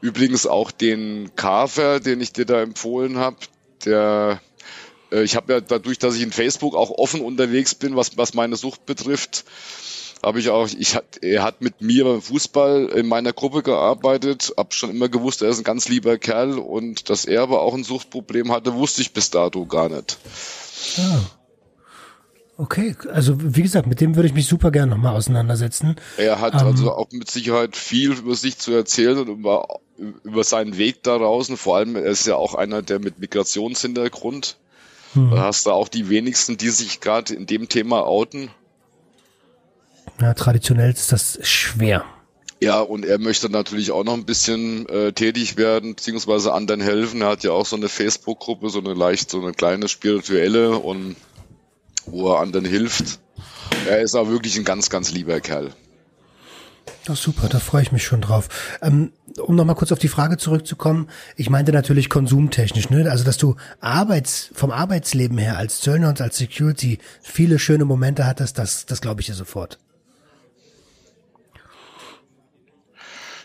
Übrigens 0.00 0.46
auch 0.46 0.72
den 0.72 1.36
Carver, 1.36 2.00
den 2.00 2.20
ich 2.20 2.32
dir 2.32 2.46
da 2.46 2.60
empfohlen 2.62 3.18
habe, 3.18 3.36
der 3.84 4.40
äh, 5.12 5.22
ich 5.22 5.36
habe 5.36 5.52
ja 5.52 5.60
dadurch, 5.60 5.98
dass 5.98 6.16
ich 6.16 6.22
in 6.22 6.32
Facebook 6.32 6.74
auch 6.74 6.90
offen 6.90 7.20
unterwegs 7.20 7.74
bin, 7.74 7.96
was, 7.96 8.16
was 8.16 8.34
meine 8.34 8.56
Sucht 8.56 8.86
betrifft, 8.86 9.44
habe 10.22 10.40
ich 10.40 10.48
auch, 10.50 10.68
ich 10.68 10.94
hat, 10.94 11.18
er 11.22 11.42
hat 11.42 11.60
mit 11.60 11.80
mir 11.80 12.04
beim 12.04 12.22
Fußball 12.22 12.86
in 12.86 13.06
meiner 13.06 13.32
Gruppe 13.32 13.62
gearbeitet, 13.62 14.52
habe 14.56 14.72
schon 14.72 14.90
immer 14.90 15.08
gewusst, 15.08 15.42
er 15.42 15.50
ist 15.50 15.58
ein 15.58 15.64
ganz 15.64 15.88
lieber 15.88 16.18
Kerl 16.18 16.58
und 16.58 17.10
dass 17.10 17.24
er 17.24 17.42
aber 17.42 17.62
auch 17.62 17.74
ein 17.74 17.84
Suchtproblem 17.84 18.52
hatte, 18.52 18.74
wusste 18.74 19.02
ich 19.02 19.12
bis 19.12 19.30
dato 19.30 19.66
gar 19.66 19.88
nicht. 19.88 20.18
Ah. 20.98 21.20
Okay, 22.58 22.96
also 23.12 23.34
wie 23.38 23.62
gesagt, 23.62 23.86
mit 23.86 24.00
dem 24.00 24.16
würde 24.16 24.28
ich 24.28 24.34
mich 24.34 24.46
super 24.46 24.70
gerne 24.70 24.92
nochmal 24.92 25.14
auseinandersetzen. 25.14 25.96
Er 26.16 26.40
hat 26.40 26.54
ähm, 26.54 26.60
also 26.60 26.90
auch 26.92 27.10
mit 27.12 27.30
Sicherheit 27.30 27.76
viel 27.76 28.12
über 28.12 28.34
sich 28.34 28.56
zu 28.56 28.72
erzählen 28.72 29.18
und 29.18 29.28
über, 29.28 29.80
über 30.24 30.42
seinen 30.42 30.78
Weg 30.78 31.02
da 31.02 31.18
draußen. 31.18 31.58
Vor 31.58 31.76
allem, 31.76 31.96
er 31.96 32.06
ist 32.06 32.26
ja 32.26 32.36
auch 32.36 32.54
einer, 32.54 32.80
der 32.80 32.98
mit 32.98 33.18
Migrationshintergrund 33.18 34.56
hm. 35.16 35.30
Da 35.30 35.44
hast 35.44 35.66
du 35.66 35.70
auch 35.70 35.88
die 35.88 36.08
wenigsten, 36.08 36.56
die 36.56 36.68
sich 36.68 37.00
gerade 37.00 37.34
in 37.34 37.46
dem 37.46 37.68
Thema 37.68 38.04
outen. 38.04 38.50
Ja, 40.20 40.34
traditionell 40.34 40.90
ist 40.90 41.12
das 41.12 41.38
schwer. 41.42 42.04
Ja, 42.60 42.80
und 42.80 43.04
er 43.04 43.18
möchte 43.18 43.50
natürlich 43.50 43.90
auch 43.90 44.04
noch 44.04 44.14
ein 44.14 44.24
bisschen 44.24 44.88
äh, 44.88 45.12
tätig 45.12 45.58
werden, 45.58 45.94
beziehungsweise 45.94 46.54
anderen 46.54 46.80
helfen. 46.80 47.20
Er 47.20 47.28
hat 47.28 47.44
ja 47.44 47.52
auch 47.52 47.66
so 47.66 47.76
eine 47.76 47.88
Facebook-Gruppe, 47.88 48.70
so 48.70 48.78
eine 48.78 48.94
leicht, 48.94 49.30
so 49.30 49.42
eine 49.42 49.52
kleine 49.52 49.88
spirituelle 49.88 50.78
und 50.78 51.16
wo 52.06 52.32
er 52.32 52.40
anderen 52.40 52.64
hilft. 52.64 53.18
Er 53.86 54.00
ist 54.00 54.14
auch 54.14 54.28
wirklich 54.28 54.56
ein 54.56 54.64
ganz, 54.64 54.88
ganz 54.88 55.12
lieber 55.12 55.40
Kerl. 55.40 55.72
Ja, 57.06 57.14
super, 57.14 57.48
da 57.48 57.58
freue 57.58 57.82
ich 57.82 57.92
mich 57.92 58.04
schon 58.04 58.20
drauf. 58.20 58.48
Ähm, 58.82 59.12
um 59.38 59.54
nochmal 59.54 59.76
kurz 59.76 59.92
auf 59.92 59.98
die 59.98 60.08
Frage 60.08 60.38
zurückzukommen, 60.38 61.08
ich 61.36 61.50
meinte 61.50 61.72
natürlich 61.72 62.08
konsumtechnisch, 62.08 62.90
ne? 62.90 63.08
Also 63.10 63.22
dass 63.22 63.38
du 63.38 63.56
Arbeits, 63.80 64.50
vom 64.54 64.70
Arbeitsleben 64.70 65.38
her 65.38 65.56
als 65.56 65.80
Zöllner 65.80 66.08
und 66.08 66.20
als 66.20 66.36
Security 66.36 66.98
viele 67.22 67.58
schöne 67.58 67.84
Momente 67.84 68.26
hattest, 68.26 68.58
das, 68.58 68.86
das 68.86 69.00
glaube 69.00 69.20
ich 69.20 69.26
dir 69.26 69.34
sofort. 69.34 69.78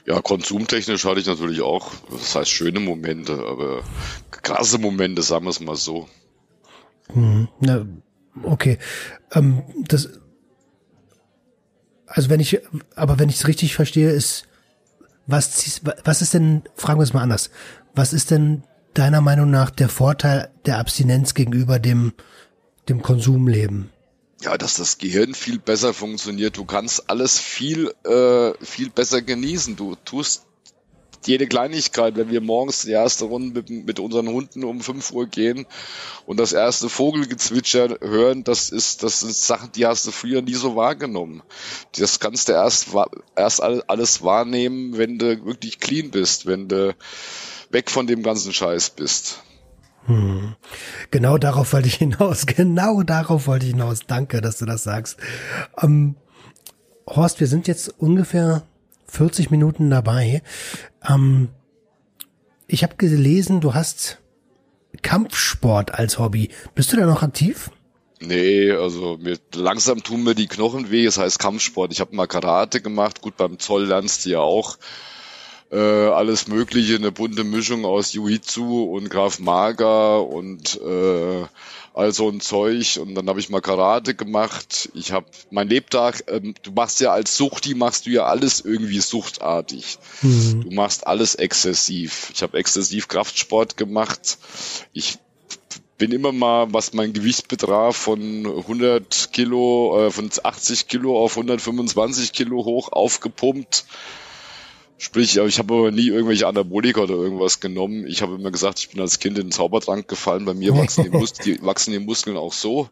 Ja, 0.05 0.21
konsumtechnisch 0.21 1.05
hatte 1.05 1.19
ich 1.19 1.27
natürlich 1.27 1.61
auch, 1.61 1.91
das 2.09 2.35
heißt 2.35 2.49
schöne 2.49 2.79
Momente, 2.79 3.33
aber 3.33 3.83
krasse 4.31 4.79
Momente, 4.79 5.21
sagen 5.21 5.45
wir 5.45 5.51
es 5.51 5.59
mal 5.59 5.75
so. 5.75 6.07
Hm, 7.13 7.47
na, 7.59 7.85
okay. 8.43 8.79
Ähm, 9.33 9.63
das 9.87 10.09
also 12.13 12.29
wenn 12.29 12.39
ich, 12.39 12.59
aber 12.95 13.19
wenn 13.19 13.29
ich 13.29 13.35
es 13.35 13.47
richtig 13.47 13.73
verstehe, 13.75 14.11
ist, 14.11 14.45
was, 15.27 15.81
was 16.03 16.21
ist 16.21 16.33
denn, 16.33 16.63
fragen 16.75 16.99
wir 16.99 17.03
es 17.03 17.13
mal 17.13 17.21
anders, 17.21 17.51
was 17.95 18.11
ist 18.11 18.31
denn 18.31 18.63
deiner 18.93 19.21
Meinung 19.21 19.49
nach 19.49 19.69
der 19.69 19.87
Vorteil 19.87 20.49
der 20.65 20.79
Abstinenz 20.79 21.33
gegenüber 21.33 21.79
dem, 21.79 22.13
dem 22.89 23.01
Konsumleben? 23.01 23.91
Ja, 24.41 24.57
dass 24.57 24.75
das 24.75 24.97
Gehirn 24.97 25.35
viel 25.35 25.59
besser 25.59 25.93
funktioniert. 25.93 26.57
Du 26.57 26.65
kannst 26.65 27.09
alles 27.09 27.39
viel, 27.39 27.93
äh, 28.03 28.53
viel 28.65 28.89
besser 28.89 29.21
genießen. 29.21 29.75
Du 29.75 29.95
tust 30.03 30.45
jede 31.27 31.47
Kleinigkeit, 31.47 32.15
wenn 32.15 32.31
wir 32.31 32.41
morgens 32.41 32.81
die 32.81 32.91
erste 32.91 33.25
Runde 33.25 33.61
mit, 33.61 33.69
mit 33.69 33.99
unseren 33.99 34.27
Hunden 34.29 34.63
um 34.63 34.81
5 34.81 35.11
Uhr 35.11 35.27
gehen 35.27 35.67
und 36.25 36.39
das 36.39 36.53
erste 36.53 36.89
Vogelgezwitscher 36.89 37.99
hören, 38.01 38.43
das 38.43 38.69
ist, 38.69 39.03
das 39.03 39.19
sind 39.19 39.35
Sachen, 39.35 39.71
die 39.73 39.85
hast 39.85 40.07
du 40.07 40.11
früher 40.11 40.41
nie 40.41 40.55
so 40.55 40.75
wahrgenommen. 40.75 41.43
Das 41.97 42.19
kannst 42.19 42.49
du 42.49 42.53
erst, 42.53 42.87
erst 43.35 43.61
alles 43.61 44.23
wahrnehmen, 44.23 44.97
wenn 44.97 45.19
du 45.19 45.45
wirklich 45.45 45.79
clean 45.79 46.09
bist, 46.09 46.47
wenn 46.47 46.67
du 46.67 46.95
weg 47.69 47.91
von 47.91 48.07
dem 48.07 48.23
ganzen 48.23 48.53
Scheiß 48.53 48.91
bist. 48.91 49.43
Hm. 50.05 50.55
Genau 51.11 51.37
darauf 51.37 51.73
wollte 51.73 51.87
ich 51.87 51.95
hinaus. 51.95 52.45
Genau 52.55 53.03
darauf 53.03 53.47
wollte 53.47 53.65
ich 53.65 53.71
hinaus. 53.71 54.01
Danke, 54.07 54.41
dass 54.41 54.57
du 54.57 54.65
das 54.65 54.83
sagst. 54.83 55.17
Ähm, 55.81 56.15
Horst, 57.07 57.39
wir 57.39 57.47
sind 57.47 57.67
jetzt 57.67 57.93
ungefähr 57.99 58.63
40 59.07 59.51
Minuten 59.51 59.89
dabei. 59.89 60.41
Ähm, 61.07 61.49
ich 62.67 62.83
habe 62.83 62.95
gelesen, 62.95 63.59
du 63.61 63.73
hast 63.73 64.19
Kampfsport 65.01 65.93
als 65.93 66.19
Hobby. 66.19 66.49
Bist 66.75 66.93
du 66.93 66.97
da 66.97 67.05
noch 67.05 67.21
aktiv? 67.21 67.69
Nee, 68.21 68.71
also 68.71 69.17
mir, 69.17 69.37
langsam 69.55 70.03
tun 70.03 70.23
mir 70.23 70.35
die 70.35 70.47
Knochen 70.47 70.91
weh. 70.91 71.05
Es 71.05 71.15
das 71.15 71.23
heißt 71.23 71.39
Kampfsport. 71.39 71.91
Ich 71.91 71.99
habe 71.99 72.15
mal 72.15 72.27
Karate 72.27 72.81
gemacht. 72.81 73.21
Gut, 73.21 73.35
beim 73.35 73.59
Zoll 73.59 73.87
lernst 73.87 74.25
du 74.25 74.29
ja 74.29 74.39
auch 74.39 74.77
äh, 75.71 75.77
alles 75.77 76.47
Mögliche, 76.47 76.95
eine 76.95 77.11
bunte 77.11 77.43
Mischung 77.43 77.85
aus 77.85 78.13
Jiu-Jitsu 78.13 78.83
und 78.83 79.09
Graf 79.09 79.39
Maga 79.39 80.17
und 80.17 80.79
äh, 80.81 81.45
all 81.93 82.13
so 82.13 82.29
ein 82.29 82.41
Zeug. 82.41 82.99
Und 83.01 83.15
dann 83.15 83.27
habe 83.27 83.39
ich 83.39 83.49
mal 83.49 83.61
Karate 83.61 84.13
gemacht. 84.13 84.89
Ich 84.93 85.13
habe 85.13 85.27
mein 85.49 85.69
Lebtag, 85.69 86.25
ähm, 86.27 86.55
du 86.61 86.71
machst 86.71 86.99
ja 86.99 87.11
als 87.13 87.37
Suchti, 87.37 87.73
machst 87.73 88.05
du 88.05 88.09
ja 88.09 88.25
alles 88.25 88.59
irgendwie 88.59 88.99
suchtartig. 88.99 89.97
Mhm. 90.21 90.63
Du 90.63 90.71
machst 90.71 91.07
alles 91.07 91.35
exzessiv. 91.35 92.31
Ich 92.33 92.43
habe 92.43 92.57
exzessiv 92.57 93.07
Kraftsport 93.07 93.77
gemacht. 93.77 94.39
Ich 94.91 95.19
bin 95.97 96.11
immer 96.11 96.33
mal, 96.33 96.73
was 96.73 96.93
mein 96.93 97.13
Gewicht 97.13 97.47
betraf, 97.47 97.95
von 97.95 98.45
100 98.45 99.29
Kilo, 99.31 100.07
äh, 100.07 100.11
von 100.11 100.29
80 100.43 100.87
Kilo 100.87 101.23
auf 101.23 101.37
125 101.37 102.33
Kilo 102.33 102.65
hoch 102.65 102.91
aufgepumpt 102.91 103.85
Sprich, 105.03 105.35
ich 105.35 105.57
habe 105.57 105.73
aber 105.73 105.89
nie 105.89 106.09
irgendwelche 106.09 106.45
Anabolika 106.45 107.01
oder 107.01 107.15
irgendwas 107.15 107.59
genommen. 107.59 108.05
Ich 108.05 108.21
habe 108.21 108.35
immer 108.35 108.51
gesagt, 108.51 108.77
ich 108.77 108.89
bin 108.89 109.01
als 109.01 109.17
Kind 109.17 109.35
in 109.39 109.47
den 109.47 109.51
Zaubertrank 109.51 110.07
gefallen. 110.07 110.45
Bei 110.45 110.53
mir 110.53 110.77
wachsen 110.77 111.05
die, 111.05 111.09
Mus 111.09 111.33
die, 111.33 111.59
wachsen 111.63 111.91
die 111.91 111.97
Muskeln 111.97 112.37
auch 112.37 112.53
so. 112.53 112.87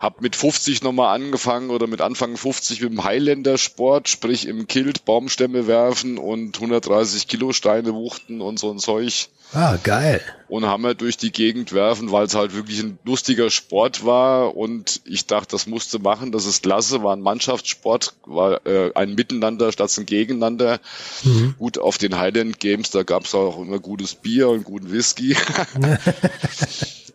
Hab 0.00 0.22
mit 0.22 0.34
50 0.34 0.82
nochmal 0.82 1.14
angefangen 1.14 1.68
oder 1.68 1.86
mit 1.86 2.00
Anfang 2.00 2.38
50 2.38 2.80
mit 2.80 2.90
dem 2.90 3.04
Highlander-Sport, 3.04 4.08
sprich 4.08 4.48
im 4.48 4.66
Kilt 4.66 5.04
Baumstämme 5.04 5.66
werfen 5.66 6.16
und 6.16 6.56
130 6.56 7.28
Kilo 7.28 7.52
Steine 7.52 7.92
wuchten 7.92 8.40
und 8.40 8.58
so 8.58 8.70
ein 8.70 8.78
Zeug. 8.78 9.28
Ah, 9.52 9.76
geil. 9.82 10.22
Und 10.48 10.64
Hammer 10.64 10.94
durch 10.94 11.18
die 11.18 11.32
Gegend 11.32 11.74
werfen, 11.74 12.12
weil 12.12 12.24
es 12.24 12.34
halt 12.34 12.54
wirklich 12.54 12.80
ein 12.80 12.98
lustiger 13.04 13.50
Sport 13.50 14.04
war 14.06 14.56
und 14.56 15.02
ich 15.04 15.26
dachte, 15.26 15.48
das 15.50 15.66
musste 15.66 15.98
machen, 15.98 16.32
das 16.32 16.46
ist 16.46 16.62
klasse, 16.62 17.02
war 17.02 17.14
ein 17.14 17.20
Mannschaftssport, 17.20 18.14
war 18.24 18.64
äh, 18.66 18.92
ein 18.94 19.14
Miteinander 19.14 19.70
statt 19.70 19.94
ein 19.98 20.06
Gegeneinander. 20.06 20.80
Mhm. 21.24 21.56
Gut, 21.58 21.76
auf 21.76 21.98
den 21.98 22.16
Highland 22.16 22.58
Games, 22.58 22.90
da 22.90 23.02
gab 23.02 23.26
es 23.26 23.34
auch 23.34 23.60
immer 23.60 23.80
gutes 23.80 24.14
Bier 24.14 24.48
und 24.48 24.64
guten 24.64 24.90
Whisky. 24.90 25.36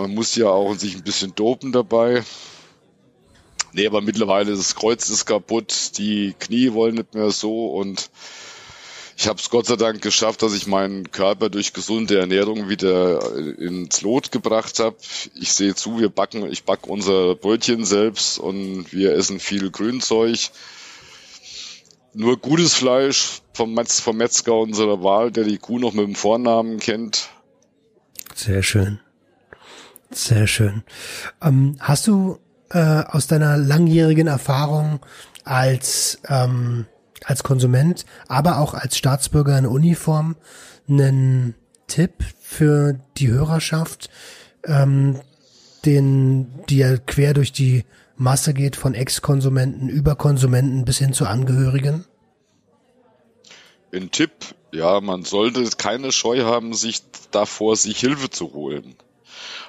Man 0.00 0.14
muss 0.14 0.34
ja 0.34 0.48
auch 0.48 0.74
sich 0.76 0.96
ein 0.96 1.04
bisschen 1.04 1.34
dopen 1.34 1.72
dabei. 1.72 2.22
Nee, 3.74 3.86
aber 3.86 4.00
mittlerweile 4.00 4.56
das 4.56 4.74
Kreuz 4.74 5.10
ist 5.10 5.26
kaputt, 5.26 5.98
die 5.98 6.34
Knie 6.38 6.72
wollen 6.72 6.94
nicht 6.94 7.14
mehr 7.14 7.30
so 7.30 7.66
und 7.66 8.08
ich 9.18 9.28
habe 9.28 9.38
es 9.38 9.50
Gott 9.50 9.66
sei 9.66 9.76
Dank 9.76 10.00
geschafft, 10.00 10.40
dass 10.40 10.54
ich 10.54 10.66
meinen 10.66 11.10
Körper 11.10 11.50
durch 11.50 11.74
gesunde 11.74 12.18
Ernährung 12.18 12.70
wieder 12.70 13.36
ins 13.36 14.00
Lot 14.00 14.32
gebracht 14.32 14.78
habe. 14.78 14.96
Ich 15.34 15.52
sehe 15.52 15.74
zu, 15.74 16.00
wir 16.00 16.08
backen, 16.08 16.50
ich 16.50 16.64
backe 16.64 16.90
unser 16.90 17.34
Brötchen 17.34 17.84
selbst 17.84 18.38
und 18.38 18.90
wir 18.94 19.12
essen 19.12 19.38
viel 19.38 19.70
Grünzeug. 19.70 20.38
Nur 22.14 22.38
gutes 22.38 22.72
Fleisch 22.72 23.42
vom, 23.52 23.74
Metz, 23.74 24.00
vom 24.00 24.16
Metzger 24.16 24.54
unserer 24.54 25.04
Wahl, 25.04 25.30
der 25.30 25.44
die 25.44 25.58
Kuh 25.58 25.78
noch 25.78 25.92
mit 25.92 26.06
dem 26.06 26.14
Vornamen 26.14 26.80
kennt. 26.80 27.28
Sehr 28.34 28.62
schön. 28.62 29.00
Sehr 30.10 30.46
schön. 30.46 30.82
Ähm, 31.40 31.76
hast 31.80 32.06
du 32.06 32.38
äh, 32.70 33.04
aus 33.04 33.26
deiner 33.26 33.56
langjährigen 33.56 34.26
Erfahrung 34.26 35.00
als 35.44 36.20
ähm, 36.28 36.86
als 37.24 37.42
Konsument, 37.42 38.06
aber 38.28 38.58
auch 38.58 38.74
als 38.74 38.96
Staatsbürger 38.96 39.58
in 39.58 39.66
Uniform 39.66 40.36
einen 40.88 41.54
Tipp 41.86 42.12
für 42.40 42.98
die 43.18 43.28
Hörerschaft, 43.28 44.10
ähm, 44.64 45.20
den, 45.84 46.64
die 46.68 46.78
ja 46.78 46.96
quer 46.96 47.34
durch 47.34 47.52
die 47.52 47.84
Masse 48.16 48.52
geht 48.52 48.76
von 48.76 48.94
Ex-Konsumenten 48.94 49.88
über 49.88 50.14
Konsumenten 50.14 50.84
bis 50.84 50.98
hin 50.98 51.12
zu 51.12 51.26
Angehörigen? 51.26 52.04
Ein 53.92 54.10
Tipp, 54.10 54.30
ja, 54.72 55.00
man 55.00 55.24
sollte 55.24 55.64
keine 55.76 56.12
Scheu 56.12 56.44
haben, 56.44 56.74
sich 56.74 57.02
davor, 57.30 57.76
sich 57.76 57.98
Hilfe 57.98 58.30
zu 58.30 58.52
holen. 58.52 58.94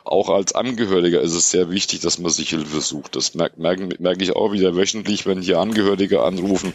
Auch 0.04 0.30
als 0.30 0.54
Angehöriger 0.56 1.22
ist 1.22 1.34
es 1.34 1.52
sehr 1.52 1.70
wichtig, 1.70 2.00
dass 2.02 2.18
man 2.18 2.32
sich 2.32 2.50
Hilfe 2.50 2.82
sucht. 2.82 3.16
Das 3.16 3.36
merke 3.36 3.62
merk, 3.62 4.22
ich 4.22 4.36
auch 4.36 4.52
wieder 4.52 4.76
wöchentlich, 4.76 5.26
wenn 5.26 5.42
hier 5.42 5.60
Angehörige 5.60 6.24
anrufen 6.24 6.74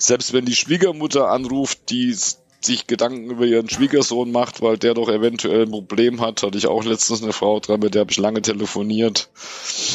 selbst 0.00 0.32
wenn 0.32 0.46
die 0.46 0.56
Schwiegermutter 0.56 1.28
anruft, 1.28 1.90
die 1.90 2.14
sich 2.62 2.86
Gedanken 2.86 3.30
über 3.30 3.44
ihren 3.44 3.68
Schwiegersohn 3.68 4.32
macht, 4.32 4.62
weil 4.62 4.78
der 4.78 4.94
doch 4.94 5.08
eventuell 5.08 5.62
ein 5.62 5.70
Problem 5.70 6.20
hat, 6.20 6.42
hatte 6.42 6.58
ich 6.58 6.66
auch 6.66 6.84
letztens 6.84 7.22
eine 7.22 7.32
Frau 7.32 7.60
dran, 7.60 7.80
mit 7.80 7.94
der 7.94 8.00
habe 8.00 8.10
ich 8.10 8.18
lange 8.18 8.42
telefoniert. 8.42 9.30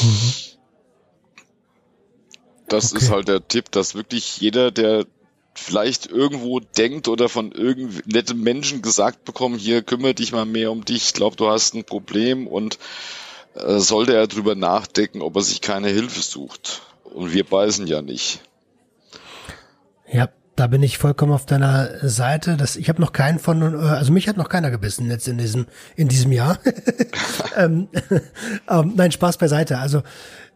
Mhm. 0.02 0.32
Das 2.68 2.94
okay. 2.94 3.04
ist 3.04 3.12
halt 3.12 3.28
der 3.28 3.48
Tipp, 3.48 3.72
dass 3.72 3.94
wirklich 3.94 4.38
jeder, 4.40 4.72
der 4.72 5.06
vielleicht 5.56 6.08
irgendwo 6.08 6.60
denkt 6.60 7.08
oder 7.08 7.30
von 7.30 7.51
irgendeinem 7.51 8.03
netten 8.06 8.41
Menschen 8.41 8.82
gesagt 8.82 9.26
bekommt, 9.26 9.60
hier 9.60 9.82
kümmere 9.82 10.14
dich 10.14 10.32
mal 10.32 10.45
mehr 10.45 10.72
um 10.72 10.86
dich, 10.86 11.08
ich 11.08 11.14
glaube, 11.14 11.36
du 11.36 11.49
hast 11.49 11.74
ein 11.74 11.84
Problem 11.84 12.47
und 12.47 12.78
äh, 13.56 13.80
sollte 13.80 14.16
er 14.16 14.28
drüber 14.28 14.56
nachdenken, 14.56 15.22
ob 15.22 15.36
er 15.36 15.41
sich 15.41 15.62
keine 15.62 15.89
Hilfe 15.89 16.22
sucht. 16.22 16.82
Und 17.03 17.34
wir 17.34 17.45
beißen 17.45 17.88
ja 17.88 18.01
nicht. 18.01 18.41
Ja, 20.12 20.30
da 20.56 20.68
bin 20.68 20.84
ich 20.84 20.97
vollkommen 20.97 21.34
auf 21.34 21.45
deiner 21.45 22.08
Seite. 22.08 22.56
Das, 22.58 22.76
ich 22.76 22.89
habe 22.89 23.01
noch 23.01 23.12
keinen 23.12 23.39
von, 23.39 23.62
äh, 23.62 23.78
also 23.78 24.12
mich 24.12 24.28
hat 24.28 24.38
noch 24.38 24.49
keiner 24.49 24.72
gebissen 24.72 25.10
jetzt 25.10 25.28
in 25.28 25.38
diesem 25.38 25.68
in 25.95 26.08
diesem 26.08 26.32
Jahr. 26.32 26.60
ähm, 27.58 27.88
ähm, 28.70 28.93
nein, 28.95 29.12
Spaß 29.12 29.38
beiseite. 29.38 29.80
Also 29.80 30.03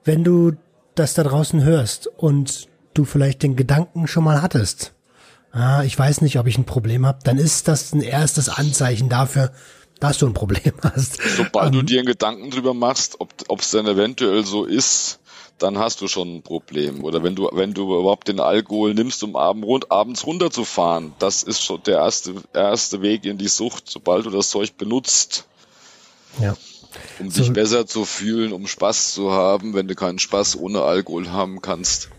wenn 0.03 0.23
du 0.23 0.53
das 0.95 1.13
da 1.13 1.23
draußen 1.23 1.63
hörst 1.63 2.07
und 2.07 2.68
du 2.93 3.05
vielleicht 3.05 3.43
den 3.43 3.55
Gedanken 3.55 4.07
schon 4.07 4.23
mal 4.23 4.41
hattest, 4.41 4.93
ah, 5.51 5.83
ich 5.83 5.97
weiß 5.97 6.21
nicht, 6.21 6.37
ob 6.39 6.47
ich 6.47 6.57
ein 6.57 6.65
Problem 6.65 7.05
habe, 7.05 7.19
dann 7.23 7.37
ist 7.37 7.67
das 7.67 7.93
ein 7.93 8.01
erstes 8.01 8.49
Anzeichen 8.49 9.09
dafür, 9.09 9.51
dass 9.99 10.17
du 10.17 10.27
ein 10.27 10.33
Problem 10.33 10.73
hast. 10.83 11.19
Sobald 11.37 11.73
du 11.73 11.79
ähm, 11.79 11.85
dir 11.85 11.99
einen 11.99 12.07
Gedanken 12.07 12.51
drüber 12.51 12.73
machst, 12.73 13.19
ob 13.19 13.59
es 13.59 13.71
denn 13.71 13.87
eventuell 13.87 14.45
so 14.45 14.65
ist, 14.65 15.19
dann 15.61 15.77
hast 15.77 16.01
du 16.01 16.07
schon 16.07 16.35
ein 16.35 16.41
Problem. 16.41 17.03
Oder 17.03 17.21
wenn 17.23 17.35
du, 17.35 17.49
wenn 17.51 17.73
du 17.73 17.83
überhaupt 17.83 18.27
den 18.27 18.39
Alkohol 18.39 18.93
nimmst, 18.93 19.23
um 19.23 19.35
abend, 19.35 19.65
rund, 19.65 19.91
abends 19.91 20.25
runterzufahren, 20.25 21.13
das 21.19 21.43
ist 21.43 21.63
schon 21.63 21.83
der 21.83 21.97
erste, 21.97 22.35
erste 22.53 23.01
Weg 23.01 23.25
in 23.25 23.37
die 23.37 23.47
Sucht, 23.47 23.89
sobald 23.89 24.25
du 24.25 24.29
das 24.29 24.49
Zeug 24.49 24.77
benutzt. 24.77 25.45
Ja. 26.41 26.55
Um 27.19 27.29
so. 27.29 27.41
dich 27.41 27.53
besser 27.53 27.85
zu 27.85 28.05
fühlen, 28.05 28.53
um 28.53 28.67
Spaß 28.67 29.13
zu 29.13 29.31
haben, 29.31 29.73
wenn 29.73 29.87
du 29.87 29.95
keinen 29.95 30.19
Spaß 30.19 30.57
ohne 30.57 30.81
Alkohol 30.81 31.29
haben 31.29 31.61
kannst, 31.61 32.09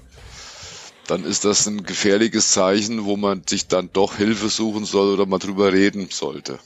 dann 1.11 1.25
ist 1.25 1.45
das 1.45 1.67
ein 1.67 1.83
gefährliches 1.83 2.53
Zeichen, 2.53 3.05
wo 3.05 3.17
man 3.17 3.43
sich 3.47 3.67
dann 3.67 3.91
doch 3.93 4.17
Hilfe 4.17 4.49
suchen 4.49 4.85
soll 4.85 5.13
oder 5.13 5.27
mal 5.27 5.39
drüber 5.39 5.73
reden 5.73 6.09
sollte. 6.11 6.59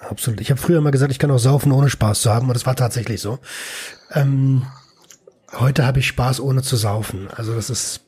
Absolut. 0.00 0.40
Ich 0.40 0.50
habe 0.50 0.60
früher 0.60 0.80
mal 0.80 0.90
gesagt, 0.90 1.12
ich 1.12 1.18
kann 1.18 1.30
auch 1.30 1.38
saufen, 1.38 1.70
ohne 1.70 1.88
Spaß 1.88 2.22
zu 2.22 2.30
haben, 2.32 2.48
und 2.48 2.54
das 2.54 2.66
war 2.66 2.74
tatsächlich 2.74 3.20
so. 3.20 3.38
Ähm, 4.12 4.66
heute 5.52 5.86
habe 5.86 6.00
ich 6.00 6.08
Spaß 6.08 6.40
ohne 6.40 6.62
zu 6.62 6.76
saufen. 6.76 7.28
Also 7.34 7.54
das 7.54 7.70
ist 7.70 8.00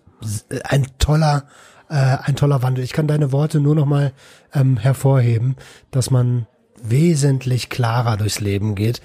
ein 0.64 0.88
toller, 0.98 1.44
äh, 1.88 1.94
ein 1.94 2.34
toller 2.34 2.62
Wandel. 2.62 2.82
Ich 2.82 2.92
kann 2.92 3.06
deine 3.06 3.30
Worte 3.30 3.60
nur 3.60 3.76
noch 3.76 3.86
mal 3.86 4.12
ähm, 4.52 4.76
hervorheben, 4.76 5.56
dass 5.92 6.10
man 6.10 6.46
wesentlich 6.82 7.70
klarer 7.70 8.16
durchs 8.16 8.40
Leben 8.40 8.74
geht 8.74 9.00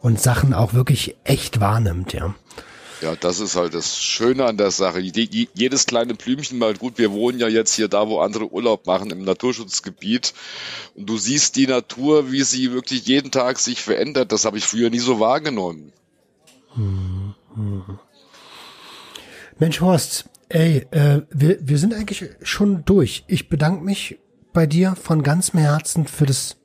und 0.00 0.20
Sachen 0.20 0.52
auch 0.52 0.74
wirklich 0.74 1.16
echt 1.24 1.60
wahrnimmt, 1.60 2.12
ja. 2.12 2.34
Ja, 3.04 3.14
das 3.16 3.38
ist 3.38 3.54
halt 3.54 3.74
das 3.74 3.98
Schöne 3.98 4.46
an 4.46 4.56
der 4.56 4.70
Sache. 4.70 4.98
Jedes 4.98 5.84
kleine 5.84 6.14
Blümchen 6.14 6.56
mal 6.56 6.72
gut. 6.74 6.96
Wir 6.96 7.12
wohnen 7.12 7.38
ja 7.38 7.48
jetzt 7.48 7.74
hier 7.74 7.88
da, 7.88 8.08
wo 8.08 8.20
andere 8.20 8.50
Urlaub 8.50 8.86
machen, 8.86 9.10
im 9.10 9.24
Naturschutzgebiet. 9.24 10.32
Und 10.94 11.06
du 11.06 11.18
siehst 11.18 11.56
die 11.56 11.66
Natur, 11.66 12.32
wie 12.32 12.42
sie 12.42 12.72
wirklich 12.72 13.06
jeden 13.06 13.30
Tag 13.30 13.58
sich 13.58 13.82
verändert. 13.82 14.32
Das 14.32 14.46
habe 14.46 14.56
ich 14.56 14.64
früher 14.64 14.88
nie 14.88 15.00
so 15.00 15.20
wahrgenommen. 15.20 15.92
Hm. 16.72 17.34
Hm. 17.54 17.98
Mensch, 19.58 19.82
Horst, 19.82 20.24
Ey, 20.48 20.86
äh, 20.92 21.20
wir, 21.30 21.58
wir 21.60 21.76
sind 21.76 21.92
eigentlich 21.92 22.30
schon 22.42 22.86
durch. 22.86 23.24
Ich 23.26 23.50
bedanke 23.50 23.84
mich 23.84 24.18
bei 24.54 24.66
dir 24.66 24.96
von 24.96 25.22
ganzem 25.22 25.60
Herzen 25.60 26.06
für 26.06 26.24
das 26.24 26.56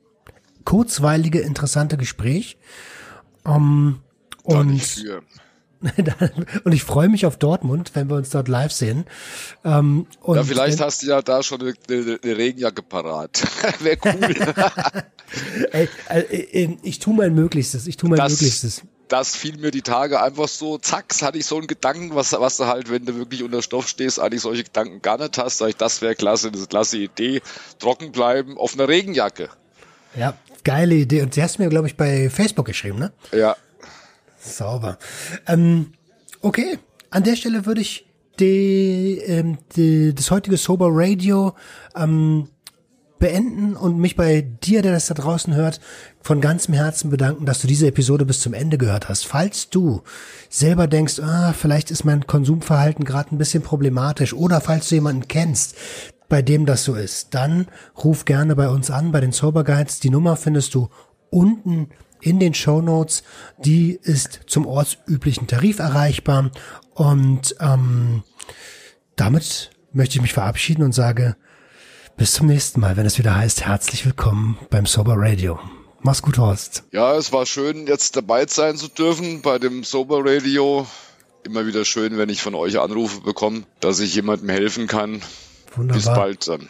kurzweilige, 0.64 1.40
interessante 1.40 1.98
Gespräch. 1.98 2.56
Um, 3.44 4.00
und, 4.42 5.04
und 6.64 6.72
ich 6.72 6.84
freue 6.84 7.08
mich 7.08 7.24
auf 7.24 7.38
Dortmund, 7.38 7.92
wenn 7.94 8.10
wir 8.10 8.16
uns 8.16 8.30
dort 8.30 8.48
live 8.48 8.72
sehen. 8.72 9.06
Ähm, 9.64 10.06
und 10.20 10.36
ja, 10.36 10.44
vielleicht 10.44 10.78
wenn, 10.78 10.86
hast 10.86 11.02
du 11.02 11.06
ja 11.06 11.22
da 11.22 11.42
schon 11.42 11.60
eine, 11.62 11.74
eine 12.22 12.36
Regenjacke 12.36 12.82
parat. 12.82 13.42
Wäre 13.80 13.96
cool. 14.04 14.34
Ey, 15.72 15.88
äh, 16.08 16.76
ich 16.82 16.98
tue 16.98 17.14
mein 17.14 17.34
Möglichstes. 17.34 17.86
Ich 17.86 17.96
tue 17.96 18.10
mein 18.10 18.18
das, 18.18 18.32
Möglichstes. 18.32 18.82
Das 19.08 19.34
fiel 19.34 19.56
mir 19.56 19.70
die 19.70 19.82
Tage 19.82 20.22
einfach 20.22 20.48
so, 20.48 20.76
zack, 20.76 21.14
hatte 21.22 21.38
ich 21.38 21.46
so 21.46 21.56
einen 21.56 21.66
Gedanken, 21.66 22.14
was, 22.14 22.32
was 22.32 22.58
du 22.58 22.66
halt, 22.66 22.90
wenn 22.90 23.06
du 23.06 23.16
wirklich 23.16 23.42
unter 23.42 23.62
Stoff 23.62 23.88
stehst, 23.88 24.20
eigentlich 24.20 24.42
solche 24.42 24.64
Gedanken 24.64 25.00
gar 25.00 25.18
nicht 25.18 25.38
hast. 25.38 25.58
Sag 25.58 25.70
ich, 25.70 25.76
das 25.76 26.02
wäre 26.02 26.14
klasse, 26.14 26.50
das 26.50 26.60
ist 26.60 26.66
eine 26.66 26.70
klasse 26.70 26.98
Idee. 26.98 27.40
Trocken 27.78 28.12
bleiben 28.12 28.58
auf 28.58 28.74
einer 28.74 28.86
Regenjacke. 28.86 29.48
Ja, 30.14 30.34
geile 30.62 30.94
Idee. 30.94 31.22
Und 31.22 31.34
sie 31.34 31.42
hast 31.42 31.58
mir, 31.58 31.68
glaube 31.70 31.86
ich, 31.86 31.96
bei 31.96 32.28
Facebook 32.28 32.66
geschrieben, 32.66 32.98
ne? 32.98 33.12
Ja. 33.32 33.56
Sauber. 34.40 34.98
Ähm, 35.46 35.92
okay, 36.40 36.78
an 37.10 37.24
der 37.24 37.36
Stelle 37.36 37.66
würde 37.66 37.80
ich 37.80 38.06
die, 38.38 39.18
ähm, 39.26 39.58
die, 39.76 40.14
das 40.14 40.30
heutige 40.30 40.56
Sober 40.56 40.88
Radio 40.90 41.54
ähm, 41.94 42.48
beenden 43.18 43.76
und 43.76 43.98
mich 43.98 44.16
bei 44.16 44.40
dir, 44.40 44.82
der 44.82 44.92
das 44.92 45.06
da 45.06 45.14
draußen 45.14 45.54
hört, 45.54 45.78
von 46.22 46.40
ganzem 46.40 46.74
Herzen 46.74 47.10
bedanken, 47.10 47.44
dass 47.44 47.60
du 47.60 47.66
diese 47.66 47.86
Episode 47.86 48.24
bis 48.24 48.40
zum 48.40 48.54
Ende 48.54 48.78
gehört 48.78 49.08
hast. 49.08 49.26
Falls 49.26 49.68
du 49.68 50.02
selber 50.48 50.86
denkst, 50.86 51.20
ah, 51.20 51.52
vielleicht 51.52 51.90
ist 51.90 52.04
mein 52.04 52.26
Konsumverhalten 52.26 53.04
gerade 53.04 53.34
ein 53.34 53.38
bisschen 53.38 53.62
problematisch 53.62 54.32
oder 54.32 54.60
falls 54.60 54.88
du 54.88 54.96
jemanden 54.96 55.28
kennst, 55.28 55.76
bei 56.30 56.42
dem 56.42 56.64
das 56.64 56.84
so 56.84 56.94
ist, 56.94 57.34
dann 57.34 57.66
ruf 58.02 58.24
gerne 58.24 58.56
bei 58.56 58.68
uns 58.70 58.90
an, 58.90 59.12
bei 59.12 59.20
den 59.20 59.32
Sober 59.32 59.64
Guides. 59.64 60.00
Die 60.00 60.10
Nummer 60.10 60.36
findest 60.36 60.74
du 60.74 60.88
unten 61.28 61.88
in 62.20 62.38
den 62.38 62.54
Show 62.54 62.80
Notes. 62.80 63.22
Die 63.58 63.98
ist 64.02 64.40
zum 64.46 64.66
ortsüblichen 64.66 65.46
Tarif 65.46 65.78
erreichbar. 65.78 66.50
Und 66.94 67.56
ähm, 67.60 68.22
damit 69.16 69.70
möchte 69.92 70.16
ich 70.16 70.22
mich 70.22 70.32
verabschieden 70.32 70.82
und 70.82 70.92
sage 70.92 71.36
bis 72.16 72.32
zum 72.32 72.46
nächsten 72.46 72.80
Mal, 72.80 72.96
wenn 72.96 73.06
es 73.06 73.18
wieder 73.18 73.34
heißt, 73.34 73.64
herzlich 73.64 74.04
willkommen 74.04 74.58
beim 74.68 74.84
Sober 74.84 75.14
Radio. 75.16 75.58
Mach's 76.02 76.22
gut, 76.22 76.38
Horst. 76.38 76.84
Ja, 76.92 77.14
es 77.16 77.32
war 77.32 77.46
schön, 77.46 77.86
jetzt 77.86 78.16
dabei 78.16 78.46
sein 78.46 78.76
zu 78.76 78.88
dürfen 78.88 79.42
bei 79.42 79.58
dem 79.58 79.84
Sober 79.84 80.22
Radio. 80.24 80.86
Immer 81.42 81.66
wieder 81.66 81.84
schön, 81.84 82.18
wenn 82.18 82.28
ich 82.28 82.42
von 82.42 82.54
euch 82.54 82.78
Anrufe 82.78 83.20
bekomme, 83.20 83.62
dass 83.80 84.00
ich 84.00 84.14
jemandem 84.14 84.48
helfen 84.50 84.86
kann. 84.86 85.22
Wunderbar. 85.76 85.96
Bis 85.96 86.04
bald 86.04 86.48
dann. 86.48 86.68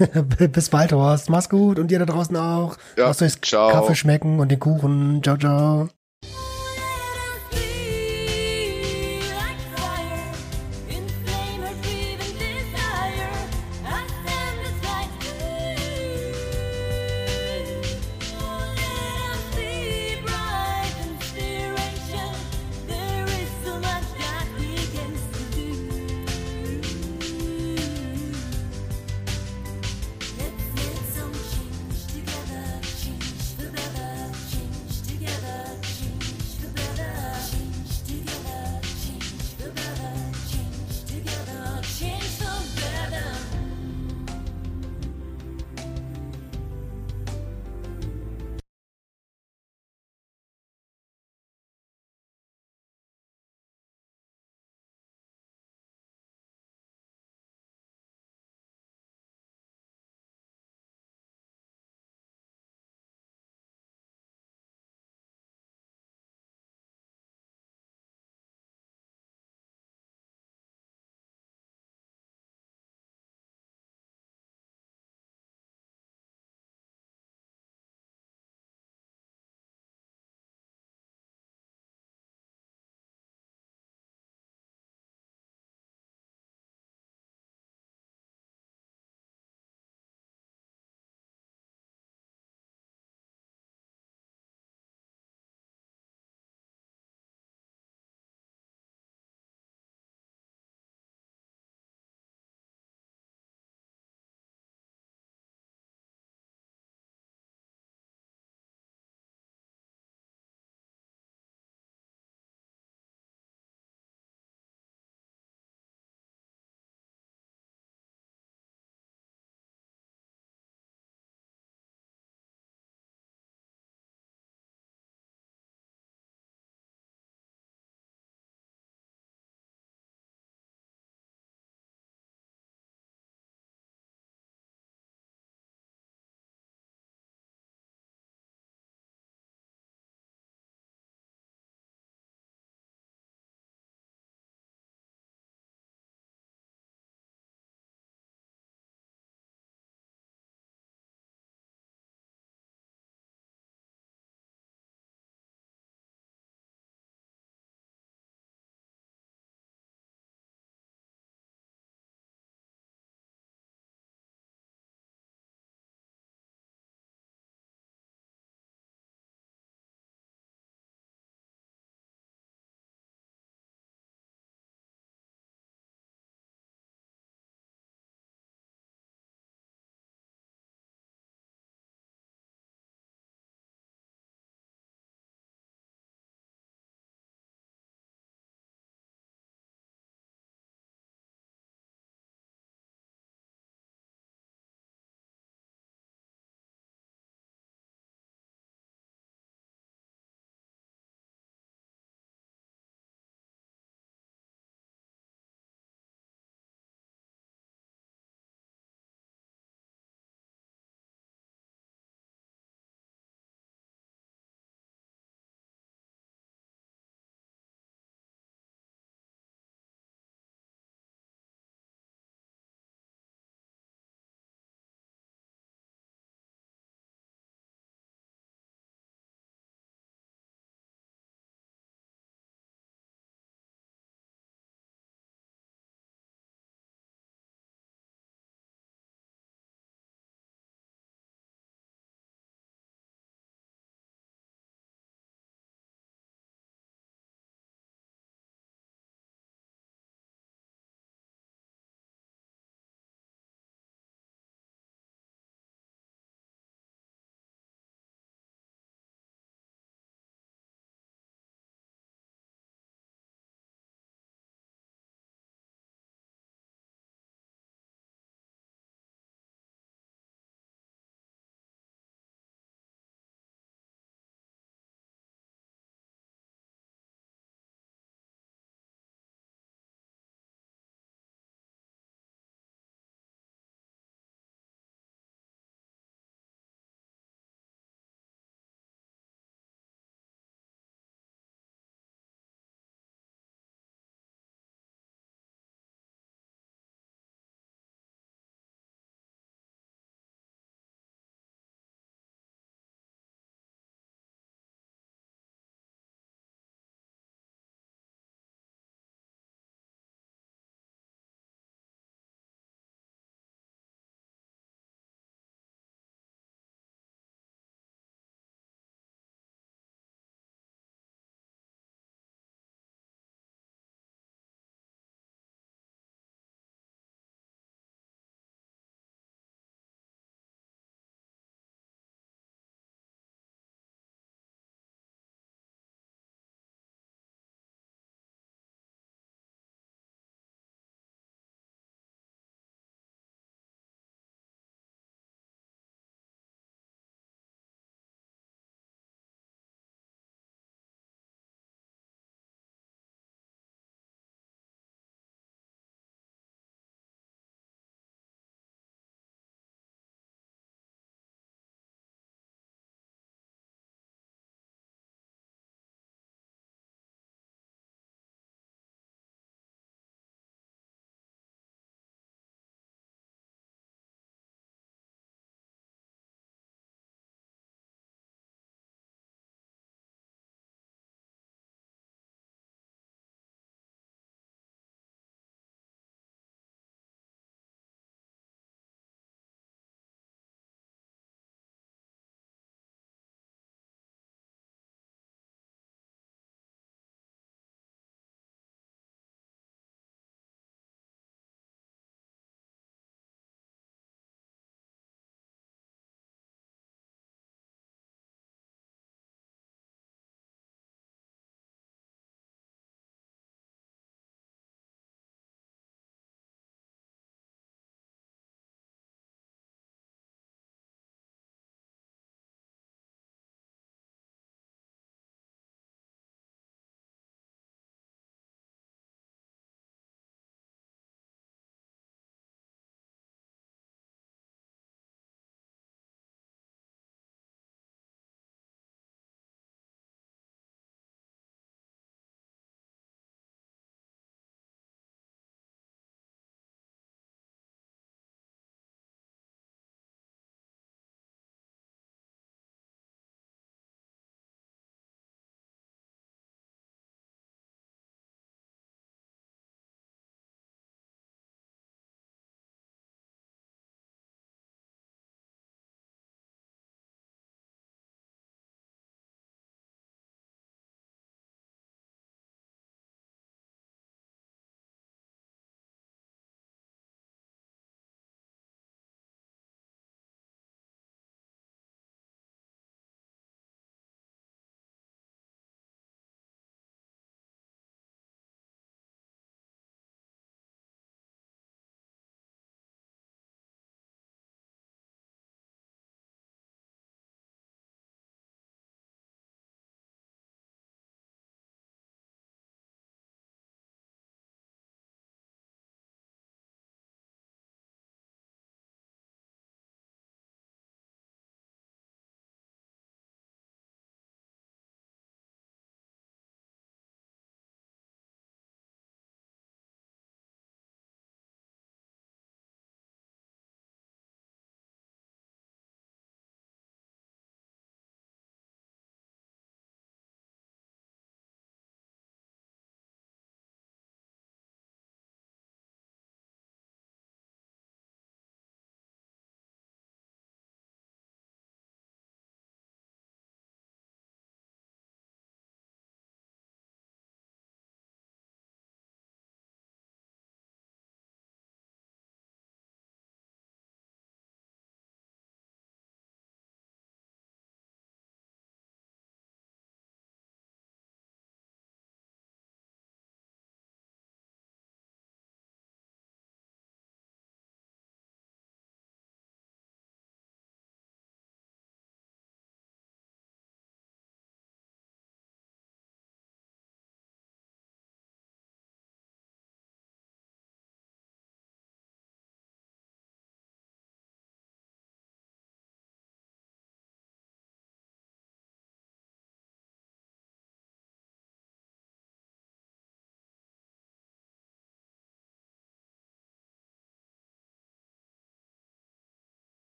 Bis 0.52 0.70
bald, 0.70 0.92
Horst. 0.92 1.30
Mach's 1.30 1.48
gut 1.48 1.78
und 1.78 1.90
ihr 1.90 1.98
da 1.98 2.06
draußen 2.06 2.36
auch. 2.36 2.76
Ja, 2.96 3.06
Lasst 3.06 3.22
euch 3.22 3.40
Kaffee 3.40 3.94
schmecken 3.94 4.40
und 4.40 4.50
den 4.50 4.60
Kuchen. 4.60 5.22
Ciao, 5.22 5.36
ciao. 5.36 5.88